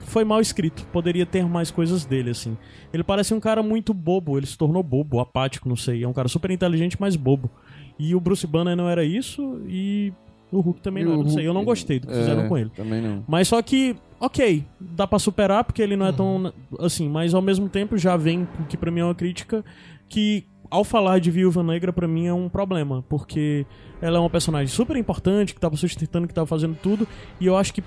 [0.00, 0.84] foi mal escrito.
[0.92, 2.56] Poderia ter mais coisas dele, assim.
[2.92, 4.36] Ele parece um cara muito bobo.
[4.38, 6.02] Ele se tornou bobo, apático, não sei.
[6.02, 7.50] É um cara super inteligente, mas bobo.
[7.98, 10.12] E o Bruce Banner não era isso e
[10.50, 11.22] o Hulk também E não era.
[11.22, 12.70] Não sei, eu não Hulk- gostei do que é, fizeram com ele.
[12.70, 13.22] Também não.
[13.28, 17.42] Mas só que, ok, dá pra superar porque ele não é tão assim, mas ao
[17.42, 19.64] mesmo tempo já vem o que pra mim é uma crítica
[20.08, 23.66] que ao falar de Viúva Negra pra mim é um problema, porque
[24.00, 27.06] ela é uma personagem super importante que tava sustentando, que tava fazendo tudo,
[27.40, 27.82] e eu acho que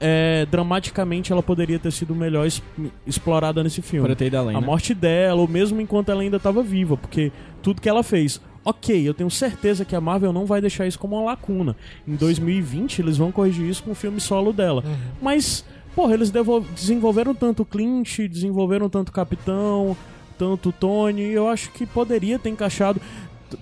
[0.00, 2.62] é, dramaticamente ela poderia ter sido melhor es-
[3.06, 4.08] explorada nesse filme.
[4.36, 4.66] Além, A né?
[4.66, 7.32] morte dela, ou mesmo enquanto ela ainda estava viva, porque
[7.62, 8.40] tudo que ela fez.
[8.64, 11.76] Ok, eu tenho certeza que a Marvel não vai deixar isso como uma lacuna.
[12.06, 14.82] Em 2020 eles vão corrigir isso com o filme solo dela.
[15.22, 16.32] Mas, porra, eles
[16.74, 19.96] desenvolveram tanto Clint, desenvolveram tanto o Capitão,
[20.36, 23.00] tanto Tony, eu acho que poderia ter encaixado.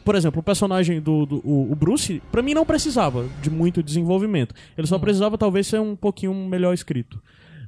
[0.05, 3.83] Por exemplo, o personagem do, do- o, o Bruce, pra mim não precisava de muito
[3.83, 4.55] desenvolvimento.
[4.77, 4.89] Ele Hum.
[4.89, 7.23] só precisava talvez ser um pouquinho melhor escrito.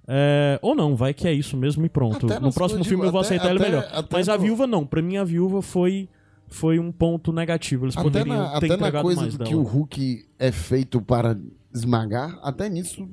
[0.09, 2.27] É, ou não, vai que é isso mesmo e pronto.
[2.27, 3.89] Até no próximo eu digo, filme eu vou até- aceitar ele até- melhor.
[3.93, 6.09] até Mas a viúva não, pra mim a viúva foi
[6.49, 7.87] foi um ponto negativo.
[7.87, 9.51] Eles Até poderiam na, ter até na entregado coisa mais do dela.
[9.51, 11.37] que o Hulk é feito para
[11.75, 13.09] esmagar, até nisso.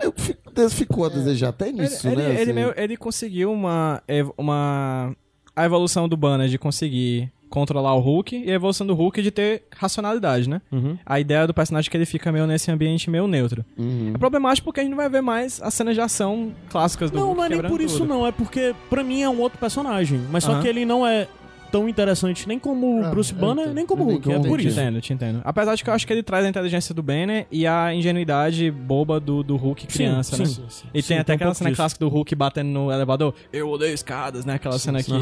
[0.00, 2.30] Eu fico, ficou a desejar, até Ele, nisso, ele, né?
[2.30, 2.52] ele assim.
[2.52, 5.14] meio- ele conseguiu uma, ev- uma.
[5.56, 9.30] A evolução do Banner de conseguir controlar o Hulk e a evolução do Hulk de
[9.30, 10.62] ter racionalidade, né?
[10.72, 10.96] Uhum.
[11.04, 13.64] A ideia do personagem é que ele fica meio nesse ambiente meio neutro.
[13.76, 14.12] Uhum.
[14.14, 17.18] É problemático porque a gente não vai ver mais as cenas de ação clássicas do
[17.18, 18.08] Não, Hulk não é nem por isso tudo.
[18.08, 20.20] não, é porque pra mim é um outro personagem.
[20.30, 20.62] Mas só Aham.
[20.62, 21.26] que ele não é
[21.72, 23.74] tão interessante nem como Ah, Bruce Banner, entendo.
[23.74, 24.22] nem como Hulk.
[24.28, 24.74] como é por isso.
[24.74, 25.40] Te entendo, te entendo.
[25.44, 28.70] Apesar de que eu acho que ele traz a inteligência do Banner e a ingenuidade
[28.70, 30.48] boba do, do Hulk criança, sim, né?
[30.48, 30.86] sim, sim.
[30.92, 31.80] E Sim, tem até tem aquela cena disso.
[31.80, 33.34] clássica do Hulk batendo no elevador.
[33.52, 34.54] Eu odeio escadas, né?
[34.54, 35.12] Aquela cena aqui.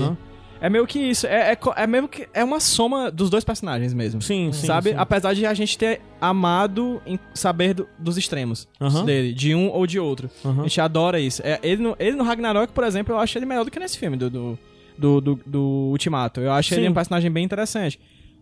[0.61, 1.26] É meio que isso.
[1.26, 2.28] É, é, é mesmo que.
[2.34, 4.20] É uma soma dos dois personagens mesmo.
[4.20, 4.66] Sim, sim.
[4.66, 4.90] sabe?
[4.90, 4.96] sim.
[4.98, 8.66] Apesar de a gente ter amado em saber do- dos extremos
[9.04, 10.28] dele, de um ou de outro.
[10.44, 11.40] A gente adora isso.
[11.44, 13.96] É, ele, no, ele no Ragnarok, por exemplo, eu acho ele melhor do que nesse
[13.98, 14.59] filme do, do,
[14.98, 15.61] do, do- do
[15.92, 16.40] Ultimato.
[16.40, 16.88] Eu acho ele Sim.
[16.88, 18.00] um personagem bem interessante.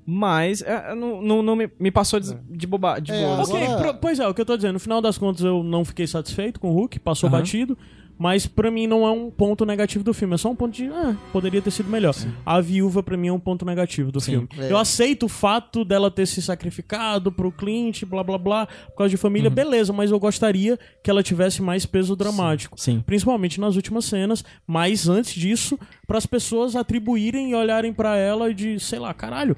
[0.09, 3.77] Mas é, não, não, não me, me passou de, de boba, de É, agora- Ok,
[3.77, 6.07] pro- pois é, o que eu tô dizendo, no final das contas eu não fiquei
[6.07, 7.77] satisfeito com o Hulk, passou batido,
[8.19, 10.87] mas pra mim não é um ponto negativo do filme, é só um ponto de,
[10.87, 12.15] ah, poderia ter sido melhor.
[12.45, 14.31] A viúva pra mim é um ponto negativo do Sim.
[14.33, 14.49] filme.
[14.59, 14.73] É.
[14.73, 19.11] Eu aceito o fato dela ter se sacrificado pro Clint, blá blá blá, por causa
[19.11, 19.21] de Uhum.
[19.21, 22.81] família, beleza, mas eu gostaria que ela tivesse mais peso dramático.
[22.81, 23.03] Sim.
[23.05, 28.53] Principalmente nas últimas cenas, mas antes disso, para as pessoas atribuírem e olharem pra ela
[28.55, 29.57] de, sei lá, caralho,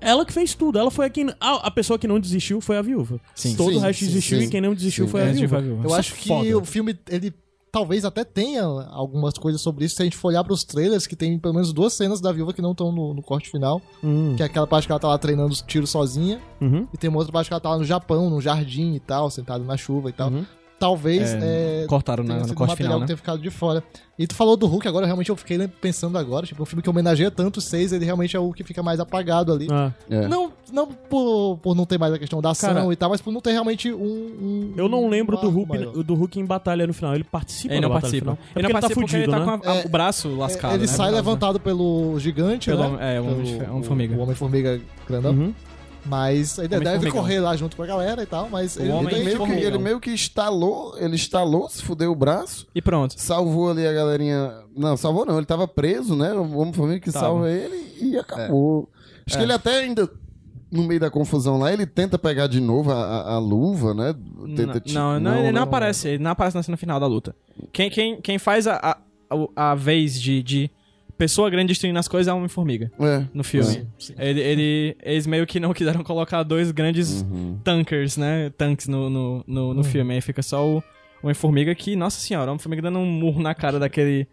[0.00, 0.78] ela que fez tudo.
[0.78, 1.28] Ela foi a quem.
[1.38, 3.20] A, a pessoa que não desistiu foi a viúva.
[3.34, 3.54] Sim.
[3.54, 4.46] Todo Sim, o resto sim, desistiu sim.
[4.46, 5.48] e quem não desistiu Sim, foi a é, viúva.
[5.48, 5.82] foi a viúva.
[5.82, 6.58] Eu Isso é acho que foda.
[6.58, 7.34] o filme, ele
[7.72, 9.96] talvez até tenha algumas coisas sobre isso.
[9.96, 12.52] Se a gente for olhar pros trailers, que tem pelo menos duas cenas da viúva
[12.52, 13.80] que não estão no, no corte final.
[14.02, 16.40] Hum, Que é aquela parte que ela tá lá treinando os tiros sozinha.
[16.60, 19.00] uhum, E tem uma outra parte que ela tá lá no Japão, num jardim e
[19.00, 20.30] tal, sentada na chuva e tal.
[20.30, 20.44] uhum.
[20.80, 23.06] Talvez É, é, Cortaram na, no um corte material final, que né?
[23.08, 23.84] tenha ficado de fora.
[24.18, 26.46] E tu falou do Hulk, agora realmente eu fiquei pensando agora.
[26.46, 28.98] Tipo, um filme que homenageia tanto os seis, ele realmente é o que fica mais
[28.98, 29.68] apagado ali.
[29.70, 30.26] Ah, É.
[30.26, 33.20] Não, não por, por não ter mais a questão da ação Cara, e tal, mas
[33.20, 33.96] por não ter realmente um.
[34.02, 35.92] um- eu não um lembro do arco Hulk, maior.
[36.02, 37.14] do Hulk em batalha no final.
[37.14, 38.18] Ele participa Ele não participa.
[38.32, 38.38] final.
[38.54, 39.80] É ele não participa ele ele tá tá fudido, com a- né?
[39.82, 40.72] a- o braço lascado.
[40.74, 40.86] ele né?
[40.86, 43.16] sai levantado pelo gigante, Pelo né?
[43.16, 43.24] é, o
[43.74, 44.16] Homem-Formiga.
[44.16, 45.32] O Homem-Formiga grandão.
[45.32, 45.54] Uhum.
[46.04, 47.12] Mas ele deve Homem-Formiga.
[47.12, 49.78] correr lá junto com a galera e tal, mas ele, homem ele meio, que, ele
[49.78, 53.14] meio que estalou, ele estalou, se fudeu o braço, E pronto.
[53.20, 54.54] salvou ali a galerinha.
[54.76, 56.32] Não, salvou não, ele tava preso, né?
[56.32, 57.26] O homem-formiga que Tava.
[57.26, 58.88] salva ele e acabou.
[59.26, 60.10] Acho que ele até ainda,
[60.72, 64.14] no meio da confusão lá, ele tenta pegar de novo a, a- a luva, né?
[64.56, 66.08] Tenta ti- Não, não, ele não, aparece.
[66.08, 67.36] Ele não aparece na cena final da luta.
[67.72, 68.96] Quem, quem, quem faz a, a,
[69.56, 70.70] a- a vez de, de
[71.20, 72.90] pessoa grande destruindo as coisas é o Homem-Formiga.
[72.98, 73.24] É.
[73.34, 73.86] No filme.
[74.18, 77.58] Ele, ele- eles meio que não quiseram colocar dois grandes Uhum.
[77.62, 78.50] tankers, né?
[78.56, 80.14] Tanques no, no, no, no filme.
[80.14, 80.82] Aí fica só o
[81.22, 84.26] Homem-Formiga que, nossa senhora, o Homem-Formiga dando um murro na cara daquele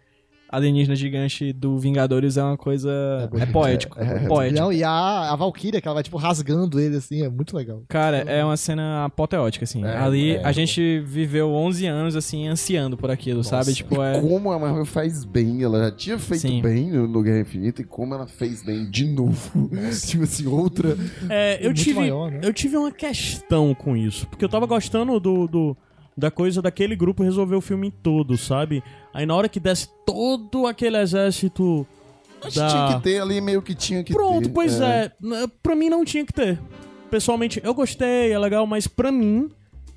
[0.48, 2.90] alienígena gigante do Vingadores é uma coisa.
[3.38, 3.98] É, poético.
[4.00, 4.28] É, é.
[4.28, 4.60] poético.
[4.60, 7.82] Não, e a, a Valkyria, que ela vai, tipo, rasgando ele, assim, é muito legal.
[7.88, 9.84] Cara, é uma cena apoteótica, assim.
[9.84, 10.44] É, Ali é.
[10.44, 13.74] a gente viveu 11 anos, assim, ansiando por aquilo, sabe?
[13.74, 14.20] Tipo, é.
[14.20, 16.62] Como a Marvel faz bem, ela já tinha feito Sim.
[16.62, 19.70] bem no, no Guerra Infinita e como ela fez bem de novo.
[20.06, 20.96] tipo assim, outra.
[21.28, 22.40] É, eu Muito tive, maior, né?
[22.42, 25.76] eu tive uma questão com isso, porque eu tava gostando do, do-
[26.18, 28.82] da coisa daquele grupo resolver o filme todo, sabe?
[29.14, 31.86] Aí na hora que desce todo aquele exército
[32.42, 32.66] Mas da...
[32.68, 34.52] tinha que ter ali, meio que tinha que Pronto, ter.
[34.52, 35.12] pois é.
[35.22, 36.58] N- Pra mim não tinha que ter.
[37.10, 39.48] Pessoalmente, eu gostei, é legal, mas pra mim,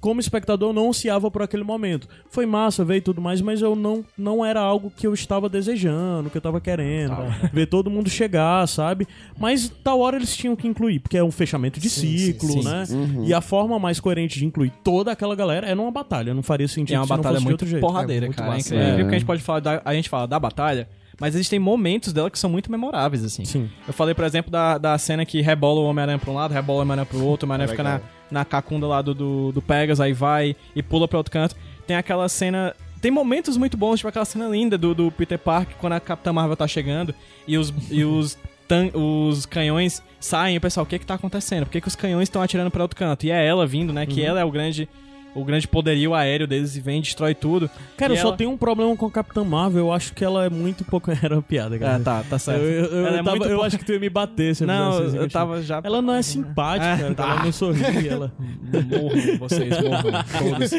[0.02, 2.08] como espectador, eu não ansiava por aquele momento.
[2.30, 5.48] Foi massa, veio e tudo mais, mas eu não, não era algo que eu estava
[5.48, 7.16] desejando, que eu tava querendo.
[7.54, 9.08] Ver todo mundo chegar, sabe?
[9.40, 12.62] Mas tal hora eles tinham que incluir, porque é um fechamento de Sim, ciclo, sim,
[12.64, 12.84] sim, né?
[12.90, 13.24] Uhum.
[13.26, 16.34] E a forma mais coerente de incluir toda aquela galera é numa batalha.
[16.34, 17.82] Não faria sentido É uma se não batalha muito outro jeito.
[17.82, 18.50] porradeira, É muito cara.
[18.50, 18.74] É massa.
[18.76, 18.98] incrível É.
[19.04, 20.90] porque a gente pode falar da, a gente fala da batalha,
[21.20, 23.46] mas existem momentos dela que são muito memoráveis, assim.
[23.46, 23.70] Sim.
[23.88, 26.80] Eu falei, por exemplo, da, da cena que rebola o Homem-Aranha pra um lado, rebola
[26.80, 28.02] o Homem-Aranha pro outro, o Homem-Aranha É fica na.
[28.32, 31.56] Na cacunda lá do, do, do Pegas, aí vai e pula pra outro canto.
[31.86, 32.74] Tem aquela cena.
[33.02, 36.32] Tem momentos muito bons, tipo aquela cena linda do, do Peter Parker quando a Capitã
[36.32, 37.14] Marvel tá chegando
[37.48, 41.16] e os, e os, tan- os canhões saem e o pessoal, o que que tá
[41.16, 41.66] acontecendo?
[41.66, 43.26] Por que, que os canhões estão atirando pra outro canto?
[43.26, 44.02] E é ela vindo, né?
[44.02, 44.08] Uhum.
[44.08, 44.88] Que ela é o grande.
[45.34, 47.70] O grande poderio aéreo deles e vem e destrói tudo.
[47.96, 49.80] Cara, E eu só ela- tenho um problema com a Capitã Marvel.
[49.86, 51.10] Eu acho que ela é muito pouco.
[51.24, 51.96] Era uma piada, cara.
[51.96, 52.62] Ah, tá, tá certo.
[52.62, 54.54] Eu, eu, eu ela é tava- muito eu pouco- acho que tu ia me bater
[54.56, 55.80] se eu Não, fizesse isso, eu tava já.
[55.84, 58.34] Ela não é simpática, Ah, cara, ela não sorri, ela...
[58.40, 60.74] Morram vocês, morram todos.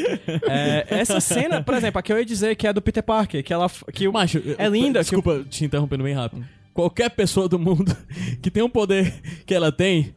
[0.49, 3.53] É, essa cena, por exemplo, aqui eu ia dizer que é do Peter Parker, que
[3.53, 3.71] ela.
[3.93, 5.01] Que o, Macho, é linda.
[5.01, 6.45] Desculpa te interrompendo bem rápido.
[6.75, 7.95] Qualquer pessoa do mundo
[8.41, 9.13] que tem um poder
[9.47, 10.15] que que ela tem,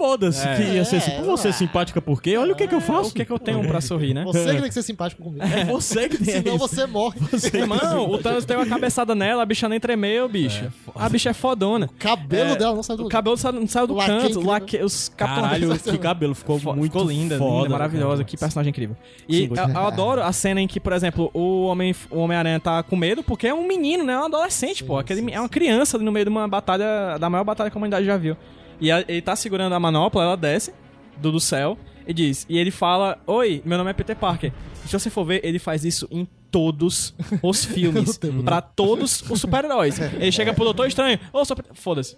[0.00, 0.56] foda-se É.
[0.56, 1.10] que ia ser assim.
[1.10, 2.36] É, Você é simpática por quê?
[2.38, 3.10] Olha o que que eu faço.
[3.10, 4.24] O que, que eu tenho pra sorrir, né?
[4.24, 5.44] Você que tem que ser simpático comigo.
[5.44, 7.18] É você que tem Senão você morre.
[7.52, 10.72] Irmão, o Thanos deu uma cabeçada nela, a bicha nem tremeu, bicho.
[10.94, 11.86] a bicha é fodona.
[11.86, 15.08] O cabelo É, dela não sai do O cabelo não saiu do canto, laque, os.
[15.10, 16.34] Caralho, que cabelo.
[16.34, 18.24] Ficou Fo- muito ficou linda, foda, linda, maravilhosa.
[18.24, 18.96] Que personagem incrível.
[19.28, 22.82] E eu, eu adoro a cena em que, por exemplo, o Homem- o Homem-Aranha tá
[22.82, 24.14] com medo porque é um menino, né?
[24.14, 24.96] É um adolescente, pô.
[24.98, 27.78] Aquele, é uma criança ali no meio de uma batalha, da maior batalha que a
[27.78, 28.36] humanidade já viu.
[28.80, 30.72] E a- ele tá segurando a manopla, ela desce
[31.18, 31.76] do, do céu
[32.06, 32.46] e diz.
[32.48, 34.52] E ele fala: Oi, meu nome é Peter Parker.
[34.86, 38.18] Se você for ver, ele faz isso em todos os filmes.
[38.44, 39.98] pra todos os super-heróis.
[40.00, 41.18] Ele chega pro Doutor Estranho.
[41.32, 41.72] Ô, sou Peter...
[41.74, 42.16] Foda-se.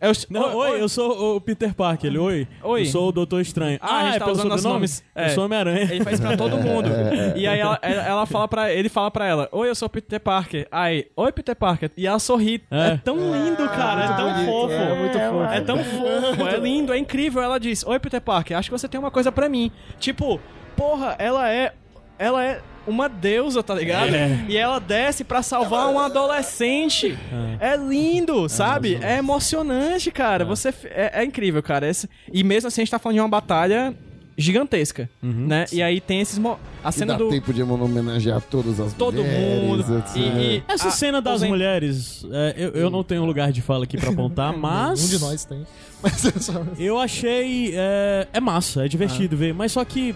[0.00, 2.10] É o- Não, oi, eu sou o Peter Parker.
[2.10, 2.48] Ele, oi.
[2.62, 2.80] Oi.
[2.82, 3.78] Eu sou o Doutor Estranho.
[3.80, 5.04] Ah, a gente é tá usando nossos nomes.
[5.14, 5.28] Eu É.
[5.30, 5.88] sou Homem-Aranha.
[5.90, 6.88] Ele faz pra todo mundo.
[7.36, 9.90] E aí ela, ela, ela fala para ele fala pra ela: Oi, eu sou o
[9.90, 10.66] Peter Parker.
[10.70, 11.90] Aí, oi, Peter Parker.
[11.96, 12.62] E ela sorri.
[12.70, 12.96] É, É.
[12.98, 14.04] tão lindo, cara.
[14.04, 14.72] É, tão bonito, fofo.
[14.72, 15.52] é muito fofo.
[15.52, 16.46] É tão fofo.
[16.48, 17.42] É lindo, é incrível.
[17.42, 19.70] Ela diz: Oi, Peter Parker, acho que você tem uma coisa pra mim.
[19.98, 20.40] Tipo,
[20.76, 21.72] porra, ela é.
[22.18, 24.14] Ela é uma deusa, tá ligado?
[24.14, 24.44] É.
[24.48, 27.16] E ela desce pra salvar um adolescente.
[27.60, 28.98] É, lindo, sabe?
[29.02, 30.44] É emocionante, cara.
[30.44, 31.88] Você f- é, é incrível, cara.
[31.88, 33.94] Esse- e mesmo assim a gente tá falando de uma batalha
[34.36, 35.66] gigantesca, né?
[35.70, 38.92] E aí tem esses mo- a E cena dá do tempo de homenagear todas as
[38.94, 40.16] todo mulheres, mundo etc.
[40.16, 43.60] e, e Essa a- cena das os mulheres, é, eu, eu não tenho lugar de
[43.60, 45.04] fala aqui pra apontar, mas.
[45.04, 45.66] Um de nós tem.
[46.02, 47.72] Mas é só- Eu achei.
[47.76, 48.88] É, é massa, é Ah.
[48.88, 50.14] divertido ver, mas só que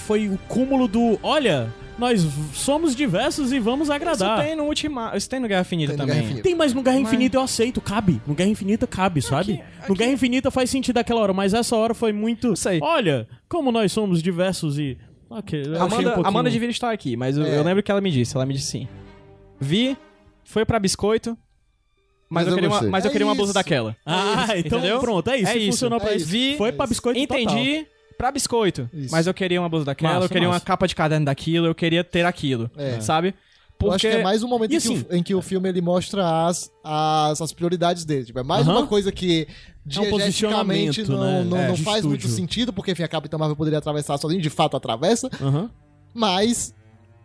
[0.00, 1.18] foi o cúmulo do.
[1.22, 4.44] Olha, nós somos diversos e vamos Isso agradar.
[4.44, 6.22] tem no Ultima, isso tem no Guerra Infinita Tem também.
[6.28, 6.42] Guerra.
[6.42, 8.20] Tem, mas no Guerra Mas- Infinita eu aceito, cabe.
[8.26, 9.62] No Guerra Infinita cabe, sabe?
[9.88, 12.54] No Guerra Infinita faz sentido aquela hora, mas essa hora foi muito.
[12.56, 12.78] sei.
[12.82, 14.96] Olha, como nós somos diversos e.
[15.30, 16.26] Ok, eu achei Amanda, um pouquinho...
[16.26, 17.58] Amanda devia estar aqui, mas eu, É.
[17.58, 18.88] eu lembro que ela me disse, ela me disse sim.
[19.60, 19.94] Vi,
[20.42, 21.36] foi pra biscoito,
[22.30, 23.54] mas, Mas eu, eu queria uma, mas eu É queria uma blusa isso.
[23.54, 23.94] daquela.
[24.06, 25.00] Ah, então Entendeu?
[25.00, 25.50] pronto, é isso.
[25.50, 26.24] É isso, funcionou pra é isso.
[26.24, 26.32] isso.
[26.32, 27.44] Vi, Foi pra biscoito total.
[28.18, 28.90] Pra biscoito.
[28.92, 29.12] Isso.
[29.12, 30.60] Mas eu queria uma blusa daquela, Massa, eu queria massa.
[30.60, 32.68] uma capa de caderno daquilo, eu queria ter aquilo.
[32.76, 33.00] É.
[33.00, 33.28] Sabe?
[33.80, 34.10] Eu acho Porque.
[34.10, 35.80] que é mais um momento E em, que assim- o, em que o filme ele
[35.80, 38.24] mostra as, as, as prioridades dele.
[38.24, 38.78] Tipo, é mais Aham.
[38.80, 39.46] uma coisa que
[39.96, 40.10] É um
[41.16, 41.44] não, né?
[41.44, 42.36] não, É, não de faz muito estúdio.
[42.36, 45.70] sentido, porque enfim, a Capitã Marvel poderia atravessar sozinho, de fato atravessa, Aham.
[46.12, 46.74] mas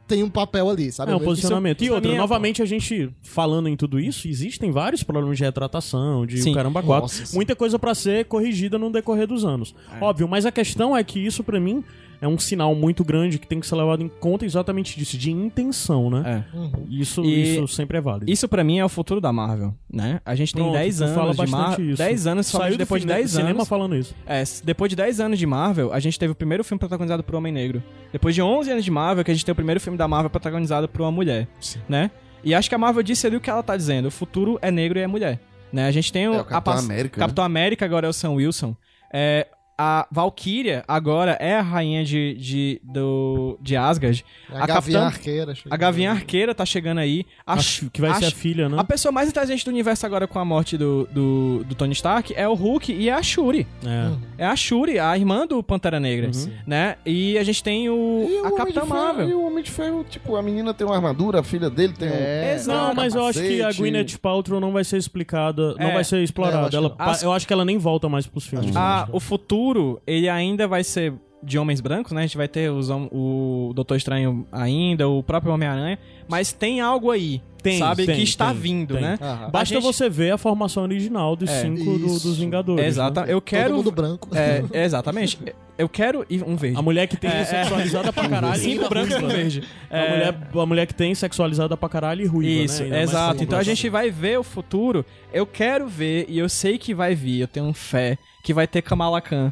[0.07, 1.11] tem um papel ali, sabe?
[1.11, 1.77] É um Isso- posicionamento.
[1.77, 5.37] isso e pra outra, é- novamente, a gente falando em tudo isso, existem vários problemas
[5.37, 6.53] de retratação, de Sim.
[6.53, 7.03] caramba quatro.
[7.03, 7.35] Nossa.
[7.35, 9.73] Muita coisa pra ser corrigida no decorrer dos anos.
[10.01, 11.83] Óbvio, mas a questão é que isso, pra mim,
[12.23, 15.29] é um sinal muito grande que tem que ser levado em conta exatamente disso, de
[15.31, 16.43] intenção, né?
[16.53, 16.57] É.
[16.57, 16.71] Uhum.
[16.89, 18.31] Isso, E- isso sempre é válido.
[18.31, 20.21] Isso pra mim é o futuro da Marvel, né?
[20.25, 21.85] A gente tem Pronto, 10 tu anos fala de Marvel.
[21.89, 21.97] isso.
[21.97, 23.67] 10 anos, Saiu depois de fim- 10 cinema anos.
[23.67, 24.15] falando isso.
[24.25, 27.35] É, depois de 10 anos de Marvel, a gente teve o primeiro filme protagonizado por
[27.35, 27.83] um Homem Negro.
[28.11, 30.29] Depois de 11 anos de Marvel, que a gente tem o primeiro filme da Marvel
[30.29, 31.47] protagonizado por uma mulher,
[31.89, 32.09] né?
[32.43, 34.07] E acho que a Marvel disse ali o que ela tá dizendo.
[34.07, 35.39] O futuro é negro e é mulher,
[35.71, 35.87] né?
[35.87, 37.23] A gente tem o, É o Capitão pass- América, né?
[37.25, 38.75] Capitão América agora é o Sam Wilson.
[39.15, 39.47] É,
[39.77, 44.23] a Valkyria agora é a rainha de, de, do, de Asgard.
[44.49, 45.53] A, A Gavião Capitã- Arqueira.
[45.69, 47.25] A Gavinha Arqueira tá chegando aí.
[47.45, 48.77] A, Acho que vai ser a filha, né?
[48.79, 52.33] a pessoa mais inteligente do universo agora com a morte do, do, do Tony Stark
[52.35, 53.65] é o Hulk e é a Shuri.
[53.85, 54.07] É.
[54.09, 54.19] Uhum.
[54.37, 56.29] É a Shuri, a irmã do Pantera Negra,
[56.67, 56.95] né?
[57.05, 59.29] E a gente tem o E o a Homem Capitã Marvel.
[59.29, 62.07] E o Homem de Ferro, tipo, a menina tem uma armadura, a filha dele tem
[62.09, 62.57] É.
[62.61, 62.67] um.
[62.67, 63.71] Não, um mas eu acho que a.
[63.71, 65.93] Gwyneth Paltrow não vai ser explicada, não É.
[65.93, 66.67] vai ser É, eu explorada.
[66.67, 67.13] acho ela, não.
[67.23, 68.75] Eu acho que ela nem volta mais pros filmes.
[68.75, 69.62] Ah, o futuro,
[70.05, 71.13] ele ainda vai ser
[71.45, 72.21] de homens brancos, né?
[72.21, 77.11] A gente vai ter os, o Doutor Estranho ainda, o próprio Homem-Aranha, mas tem algo
[77.11, 78.05] aí, Tem, sabe?
[78.05, 79.03] tem, que está tem, vindo, tem.
[79.03, 79.19] né?
[79.21, 79.49] Aham.
[79.51, 82.85] Basta a gente- você ver a formação original dos É, cinco do- dos Vingadores.
[82.85, 83.19] Exato.
[83.19, 83.25] né?
[83.27, 84.29] Eu quero Todo mundo branco.
[84.33, 85.37] É, exatamente.
[85.77, 86.77] Eu quero ir um verde.
[86.77, 87.45] A mulher que tem É, é.
[87.45, 88.55] sexualizada pra caralho.
[88.55, 89.33] e Cinco ainda brancos e um né?
[89.35, 89.63] verde.
[89.89, 93.01] A, É, mulher, a mulher que tem sexualizada pra caralho e ruiva, Isso, né?
[93.03, 93.43] Exato.
[93.43, 95.05] Então a gente vai ver o futuro.
[95.33, 97.41] Eu quero ver e eu sei que vai vir.
[97.41, 99.51] Eu tenho fé que vai ter Kamala Khan,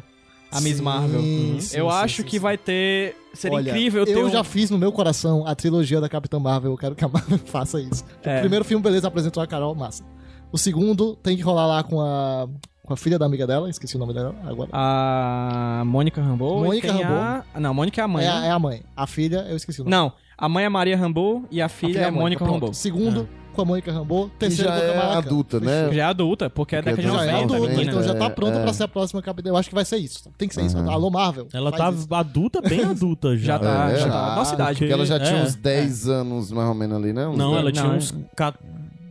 [0.50, 1.20] a Miss Sim, Marvel.
[1.20, 2.38] sim, sim, eu acho sim, que sim.
[2.38, 3.16] vai ter.
[3.32, 6.38] Seria Olha, incrível ter eu um- já fiz no meu coração a trilogia da Capitã
[6.38, 6.72] Marvel.
[6.72, 8.04] Eu quero que a Marvel faça isso.
[8.22, 8.36] É.
[8.36, 10.04] O primeiro filme, beleza, apresentou a Carol, massa.
[10.52, 12.46] O segundo tem que rolar lá com a,
[12.84, 14.68] com a filha da amiga dela, esqueci o nome dela agora.
[14.74, 16.60] A Mônica Rambeau.
[16.60, 17.42] e Mônica Rambeau.
[17.54, 17.60] A...
[17.60, 18.24] Não, Mônica é a mãe.
[18.26, 18.34] é, né?
[18.40, 18.82] a, é a mãe.
[18.94, 19.96] A filha, eu esqueci o nome.
[19.96, 22.20] Não, a mãe é Maria Rambeau e a A filha, é mãe.
[22.20, 22.44] Mônica.
[22.44, 22.74] Rambeau.
[22.74, 24.28] Segundo, com a Mônica Rambeau.
[24.28, 25.18] Que Terceiro, já com a é Kamala Khan.
[25.18, 25.92] adulta, né?
[25.92, 27.90] Já é adulta, porque é Porque década de Já é 90, adulta, menina.
[27.90, 28.62] então já tá É, pronto é.
[28.62, 29.48] pra ser a próxima Capitã.
[29.50, 30.30] Eu acho que vai ser isso.
[30.36, 30.76] Tem que ser isso.
[30.78, 30.90] Uhum.
[30.90, 31.46] Alô, Marvel.
[31.52, 32.06] Ela tá isso.
[32.14, 33.52] adulta, bem adulta já.
[33.52, 34.10] Já tá, É, já é.
[34.10, 34.34] tá.
[34.36, 34.70] Nossa idade.
[34.78, 37.26] Porque- Porque ela já tinha É, uns 10 anos, mais ou menos, ali, né?
[37.28, 37.60] Uns Não, 10.
[37.60, 38.54] ela tinha Não, uns ca-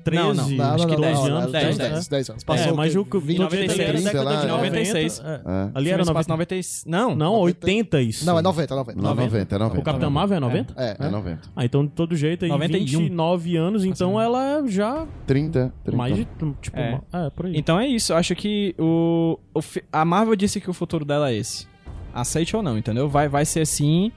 [0.03, 0.41] 13, Não, não.
[0.41, 1.43] Acho não, que não, 10 não, anos.
[1.43, 2.43] não, 10, 10, 10, 10 anos.
[2.43, 3.27] É, Passou mas o que o quê?
[3.27, 5.19] 20 96, era década sei lá, de 96.
[5.19, 5.31] 90.
[5.31, 5.51] é.
[5.51, 5.61] É.
[5.61, 6.13] Ali era Filme se 90.
[6.13, 6.83] passa 96.
[6.87, 7.65] Não, Não, 90.
[7.67, 8.25] 80 isso.
[8.25, 9.01] Não, é 90, é 90.
[9.01, 9.79] Não, 90, é 90.
[9.79, 10.73] O Capitão Marvel é 90?
[10.77, 11.41] É, É 90.
[11.55, 12.99] Ah, então de todo jeito aí 91.
[12.99, 15.97] 29 anos, então ela já 30, 30.
[15.97, 16.27] mais de
[16.61, 16.99] tipo, É.
[17.11, 17.53] uma- é, por aí.
[17.55, 19.37] Então é isso, eu acho que o,
[19.91, 21.67] a Marvel disse que o futuro dela é esse.
[22.13, 23.07] Aceite ou não, entendeu?
[23.07, 24.11] Vai, vai ser assim.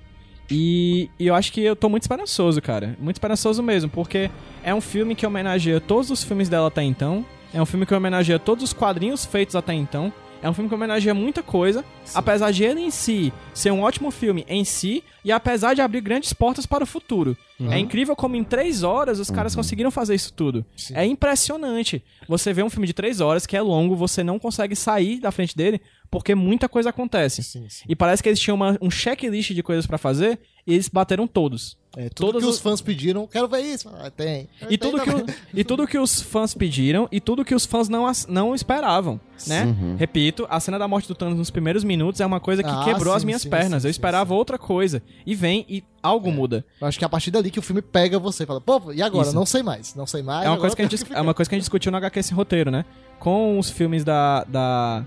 [0.51, 2.97] E, e eu acho que eu tô muito esperançoso, cara.
[2.99, 4.31] Muito esperançoso mesmo, porque
[4.63, 7.25] é um filme que homenageia todos os filmes dela até então.
[7.53, 10.13] É um filme que homenageia todos os quadrinhos feitos até então.
[10.43, 11.83] É um filme que homenageia muita coisa.
[12.15, 16.03] Apesar de ele em si ser um ótimo filme em si, e apesar de abrir
[16.03, 17.35] grandes portas para o futuro.
[17.71, 20.63] É incrível como em três horas os caras conseguiram fazer isso tudo.
[20.77, 20.95] Sim.
[20.97, 22.05] É impressionante.
[22.29, 25.31] Você vê um filme de três horas que é longo, você não consegue sair da
[25.31, 25.81] frente dele
[26.11, 27.43] porque muita coisa acontece.
[27.43, 27.85] Sim, sim.
[27.89, 31.27] E parece que eles tinham uma- um checklist de coisas pra fazer e eles bateram
[31.27, 31.77] todos.
[31.97, 33.89] É, tudo Todas que os- fãs pediram, quero ver isso.
[33.89, 34.49] Ah, tem.
[34.69, 37.89] E tudo, que o- e tudo que os fãs pediram e tudo que os fãs
[37.89, 39.65] não, as- não esperavam, né?
[39.65, 39.95] Uhum.
[39.97, 42.83] Repito, a cena da morte do Thanos nos primeiros minutos é uma coisa que Ah,
[42.85, 43.83] quebrou as sim, minhas sim, pernas.
[43.83, 44.37] sim, Eu esperava sim.
[44.37, 45.01] outra coisa.
[45.25, 46.65] E vem e algo muda.
[46.81, 48.93] Eu acho que é a partir dali que o filme pega você e fala, pô,
[48.93, 49.29] e agora?
[49.29, 49.37] Isso.
[49.37, 49.95] Não sei mais.
[49.95, 50.45] Não sei mais.
[50.47, 51.99] É uma, coisa que a gente, tem é uma coisa que a gente discutiu no
[51.99, 52.85] HQ esse roteiro, né?
[53.21, 54.43] Com os filmes da.
[54.45, 55.07] da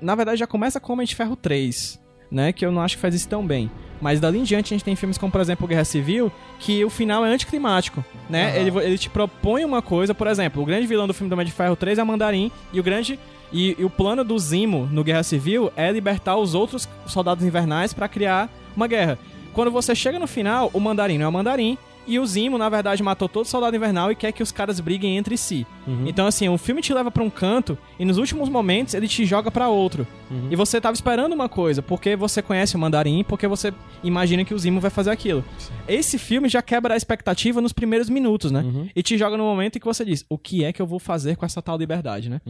[0.00, 2.00] na verdade, já começa com Homem de Ferro 3,
[2.30, 2.52] né?
[2.52, 3.70] Que eu não acho que faz isso tão bem.
[4.00, 6.90] Mas dali em diante a gente tem filmes como, por exemplo, Guerra Civil, que o
[6.90, 8.48] final é anticlimático, né?
[8.48, 8.56] Aham.
[8.56, 11.46] Ele, ele te propõe uma coisa, por exemplo, o grande vilão do filme do Homem
[11.46, 13.18] de Ferro 3 é o Mandarim, e o grande.
[13.52, 17.92] E, e o plano do Zimo no Guerra Civil é libertar os outros soldados invernais
[17.92, 19.18] pra criar uma guerra.
[19.52, 22.68] Quando você chega no final, o Mandarim não é o Mandarim, e o Zimo, na
[22.68, 25.66] verdade, matou todo soldado invernal e quer que os caras briguem entre si.
[25.86, 26.06] Uhum.
[26.06, 29.24] Então, assim, o filme te leva pra um canto e nos últimos momentos ele te
[29.24, 30.06] joga pra outro.
[30.30, 30.48] Uhum.
[30.50, 33.72] E você tava esperando uma coisa, porque você conhece o Mandarim, porque você
[34.02, 35.44] imagina que o Zimo vai fazer aquilo.
[35.86, 38.62] Esse filme já quebra a expectativa nos primeiros minutos, né?
[38.62, 38.88] Uhum.
[38.94, 40.98] E te joga no momento em que você diz: o que é que eu vou
[40.98, 42.40] fazer com essa tal liberdade, né?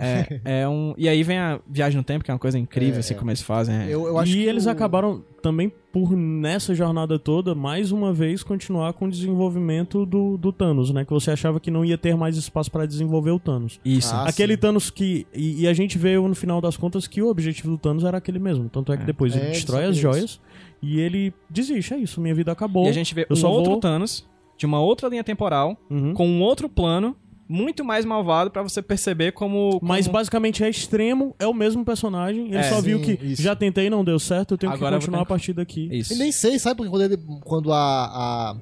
[0.00, 0.94] É, é um.
[0.96, 3.42] E aí vem a viagem no tempo, que é uma coisa incrível, assim, como eles
[3.42, 3.74] fazem.
[3.76, 3.84] é.
[3.88, 8.12] Eu, eu acho e que eles o- acabaram também por nessa jornada toda mais uma
[8.12, 11.04] vez continuar com o desenvolvimento do, do Thanos, né?
[11.04, 13.80] Que você achava que não ia ter mais espaço pra desenvolver o Thanos.
[13.84, 14.14] Isso.
[14.14, 14.60] Ah, aquele sim.
[14.60, 17.78] Thanos que e, e a gente vê no final das contas que o objetivo do
[17.78, 18.68] Thanos era aquele mesmo.
[18.68, 20.40] Tanto é que depois É, ele ele destrói só as joias
[20.82, 22.86] e ele desiste, é isso, minha vida acabou.
[22.86, 25.76] E a gente vê eu um só outro vou- Thanos, de uma outra linha temporal,
[25.90, 26.12] Uhum.
[26.14, 27.16] com um outro plano,
[27.52, 29.78] muito mais malvado pra você perceber como.
[29.80, 29.88] como...
[29.88, 32.46] Mas basicamente é extremo, é o mesmo personagem.
[32.46, 33.42] Ele É, só viu sim, que isso.
[33.42, 35.88] já tentei e não deu certo, eu tenho Agora que continuar ter- a partir daqui.
[35.90, 36.12] Isso.
[36.14, 36.76] E nem sei, sabe?
[36.76, 38.56] Porque quando, ele, quando a, a,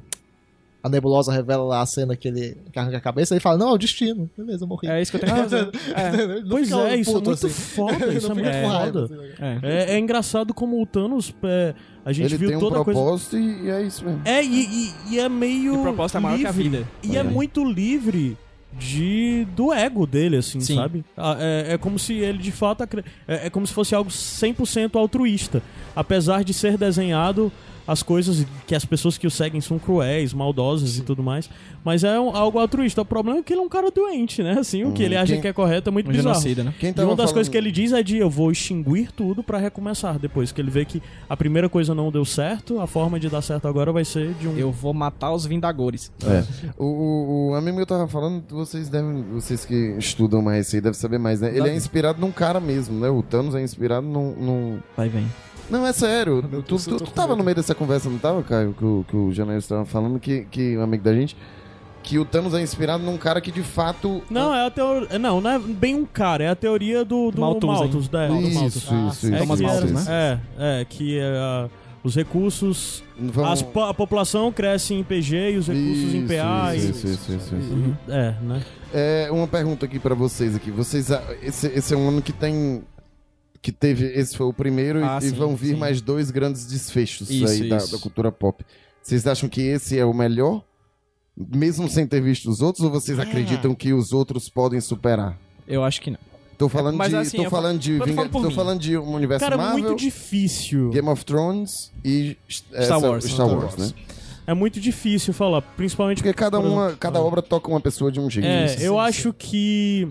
[0.82, 3.72] a Nebulosa revela lá a cena que ele arranca a cabeça, ele fala, não, é
[3.72, 4.30] o destino.
[4.38, 4.88] Beleza, eu morri.
[4.88, 5.70] É isso que eu tenho que fazer.
[5.94, 6.22] É.
[6.22, 7.48] Ele não Pois é, isso é muito assim.
[7.50, 9.04] foda, isso é muito raiva, foda.
[9.04, 9.32] assim.
[9.38, 9.58] É.
[9.62, 11.74] É, é engraçado como o Thanos, é,
[12.06, 12.98] a gente Ele viu tem um toda a coisa.
[12.98, 14.22] propósito e, e é isso mesmo.
[14.24, 15.74] É, e, e- e é meio.
[15.74, 16.62] E o propósito é maior que a livre.
[16.78, 16.88] vida.
[17.02, 17.22] E é É.
[17.22, 18.38] muito livre
[18.72, 20.76] de do ego dele, assim, Sim.
[20.76, 21.04] sabe?
[21.16, 22.82] Ah, É, é como se ele de fato.
[23.26, 25.62] É, é como se fosse algo 100% altruísta.
[25.96, 27.50] Apesar de ser desenhado
[27.88, 31.48] as coisas que as pessoas que o seguem são cruéis, maldosas e tudo mais.
[31.82, 33.00] Mas é um- algo altruísta.
[33.00, 34.56] O problema é que ele é um cara doente, né?
[34.60, 36.34] Assim, o que Hum, ele acha quem- que é correto é muito Um bizarro.
[36.34, 36.74] genocida, né?
[36.78, 39.42] Quem E uma das falando- coisas que ele diz é de eu vou extinguir tudo
[39.42, 40.52] pra recomeçar depois.
[40.52, 43.66] Que ele vê que a primeira coisa não deu certo, a forma de dar certo
[43.66, 44.56] agora vai ser de um.
[44.58, 46.12] Eu vou matar os Vindagores.
[46.26, 46.44] É.
[46.76, 50.82] O, o, o amigo meu tava falando, vocês devem, vocês que estudam mais isso aí
[50.82, 51.56] devem saber mais, né?
[51.56, 53.08] Ele é inspirado num cara mesmo, né?
[53.08, 54.34] O Thanos é inspirado num.
[54.34, 54.78] num...
[54.96, 55.26] Vai, vem.
[55.70, 56.44] Não, é sério.
[56.50, 57.38] Meu Tu, Deus, eu tu, tu tava medo.
[57.38, 58.74] no meio dessa conversa, não tava, Caio?
[58.76, 61.36] Que o, que o Janaíl estava falando, que, que um amigo da gente,
[62.02, 64.22] que o Thanos é inspirado num cara que de fato.
[64.30, 65.18] Não, é a teoria.
[65.18, 67.68] Não, não é bem um cara, é a teoria do, do Malthus?
[67.70, 68.28] Malthus, né?
[68.28, 68.76] do Isso, Malthus.
[68.76, 69.34] isso, Ah, isso.
[69.34, 70.04] É, Thomas que Malthus, né?
[70.08, 71.68] É, é, que é, ah,
[72.02, 73.02] os recursos.
[73.18, 76.74] Vamos- as a população cresce em PG e os recursos em Isso, PA.
[76.74, 77.72] e- Isso, isso, isso, isso.
[77.74, 77.94] Uhum.
[78.08, 78.62] É, né?
[78.94, 80.70] É, uma pergunta aqui pra vocês aqui.
[80.70, 82.82] Vocês, a- esse, esse é um ano que tem
[83.60, 85.76] que teve, esse foi o primeiro e- Ah, e, sim, vão vir sim.
[85.76, 87.92] mais dois grandes desfechos Isso, aí da, isso.
[87.92, 88.64] da cultura pop.
[89.02, 90.62] Vocês acham que esse é o melhor?
[91.36, 95.38] Mesmo sem ter visto os outros, ou vocês acreditam que os outros podem superar?
[95.66, 96.18] Eu acho que não.
[96.58, 98.88] Tô falando mas de, assim, tô falando de, eu tô falando mim.
[98.88, 100.90] de um universo Cara, é Marvel, muito difícil.
[100.90, 103.24] Game of Thrones e Star Wars.
[103.24, 103.94] Star Star Wars, Wars.
[103.94, 103.98] né?
[104.44, 107.22] É muito difícil falar, principalmente Porque cada uma, cada ah.
[107.22, 108.46] obra toca uma pessoa de um jeito.
[108.48, 110.08] É, eu acho que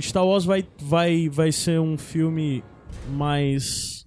[0.00, 2.62] Star Wars vai, vai, vai ser um filme
[3.10, 4.06] mais.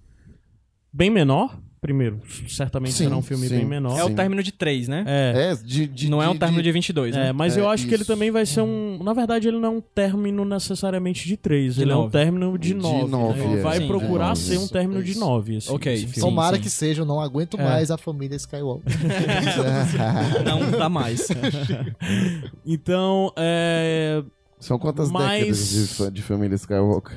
[0.92, 3.58] bem menor, Primeiro, certamente Sim, será um filme sim.
[3.58, 3.96] bem menor.
[3.96, 5.04] É o término de 3, né?
[5.06, 7.28] É, É, de, de- não é um de- término de- de 22, né?
[7.28, 8.12] É, mas É, eu acho que ele isso.
[8.12, 8.98] também vai ser um.
[9.00, 11.76] Na verdade, ele não é um término necessariamente de três.
[11.76, 12.10] De ele é um nove.
[12.12, 13.08] término de De nove.
[13.08, 13.46] nove, né?
[13.46, 13.62] Ele é.
[13.62, 14.34] vai Sim, procurar é.
[14.34, 15.20] ser um Isso, término de isso.
[15.20, 15.56] nove.
[15.56, 16.08] Esse, Ok, esse sim.
[16.14, 16.28] filme.
[16.28, 16.62] Tomara sim.
[16.62, 17.62] que seja, eu não aguento É.
[17.62, 18.92] mais a família Skywalker.
[20.44, 21.28] Não dá mais.
[22.66, 24.22] Então, é.
[24.60, 27.16] São quantas Mas- décadas de, de família Skywalker?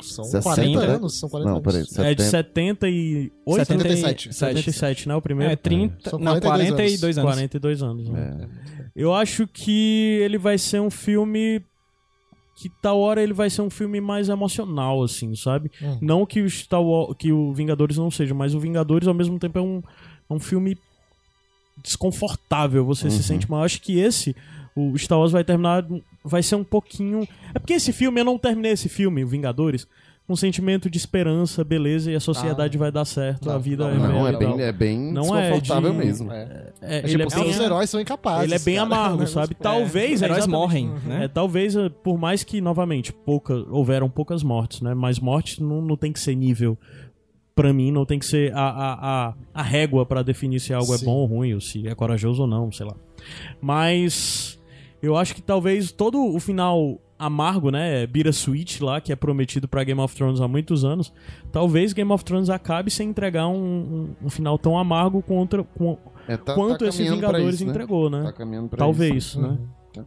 [0.00, 0.94] São 60, 40 né?
[0.94, 1.78] anos, são 40 Não, peraí.
[1.80, 1.98] anos.
[1.98, 2.86] É de 70.
[2.86, 3.66] 78?
[3.66, 4.32] 77.
[4.32, 5.16] 77, né?
[5.16, 5.52] O primeiro?
[5.52, 6.10] É, 30.
[6.10, 7.30] São não, 42 42 anos.
[7.32, 8.08] 42 anos.
[8.08, 8.48] né?
[8.64, 8.88] É.
[8.94, 11.60] Eu acho que ele vai ser um filme.
[12.60, 15.70] Que tal hora ele vai ser um filme mais emocional, assim, sabe?
[15.82, 15.98] Hum.
[16.00, 19.38] Não que o Star Wars, que o Vingadores não seja, mas o Vingadores ao mesmo
[19.38, 19.80] tempo é um,
[20.30, 20.76] é um filme
[21.82, 22.84] desconfortável.
[22.84, 23.22] Você se Uhum.
[23.22, 23.60] sente mal.
[23.60, 24.34] Eu acho que esse,
[24.78, 25.84] o Star Wars vai terminar,
[26.24, 27.26] vai ser um pouquinho.
[27.54, 29.86] É porque esse filme eu não terminei esse filme, o Vingadores,
[30.26, 33.84] com um sentimento de esperança, beleza e a sociedade vai dar certo, a Não, vida
[33.94, 36.30] não, é Não, é bem, é bem Não é desconfortável de- mesmo.
[36.30, 36.72] É.
[36.82, 38.44] É, É, ele tipo, é bem, os heróis são incapazes.
[38.44, 38.86] ele é bem cara.
[38.86, 39.54] amargo, É sabe?
[39.54, 41.24] Talvez Os é heróis morrem, né?
[41.24, 44.92] É, talvez, eh, por mais que, novamente, pouca, houveram poucas mortes, né?
[44.92, 46.76] Mas morte não, não tem que ser nível.
[47.54, 50.94] Pra mim, não tem que ser a, a, a, a régua pra definir se algo
[50.94, 51.06] é Sim.
[51.06, 52.94] bom ou ruim, ou se é corajoso ou não, sei lá.
[53.60, 54.57] Mas
[55.02, 58.06] eu acho que talvez todo o final amargo, né?
[58.06, 61.12] Bittersweet lá, que é prometido pra Game of Thrones há muitos anos,
[61.50, 63.56] talvez Game of Thrones acabe sem entregar um,
[64.22, 65.98] um, um final tão amargo contra, com,
[66.28, 67.70] É, tá- quanto tá esse caminhando pra Vingadores isso, né?
[67.70, 68.22] entregou, né?
[68.22, 69.40] Tá caminhando pra Talvez, isso.
[69.40, 69.58] né?
[69.92, 70.04] Tá.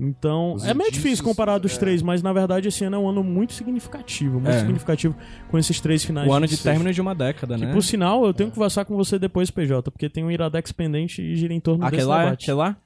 [0.00, 1.78] Então, Os é meio indícios, difícil comparar dos é.
[1.80, 4.60] três, mas na verdade esse ano é um ano muito significativo, muito É.
[4.60, 5.16] significativo
[5.50, 6.28] com esses três finais.
[6.28, 7.72] O ano de término de uma década, Que, né?
[7.72, 11.20] por sinal, eu tenho que conversar com você depois, PJ, porque tem um Iradex pendente
[11.20, 12.24] e gira em torno Aquele desse lá?
[12.24, 12.42] debate.
[12.44, 12.76] Aquele lá?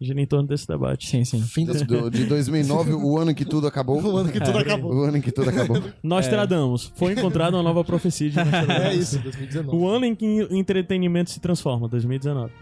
[0.00, 1.08] Gira em torno desse debate.
[1.08, 1.42] Sim, sim.
[1.42, 2.08] Fim do...
[2.08, 4.00] De 2009, o ano em que tudo acabou.
[4.00, 4.94] O ano que tudo acabou.
[4.94, 5.82] O ano em que tudo acabou.
[6.02, 6.92] Nostradamus.
[6.94, 8.84] Foi encontrada uma nova profecia de Nostradamus.
[8.84, 9.76] É isso, 2019.
[9.76, 12.52] O ano em que o entretenimento se transforma, 2019.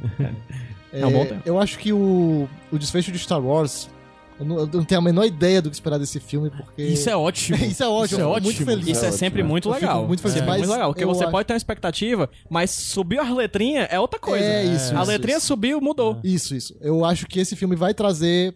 [0.93, 1.43] É, um bom tempo.
[1.45, 3.91] Eu acho que o, o desfecho de Star Wars.
[4.39, 6.83] Eu não, eu não tenho a menor ideia do que esperar desse filme, porque.
[6.83, 7.57] Isso é ótimo.
[7.65, 8.45] Isso é ótimo, Isso é ótimo.
[8.45, 8.87] muito feliz.
[8.89, 10.07] Isso é ótimo, sempre muito legal.
[10.07, 13.21] muito feliz, é mas muito legal, porque você acho- pode ter uma expectativa, mas subiu
[13.23, 14.45] as letrinhas é outra coisa.
[14.45, 15.47] É isso, A isso, letrinha isso.
[15.47, 16.21] subiu, mudou.
[16.23, 16.77] Isso, isso.
[16.81, 18.55] Eu acho que esse filme vai trazer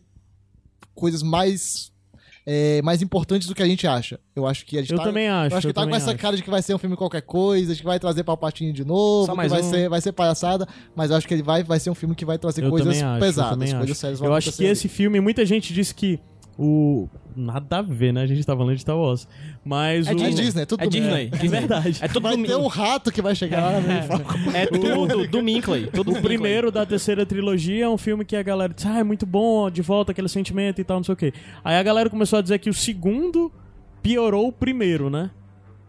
[0.95, 1.91] coisas mais.
[2.47, 4.19] É, mais importantes do que a gente acha.
[4.35, 5.55] Eu acho que a gente Eu tá, também acho.
[5.55, 6.19] Eu acho que eu tá com essa acho.
[6.19, 8.85] cara de que vai ser um filme qualquer coisa, de que vai trazer Palpatine de
[8.85, 9.71] novo, Só que mais vai, um.
[9.71, 12.25] ser, vai ser palhaçada, mas eu acho que ele vai, vai ser um filme que
[12.25, 13.95] vai trazer Eu coisas acho, pesadas, coisas acho.
[13.95, 16.19] sérias Eu acho que esse filme, muita gente disse que
[16.59, 17.09] o.
[17.37, 18.23] Nada a ver, né?
[18.23, 19.27] A gente tá falando de Star Wars.
[19.65, 20.15] Mas É o.
[20.15, 20.25] ali.
[20.25, 21.31] É Disney, é tudo É Disney.
[21.33, 21.99] É verdade.
[22.03, 24.07] É tudo Vai do, ter um rato que vai chegar lá né?
[24.55, 25.87] é tudo do Minkley.
[25.87, 28.99] Tudo O do primeiro da terceira trilogia é um filme que a galera diz, ah,
[28.99, 31.33] é muito bom, de volta aquele sentimento e tal, não sei o quê.
[31.65, 33.51] Aí a galera começou a dizer que o segundo
[34.03, 35.31] piorou o primeiro, né?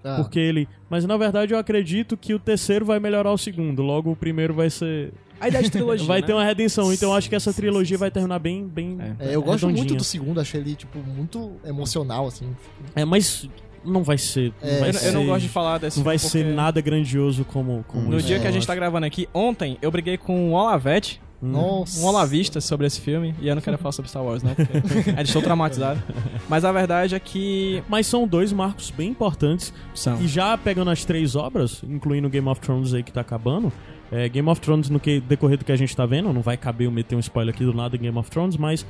[0.04, 0.68] Ah, Porque ele.
[0.90, 3.82] Mas na verdade eu acredito que o terceiro vai melhorar o segundo.
[3.82, 5.12] Logo o primeiro vai ser.
[5.42, 6.06] A ideia de trilogia.
[6.08, 6.28] vai né?
[6.28, 6.94] ter uma redenção.
[6.94, 8.68] Então eu acho que essa trilogia vai terminar bem.
[8.68, 12.56] bem é, eu gosto muito do segundo, achei ele, tipo, muito emocional, assim.
[12.96, 13.50] É, mas
[13.84, 14.54] não vai ser.
[14.62, 16.44] Não É, vai Eu, ser eu não gosto de falar desse Não vai filme ser
[16.44, 17.84] porque nada grandioso como.
[17.88, 20.54] como No isso, dia que a gente tá gravando aqui, ontem, eu briguei com o
[20.54, 22.00] Olavete, Nossa.
[22.00, 24.78] um olavista sobre esse filme, e eu não quero falar sobre Star Wars, não, porque
[25.10, 26.00] ainda estou traumatizado.
[26.48, 29.74] Mas a verdade é que Mas são dois marcos bem importantes.
[29.96, 30.22] são.
[30.22, 33.74] E já pegando as três obras, incluindo Game of Thrones aí que tá acabando,
[34.12, 36.58] é, Game of Thrones no que, decorrer do que a gente tá vendo, não vai
[36.58, 38.86] caber eu meter um spoiler aqui do nada em Game of Thrones, mas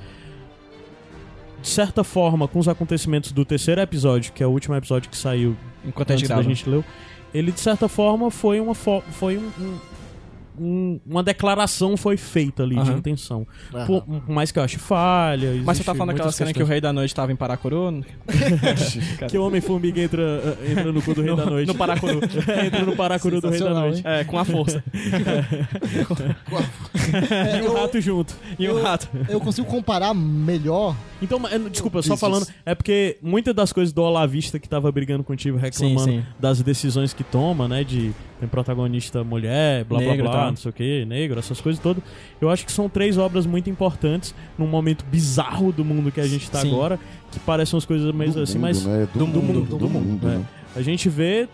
[1.61, 5.17] de certa forma, com os acontecimentos do terceiro episódio, que é o último episódio que
[5.17, 6.49] saiu Enquanto a gente da grava.
[6.49, 6.83] gente leu,
[7.33, 9.79] ele de certa forma foi uma fo- foi um, um-
[10.59, 12.97] um- uma declaração foi feita ali de Aham.
[12.97, 13.47] intenção.
[13.73, 13.85] Aham.
[13.85, 15.53] Por, mais que eu ache falha.
[15.65, 16.65] Mas você tá falando daquela cena que o.
[16.65, 18.01] Rei da Noite tava em Paracuru?
[19.29, 21.67] que o Homem-Formiga entra, eh, entra no cu do Rei da Noite.
[21.67, 22.19] No Paracuru.
[22.65, 24.01] entra no Paracuru do Rei da Noite.
[24.05, 24.83] É, com a força.
[26.21, 26.35] É,
[27.57, 28.35] E o eu, rato junto.
[28.57, 29.09] E o rato.
[29.29, 30.95] eu consigo comparar melhor.
[31.21, 32.53] Então, eh, desculpa, só Isso, falando, isso.
[32.65, 36.25] é porque muitas das coisas do Olavista que tava brigando contigo, reclamando Sim, sim.
[36.39, 37.83] das decisões que toma, né?
[37.83, 40.49] De tem protagonista mulher, blá Negro blá blá, tal.
[40.49, 42.01] não sei o que, negro, essas coisas todas.
[42.41, 46.25] Eu acho que são três obras muito importantes num momento bizarro do mundo que a
[46.27, 46.69] gente tá Sim.
[46.73, 46.99] agora,
[47.31, 49.07] que parecem umas coisas meio Do assim, mundo, mas né?
[49.13, 50.27] do mundo, do, do mundo.
[50.27, 50.37] é.
[50.37, 50.45] né?
[50.75, 51.47] a gente vê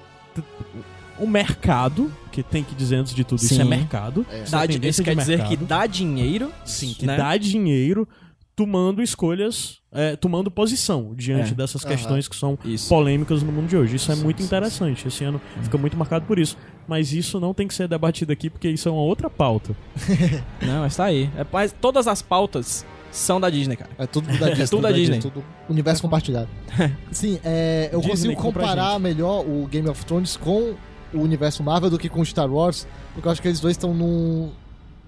[1.20, 3.62] o mercado, que tem que dizer antes de tudo, isso Sim.
[3.62, 4.26] é mercado.
[4.30, 4.44] É.
[4.44, 6.52] Isso é Dá, isso de quer dizer que dá dinheiro.
[6.66, 7.18] Sim, que né?
[7.18, 8.08] dá dinheiro
[8.56, 11.56] tomando escolhas, é, tomando posição diante É.
[11.56, 11.94] dessas Aham.
[11.96, 12.90] questões que são Isso.
[12.90, 13.96] polêmicas no mundo de hoje.
[13.98, 15.08] Isso é Sim, muito sim, interessante.
[15.08, 16.58] Esse ano fica muito marcado por isso.
[16.88, 19.76] Mas isso não tem que ser debatido aqui, porque isso é uma outra pauta.
[20.66, 21.30] Não, mas tá aí.
[21.38, 23.92] É, mas todas as pautas são da Disney, cara.
[23.98, 24.68] É tudo da Disney.
[24.68, 25.20] tudo da Disney.
[25.20, 26.48] Tudo universo compartilhado.
[27.12, 30.74] Sim, é, eu Disney, consigo comparar melhor o Game of Thrones com
[31.14, 33.94] o universo Marvel do que com Star Wars, porque eu acho que eles dois estão
[33.94, 34.50] num,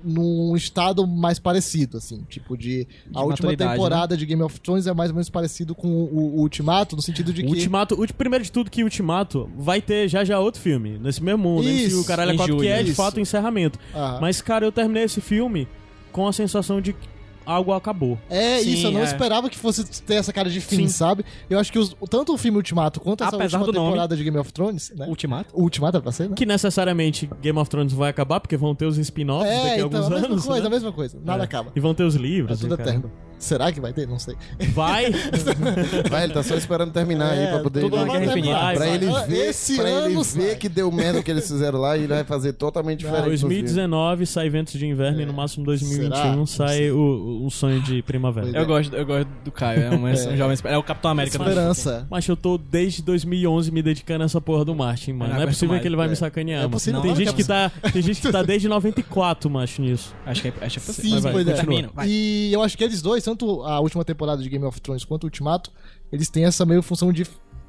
[0.04, 2.88] num estado mais parecido, assim, tipo de...
[3.14, 6.38] a última maturidade, temporada de Game of Thrones é mais ou menos parecido com o,
[6.38, 7.52] o Ultimato, no sentido de O que...
[7.52, 11.44] Ultimato, o- primeiro de tudo que Ultimato vai ter já já outro filme, nesse mesmo
[11.44, 12.96] mundo, Isso, MCU, caralho, é em quatro, que é de isso.
[12.96, 13.78] fato o encerramento.
[13.94, 14.18] Ah.
[14.22, 15.68] Mas, cara, eu terminei esse filme
[16.12, 18.18] com a sensação de que algo acabou.
[18.30, 19.04] É Sim, isso, eu não é.
[19.06, 20.88] esperava que fosse ter essa cara de fim, Sim.
[20.88, 21.24] sabe?
[21.50, 23.88] Eu acho que os- tanto o filme Ultimato quanto essa Apesar última do nome.
[23.92, 25.06] temporada de Game of Thrones, né?
[25.08, 25.50] Ultimato?
[25.60, 26.36] Ultimato era pra ser, né?
[26.36, 29.76] Que necessariamente Game of Thrones vai acabar, porque vão ter os spin-offs daqui É, a
[29.78, 30.46] então, alguns a mesma anos.
[30.46, 30.68] coisa, né?
[30.68, 31.18] a mesma coisa.
[31.24, 31.46] Nada É.
[31.46, 31.72] acaba.
[31.76, 32.60] E vão ter os É livros.
[32.60, 32.98] tudo e caramba.
[33.08, 33.12] eterno.
[33.40, 34.06] Será que vai ter?
[34.06, 34.36] Não sei.
[34.74, 35.06] Vai.
[36.10, 37.82] Vai, ele tá só esperando terminar aí pra poder.
[37.82, 38.38] tudo uma vai terminar.
[38.38, 38.60] infinita.
[38.60, 38.96] Pra vai.
[38.96, 40.56] ele ver, Esse pra ele ano ver sai.
[40.56, 43.30] que deu merda que eles fizeram lá e ele vai fazer totalmente diferente.
[43.30, 43.56] no filme.
[43.56, 46.68] 2019 sai eventos de inverno e no máximo 2021 Será?
[46.68, 46.98] Sai o,
[47.46, 48.48] o sonho de primavera.
[48.50, 51.12] Eu gosto, eu gosto do Caio, é um, é um jovem esper- É o Capitão
[51.12, 52.08] América Esperança.
[52.10, 55.30] Mas eu tô desde 2011 me dedicando a essa porra do Martin, mano.
[55.32, 55.82] não Não é possível mais.
[55.82, 56.10] que ele vai É.
[56.10, 56.72] me sacanear, É mano.
[56.72, 59.82] possível, tem, claro gente que que é tá, tem gente que tá desde 94, macho,
[59.82, 60.14] nisso.
[60.26, 61.10] Acho que é, acho que é possível.
[61.18, 61.56] Sim, Vai, vai, é.
[61.56, 62.08] Termina, vai.
[62.10, 65.24] E eu acho que eles dois, tanto a última temporada de Game of Thrones quanto
[65.24, 65.72] o Ultimato,
[66.12, 67.26] eles têm essa meio função de,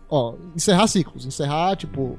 [0.09, 1.26] ó, encerrar ciclos.
[1.26, 2.18] Encerrar, tipo,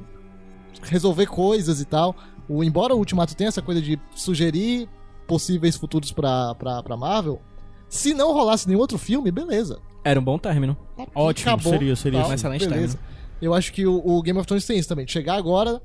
[0.84, 2.16] resolver coisas e tal.
[2.48, 4.90] O, embora o Ultimato tenha essa coisa de sugerir
[5.28, 7.42] possíveis futuros pra, pra, pra Marvel,
[7.90, 9.80] se não rolasse nenhum outro filme, beleza.
[10.04, 10.78] Era um bom término.
[11.14, 12.26] Ótimo, seria, seria.
[12.26, 13.00] Um excelente beleza.
[13.42, 15.08] Eu acho que o, o Game of Thrones tem isso também.
[15.08, 15.82] Chegar agora,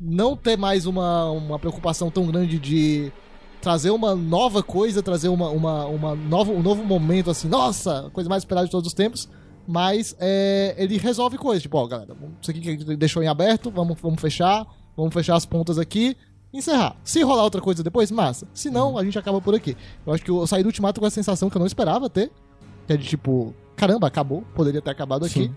[0.00, 3.12] não ter mais uma, uma preocupação tão grande de
[3.60, 8.28] trazer uma nova coisa, trazer uma, uma, uma nova, um novo momento, assim, nossa, coisa
[8.28, 9.28] mais esperada de todos os tempos.
[9.66, 13.28] Mas é, ele resolve coisas, tipo, ó, galera, isso aqui que a gente deixou em
[13.28, 16.14] aberto, vamos, vamos fechar, vamos fechar as pontas aqui
[16.58, 16.96] encerrar.
[17.04, 18.46] Se rolar outra coisa depois, massa.
[18.54, 19.76] Se não, a gente acaba por aqui.
[20.06, 22.30] Eu acho que eu saí do Ultimato com essa sensação que eu não esperava ter,
[22.86, 25.44] que é de tipo, caramba, acabou, poderia ter acabado aqui.
[25.44, 25.56] Sim.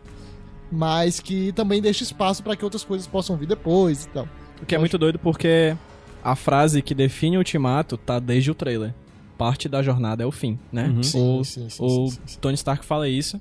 [0.71, 4.27] Mas que também deixa espaço pra que outras coisas possam vir depois e tal.
[4.61, 5.75] O que é muito doido porque
[6.23, 8.93] a frase que define o Ultimato tá desde o trailer.
[9.37, 10.87] Parte da jornada é o fim, né?
[10.87, 10.99] Uhum.
[10.99, 12.39] O, Sim, sim, sim, o sim, sim.
[12.41, 13.39] Tony Stark fala isso.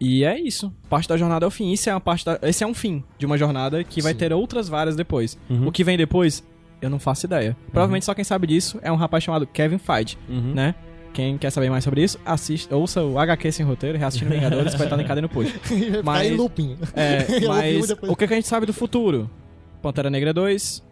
[0.00, 0.72] E é isso.
[0.88, 1.70] Parte da jornada é o fim.
[1.70, 2.36] Isso é uma parte da...
[2.42, 4.18] Esse é um fim de uma jornada que vai Sim.
[4.18, 5.38] ter outras várias depois.
[5.48, 5.68] Uhum.
[5.68, 6.42] O que vem depois,
[6.82, 7.56] eu não faço ideia.
[7.70, 10.52] Provavelmente só quem sabe disso é um rapaz chamado Kevin Feige, Uhum.
[10.54, 10.74] né?
[11.14, 14.78] Quem quer saber mais sobre isso, assista, ouça o HQ Sem Roteiro, reassistindo Vingadores, que
[14.78, 15.52] vai estar linkado no post.
[16.02, 16.76] Vai Mas- em looping.
[16.94, 19.28] É, mas o que, que a gente sabe do futuro?
[19.82, 20.82] Pantera Negra 2,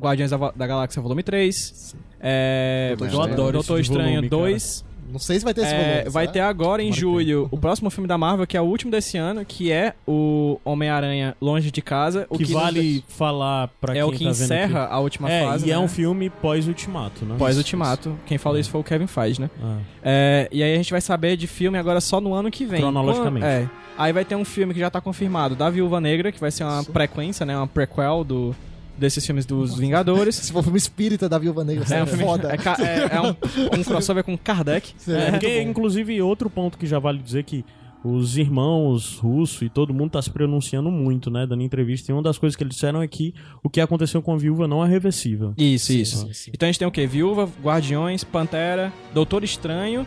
[0.00, 3.32] Guardiões da, da Galáxia Volume 3, é, Doutor Eu Estranho.
[3.32, 4.42] adoro Doutor Estranho volume, cara.
[4.42, 6.10] 2, Não sei se vai ter esse é, volume.
[6.10, 6.32] vai será?
[6.32, 9.44] ter agora em julho o próximo filme da Marvel, que é o último desse ano,
[9.44, 14.04] que é o Homem-Aranha Longe de Casa, o que, que, vale falar pra é quem
[14.04, 15.78] o que tá vendo encerra a última É, fase, e é né?
[15.78, 17.36] um filme pós-ultimato, né?
[17.38, 18.18] Pós-Ultimato.
[18.26, 19.50] Quem falou isso foi o Kevin Feige, né?
[19.62, 19.78] Ah.
[20.02, 22.80] É, e aí a gente vai saber de filme agora só no ano que vem.
[22.80, 23.46] Cronologicamente.
[23.46, 23.68] É.
[23.96, 26.64] Aí vai ter um filme que já tá confirmado da Viúva Negra, que vai ser
[26.64, 27.56] uma frequência, né?
[27.56, 28.54] Uma prequel do,
[28.98, 30.36] desses filmes dos Vingadores.
[30.36, 32.24] Se for o filme espírita da Viúva Negra, É um é filme.
[32.24, 32.48] foda.
[32.52, 34.92] É, é- é um, um crossover com Kardec.
[35.08, 37.64] É, porque, inclusive, outro ponto que já vale dizer que
[38.04, 41.46] os irmãos russos e todo mundo tá se pronunciando muito, né?
[41.46, 42.12] Dando entrevista.
[42.12, 44.68] E uma das coisas que eles disseram é que o que aconteceu com a viúva
[44.68, 45.54] não é reversível.
[45.56, 46.18] Isso, Sim, isso.
[46.26, 46.50] sim, sim.
[46.54, 47.06] Então a gente tem o quê?
[47.06, 50.06] Viúva, Guardiões, Pantera, Doutor Estranho.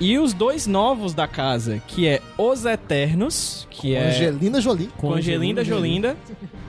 [0.00, 4.88] E os dois novos da casa, que é Os Eternos, que é Angelina Jolie.
[4.96, 6.16] com Angelina Jolinda,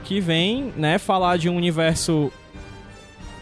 [0.04, 2.30] que vem, né, falar de um universo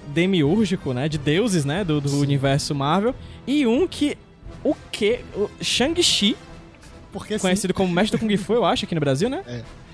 [0.08, 3.14] demiúrgico, né, de deuses, né, do, do universo Marvel,
[3.46, 4.16] e um que
[4.62, 6.36] o que o Shang-Chi,
[7.12, 7.42] Porque sim.
[7.42, 9.42] conhecido como Mestre do Kung Fu, eu acho, aqui no Brasil, né?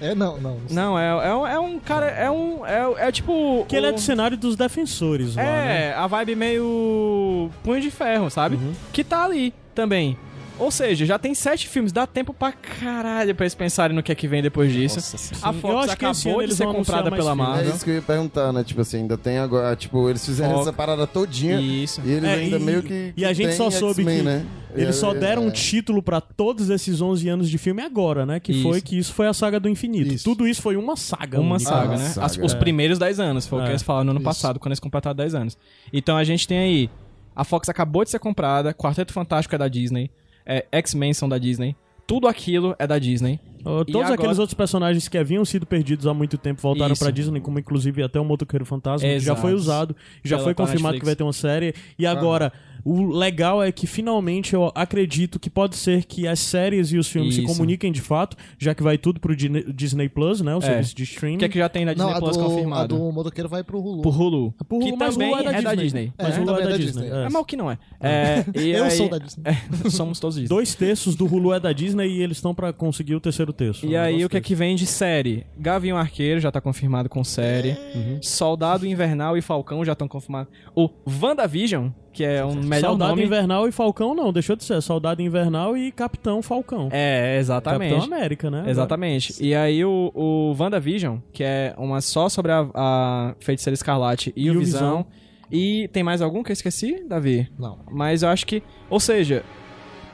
[0.01, 0.55] É, não, não.
[0.57, 0.77] não sei.
[0.77, 3.93] Não, é, é, um- é um cara, é um é, é tipo Que ele é
[3.93, 5.87] do cenário dos defensores lá, né?
[5.89, 8.57] é, a vibe meio punho de ferro, sabe?
[8.57, 8.73] Uhum.
[8.93, 10.17] Que tá ali também.
[10.59, 14.11] Ou seja, já tem sete filmes, dá tempo pra caralho pra eles pensarem no que
[14.11, 14.97] é que vem depois disso.
[14.97, 15.35] Nossa.
[15.47, 17.33] A Fox eu acho que esse acabou de ser comprada pela.
[17.33, 17.75] É Marvel.
[17.75, 18.65] isso que eu ia perguntar, né?
[18.65, 19.77] Tipo assim, ainda tem agora.
[19.77, 21.61] Tipo, eles fizeram essa parada todinha.
[21.61, 22.01] Isso.
[22.07, 23.13] E eles É, ainda e- meio que.
[23.15, 24.47] e a gente só soube que né?
[24.75, 28.25] Eles É, só deram é, um título pra todos esses 11 anos de filme agora,
[28.25, 28.41] né?
[28.41, 28.63] Que Isso.
[28.63, 30.15] foi que isso foi a saga do infinito.
[30.15, 30.25] Isso.
[30.25, 31.39] Tudo isso foi uma saga.
[31.39, 31.71] Uma única.
[31.71, 32.09] saga, Ah, né?
[32.09, 32.57] saga, As- os é.
[32.57, 33.73] primeiros 10 anos, foi o que É.
[33.73, 34.25] eles falaram no ano Isso.
[34.25, 35.57] passado, quando eles completaram 10 anos.
[35.93, 36.91] Então a gente tem aí.
[37.37, 40.11] A Fox acabou de ser comprada, Quarteto Fantástico é da Disney,
[40.47, 41.77] é, X-Men são da Disney,
[42.07, 43.39] tudo aquilo é da Disney.
[43.59, 47.11] E Todos agora- aqueles outros personagens que haviam sido perdidos há muito tempo voltaram pra
[47.11, 49.41] Disney, como inclusive até o Motoqueiro Fantasma, que já Exato.
[49.41, 51.01] foi usado, já Pela- foi pela confirmado Netflix.
[51.01, 51.75] que vai ter uma série.
[51.99, 52.53] E agora,
[52.89, 57.09] O legal é que finalmente eu acredito que pode ser que as séries e os
[57.09, 57.53] filmes se Isso.
[57.53, 60.55] comuniquem de fato, já que vai tudo pro Disney Plus, né?
[60.55, 60.61] O É.
[60.61, 61.37] serviço de streaming.
[61.37, 62.97] O que é que já tem da Não, Disney a Plus do, a confirmado?
[62.97, 64.03] do motoqueiro vai pro Hulu.
[64.03, 64.55] Por Hulu.
[64.69, 66.13] Por Hulu, que mas também Hulu é da Disney.
[66.17, 67.03] Mas É, Hulu é da é da Disney.
[67.03, 67.19] Disney.
[67.23, 67.25] é.
[67.25, 67.79] É mal que não é.
[68.01, 69.43] É, e Eu aí- sou da Disney.
[69.45, 69.57] É,
[69.91, 70.49] somos todos Disney.
[70.49, 73.85] Dois terços do Hulu é da Disney e eles estão pra conseguir o terceiro terço.
[73.85, 75.45] E aí, o que é que vem de série?
[75.59, 77.77] Gavião Arqueiro já tá confirmado com série.
[78.23, 80.53] Soldado Invernal e Falcão já estão confirmados.
[80.75, 80.89] O
[81.21, 83.25] WandaVision, que é um melhor Soldado nome.
[83.25, 84.81] Invernal e Falcão não, deixou de ser.
[84.81, 86.89] Soldado Invernal e Capitão Falcão.
[86.91, 87.95] É, exatamente.
[87.95, 88.65] Capitão América, né?
[88.67, 89.35] Exatamente.
[89.39, 94.47] E aí o, o WandaVision, que é uma só sobre a, a Feiticeira Escarlate e,
[94.47, 94.81] E o o Visão.
[94.81, 95.07] Visão.
[95.53, 97.49] E tem mais algum que eu esqueci, Davi?
[97.59, 97.81] Não.
[97.91, 98.63] Mas eu acho que...
[98.89, 99.45] Ou seja,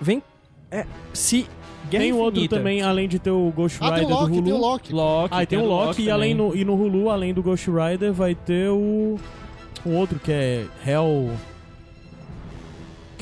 [0.01, 0.21] vem...
[0.71, 1.47] É, se...
[1.89, 4.31] Guerra Tem o outro também, além de ter o Ghost Ah, tem Rider o Loki,
[4.31, 4.45] do Hulu.
[4.45, 4.93] tem o Loki.
[4.93, 5.35] Loki.
[5.37, 7.71] Ah, e tem o do Loki, e, além no, e no Hulu, além do Ghost
[7.71, 9.17] Rider, vai ter o.
[9.85, 11.31] Um outro que é Hell.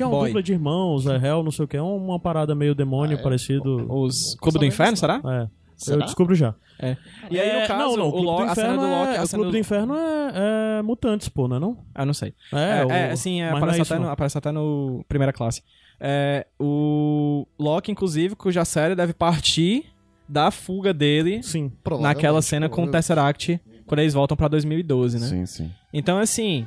[0.01, 0.29] Que é uma Boy.
[0.29, 3.21] dupla de irmãos, é Hell, não sei o que, é uma parada meio demônio Ah,
[3.21, 3.23] é?
[3.23, 3.87] parecido.
[3.93, 5.21] Os Clube do Inferno, será?
[5.25, 5.49] É.
[5.77, 5.99] Será?
[5.99, 6.55] Eu descubro já.
[6.79, 6.97] É.
[7.31, 8.89] E aí, É, no caso, não, não, o o Clube do a cena Inferno do
[8.91, 9.13] Loki...
[9.15, 9.51] é, a o cena Clube do...
[9.51, 11.77] do Inferno é, é mutantes, pô, não é não?
[11.95, 12.35] Ah, não sei.
[12.53, 14.53] É, É, o- é, assim, é, mas não aparece, é isso, até no, aparece até
[14.53, 15.63] no primeira classe.
[16.01, 19.85] É, o Loki, inclusive, cuja série deve partir
[20.29, 21.71] da fuga dele Sim.
[21.85, 23.03] Provavelmente, naquela cena com o provavelmente.
[23.03, 25.27] Tesseract, quando eles voltam pra 2012, né?
[25.27, 25.71] Sim, sim.
[25.93, 26.67] Então, assim,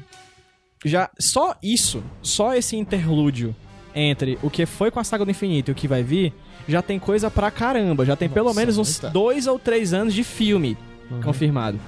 [0.84, 3.56] já só isso, só esse interlúdio
[3.96, 6.34] entre o que foi com a Saga do Infinito e o que vai vir,
[6.68, 8.06] já tem coisa pra caramba.
[8.06, 9.10] Já tem pelo Nossa, menos uns muita.
[9.10, 10.78] dois ou três anos de filme
[11.12, 11.22] Uhum.
[11.22, 11.80] confirmado.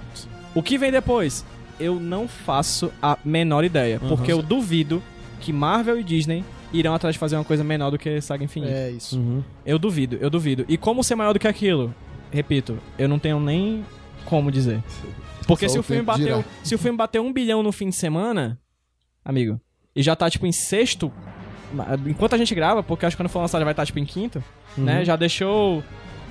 [0.54, 1.44] O que vem depois?
[1.80, 4.10] Eu não faço a menor ideia, Uhum.
[4.10, 5.02] porque eu duvido
[5.40, 6.44] que Marvel e Disney
[6.74, 8.72] irão atrás de fazer uma coisa menor do que Saga Infinita.
[8.74, 9.18] É isso.
[9.18, 9.44] Uhum.
[9.66, 10.66] Eu duvido, eu duvido.
[10.68, 11.94] E como ser maior do que aquilo?
[12.32, 13.84] Repito, eu não tenho nem
[14.26, 14.84] como dizer.
[15.48, 16.18] Porque Só se o filme dirá.
[16.18, 18.60] bateu, se o filme bateu um bilhão no fim de semana,
[19.26, 19.60] amigo,
[19.96, 21.12] e já tá tipo em sexto,
[22.06, 24.06] enquanto a gente grava, porque acho que quando for lançado já vai estar tipo em
[24.06, 24.42] quinto,
[24.78, 25.00] né?
[25.00, 25.06] Uhum.
[25.06, 25.84] Já deixou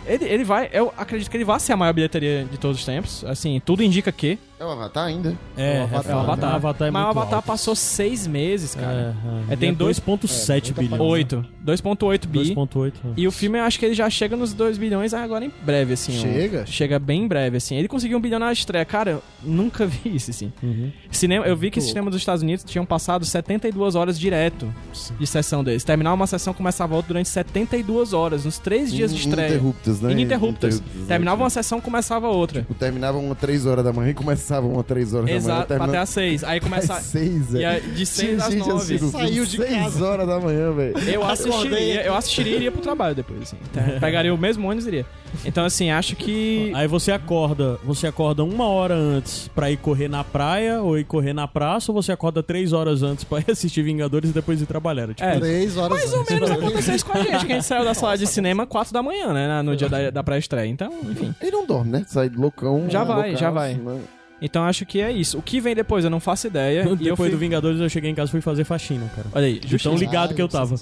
[0.07, 2.85] ele, ele vai, eu acredito que ele vai ser a maior bilheteria de todos os
[2.85, 3.25] tempos.
[3.25, 4.39] Assim, tudo indica que.
[4.65, 5.37] É o Avatar ainda?
[5.57, 6.11] É, É o Avatar.
[6.13, 6.51] é o Avatar.
[6.51, 6.57] né?
[6.57, 7.47] Avatar é Mas o Avatar alto.
[7.47, 9.15] passou seis meses, cara.
[9.49, 9.55] É, é.
[9.55, 10.99] É, tem E dois- 2.7 é, bilhões.
[11.01, 11.07] né?
[11.07, 11.47] 8.
[11.65, 12.39] 2.8 bi.
[12.55, 12.93] 2.8.
[13.05, 13.09] é.
[13.17, 15.93] E o filme, eu acho que ele já chega nos 2 bilhões agora em breve,
[15.95, 16.17] assim.
[16.19, 16.23] ó.
[16.23, 16.67] Chega?
[16.67, 17.77] Chega bem em breve, assim.
[17.77, 18.85] Ele conseguiu um bilhão na estreia.
[18.85, 20.53] Cara, eu nunca vi isso, assim.
[20.63, 20.91] Uhum.
[21.11, 24.73] Cinema, eu vi que Muito cinema dos Estados Unidos tinham passado 72 horas direto
[25.19, 25.85] de sessão deles.
[25.85, 29.49] Terminava uma sessão, começava outra durante 72 horas, nos três dias de estreia.
[29.49, 30.13] Ininterruptas, né?
[30.13, 30.75] Ininterruptas.
[30.77, 31.43] Ininterruptas, Terminava né?
[31.45, 32.61] uma sessão, começava outra.
[32.61, 35.89] Tipo, terminava uma 3 horas da manhã e começava uma 3 horas Exato, da manhã.
[35.91, 36.45] até às 6.
[36.45, 36.99] Aí começava.
[37.01, 37.67] Às 6, E é.
[37.67, 38.73] aí, de 6 às Gente, 9.
[38.73, 40.05] assistindo o filme Saiu de 6 casa.
[40.07, 40.99] horas da manhã, velho.
[40.99, 43.57] Eu assistiria, eu assistiria e iria pro trabalho depois, assim.
[43.71, 45.07] Então, pegaria o mesmo ônibus e iria.
[45.45, 46.71] Então, assim, acho que.
[46.75, 51.03] Aí você acorda, você acorda uma hora antes pra ir correr na praia ou ir
[51.05, 54.63] correr na praça, ou você acorda três horas antes pra ir assistir Vingadores e depois
[54.63, 55.09] ir trabalhar.
[55.09, 56.33] Tipo, É, Três horas Mais ou antes.
[56.35, 58.93] menos aconteceu isso com a gente, que a gente saiu da sala de cinema 4
[58.93, 59.61] da manhã, né?
[59.63, 60.69] No dia da, da pré-estreia.
[60.69, 61.35] Então, enfim.
[61.43, 62.05] Ele não dorme, né?
[62.07, 62.85] Sai loucão.
[62.89, 63.75] Já vai, loucaço, já vai.
[63.75, 63.99] né?
[64.45, 65.39] Então acho que é isso.
[65.39, 66.83] O que vem depois eu não faço ideia.
[66.85, 67.31] e eu depois fui...
[67.31, 69.27] do Vingadores eu cheguei em casa e fui fazer faxina, cara.
[69.33, 70.77] Olha aí, De tão ligado que eu tava.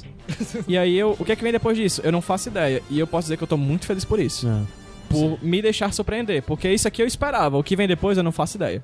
[0.66, 2.00] E aí, eu, o que é que vem depois disso?
[2.02, 2.82] Eu não faço ideia.
[2.90, 4.48] E eu posso dizer que eu tô muito feliz por isso.
[4.48, 4.60] É.
[5.08, 6.42] Por me deixar surpreender.
[6.42, 7.56] Porque isso aqui eu esperava.
[7.56, 8.82] O que vem depois eu não faço ideia.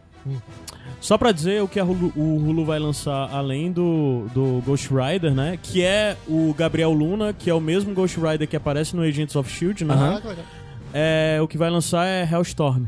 [1.01, 4.89] Só pra dizer o que a Hulu, o Hulu vai lançar além do, do Ghost
[4.93, 5.59] Rider, né?
[5.61, 9.35] Que é o Gabriel Luna, que é o mesmo Ghost Rider que aparece no Agents
[9.35, 9.95] of Shield, né?
[9.95, 10.45] Ah, legal.
[10.93, 12.85] É, o que vai lançar é Hellstorm.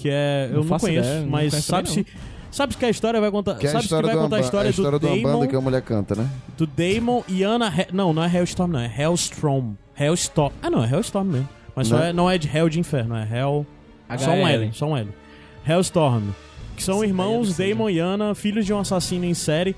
[0.00, 0.46] Que é.
[0.50, 2.12] Não eu não faço conheço, ideia, não mas conheço sabe também, se.
[2.50, 3.54] Sabe que a história vai contar.
[3.56, 5.46] Que é a sabe que vai contar a história, a história do uma Damon, banda
[5.48, 6.28] que a mulher canta, né?
[6.56, 7.66] do Damon e Anna.
[7.76, 8.80] He- não, não é Hellstorm, não.
[8.80, 9.74] É Hellstrom.
[9.98, 10.52] Hellstorm.
[10.62, 11.48] Ah, não, é Hellstorm mesmo.
[11.76, 12.04] Mas só Não?
[12.04, 13.66] é, não é de Hell de inferno, é Hell.
[14.18, 15.08] Só um L, só um L.
[15.68, 16.30] Hellstorm.
[16.74, 19.76] Que são Essa irmãos Damon e Anna, filhos de um assassino em série,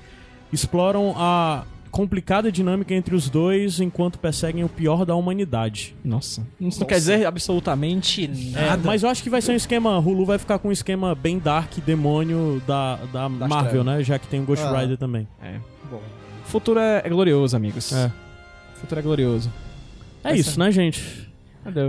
[0.53, 5.95] exploram a complicada dinâmica entre os dois enquanto perseguem o pior da humanidade.
[6.03, 6.47] Nossa.
[6.59, 8.81] Isso não quer dizer absolutamente É, nada.
[8.85, 9.99] mas eu acho que vai ser um esquema.
[9.99, 13.85] Hulu vai ficar com um esquema bem dark, demônio da, da Marvel, trevas.
[13.85, 14.03] né?
[14.03, 14.79] Já que tem o Ghost Ah.
[14.79, 15.27] Rider também.
[15.43, 15.55] É.
[15.89, 16.01] Bom.
[16.45, 17.91] O futuro é, é glorioso, amigos.
[17.93, 18.11] É.
[18.75, 19.51] O futuro é glorioso.
[20.23, 20.59] É Vai isso, ser.
[20.59, 21.30] né, gente?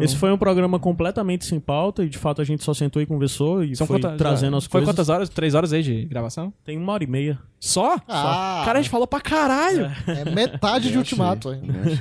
[0.03, 3.07] Esse foi um programa completamente sem pauta e de fato a gente só sentou e
[3.07, 4.89] conversou e São foi quantas- trazendo as Foi coisas.
[4.89, 5.29] quantas horas?
[5.29, 6.53] Três horas aí de gravação?
[6.65, 7.39] Tem uma hora e meia.
[7.59, 7.97] Só?
[8.09, 9.91] Ah, Cara, a gente falou pra caralho.
[10.07, 11.57] é metade de Eu Ultimato.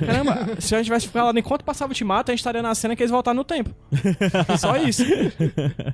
[0.06, 2.96] Caramba, se a gente tivesse falado enquanto passava o Ultimato, a gente estaria na cena
[2.96, 3.70] que eles voltaram no tempo.
[4.58, 5.04] Só isso.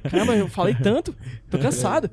[0.09, 1.13] Caramba, eu falei tanto.
[1.49, 2.09] Tô cansado.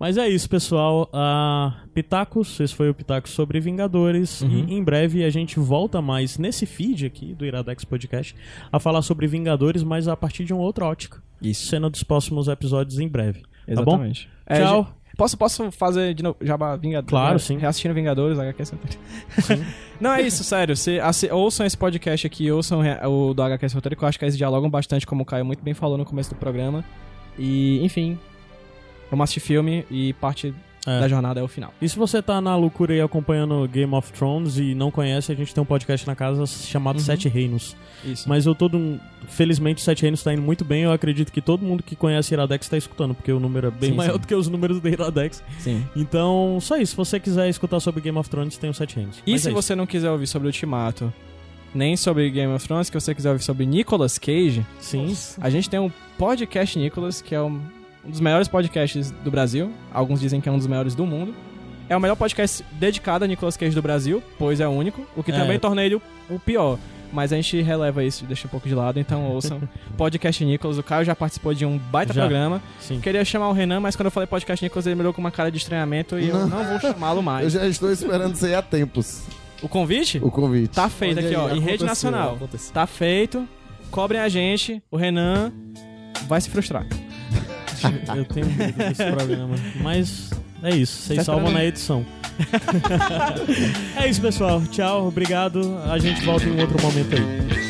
[0.00, 1.08] Mas é isso, pessoal.
[1.12, 4.40] Ah, Pitacos, esse foi o Pitacos sobre Vingadores.
[4.40, 4.64] Uhum.
[4.66, 8.34] E em breve a gente volta mais nesse feed aqui do Iradex Podcast
[8.72, 11.22] a falar sobre Vingadores, mas a partir de uma outra ótica.
[11.42, 11.66] Isso.
[11.66, 13.40] Cena dos próximos episódios em breve.
[13.42, 13.92] Tá bom?
[13.92, 14.28] Exatamente.
[14.46, 14.84] É, Tchau.
[14.84, 16.38] gente- Posso, posso fazer de novo?
[16.40, 17.10] Jabá Vingadores?
[17.10, 17.58] Claro, sim.
[17.58, 19.66] Reassistindo Vingadores, HQ Roteiro.
[20.00, 20.74] Não, é isso, sério.
[20.74, 24.24] Se, assi- ouçam esse podcast aqui, ouçam o do HQ Roteiro, que eu acho que
[24.24, 26.82] eles dialogam bastante, como o Caio muito bem falou no começo do programa.
[27.38, 28.18] E, enfim,
[29.10, 30.54] vamos assistir filme e parte
[30.86, 30.98] É.
[31.00, 31.74] da jornada é o final.
[31.82, 35.34] E se você tá na loucura aí acompanhando Game of Thrones e não conhece, a
[35.34, 37.02] gente tem um podcast na casa chamado Uhum.
[37.04, 37.76] Sete Reinos.
[38.02, 38.26] Isso.
[38.26, 38.98] Mas eu todo.
[39.28, 40.84] Felizmente o Sete Reinos tá indo muito bem.
[40.84, 43.90] Eu acredito que todo mundo que conhece Iradex tá escutando, porque o número é bem
[43.90, 44.18] Sim, maior sim.
[44.20, 45.42] do que os números do Iradex.
[45.58, 45.84] Sim.
[45.94, 46.92] Então, só isso.
[46.92, 49.18] Se você quiser escutar sobre Game of Thrones, tem o Sete Reinos.
[49.26, 51.12] E Mas se é você não quiser ouvir sobre Ultimato,
[51.74, 55.14] nem sobre Game of Thrones, que você quiser ouvir sobre Nicolas Cage, Sim.
[55.42, 57.60] a gente tem um podcast Nicolas, que é um,
[58.04, 59.70] um dos melhores podcasts do Brasil.
[59.92, 61.34] Alguns dizem que é um dos melhores do mundo.
[61.88, 65.22] É o melhor podcast dedicado a Nicolas Cage do Brasil, pois é o único, o
[65.24, 65.34] que É.
[65.36, 65.96] também torna ele
[66.28, 66.78] o, pior.
[67.12, 69.60] Mas a gente releva isso, deixa um pouco de lado, então ouçam.
[69.98, 72.20] podcast Nicolas, o Caio já participou de um baita Já.
[72.22, 72.62] programa.
[72.78, 73.00] Sim.
[73.00, 75.32] Queria chamar o Renan, mas quando eu falei podcast Nicolas, ele me olhou com uma
[75.32, 77.52] cara de estranhamento e eu não vou chamá-lo Eu mais.
[77.52, 79.24] já estou esperando isso aí há tempos,
[79.60, 80.20] O convite?
[80.22, 80.70] o convite.
[80.72, 82.36] Tá feito aqui, ó, em rede nacional.
[82.36, 82.72] aconteceu.
[82.72, 83.44] Tá feito.
[83.90, 84.80] Cobrem a gente.
[84.88, 85.52] O Renan
[86.28, 86.86] vai se frustrar.
[88.16, 89.54] Eu tenho medo desse programa.
[89.82, 90.30] Mas
[90.62, 91.02] é isso.
[91.02, 92.04] Vocês Tá salvam na edição.
[93.96, 94.62] é isso, pessoal.
[94.70, 95.08] Tchau.
[95.08, 95.78] Obrigado.
[95.90, 97.69] A gente volta em um outro momento aí.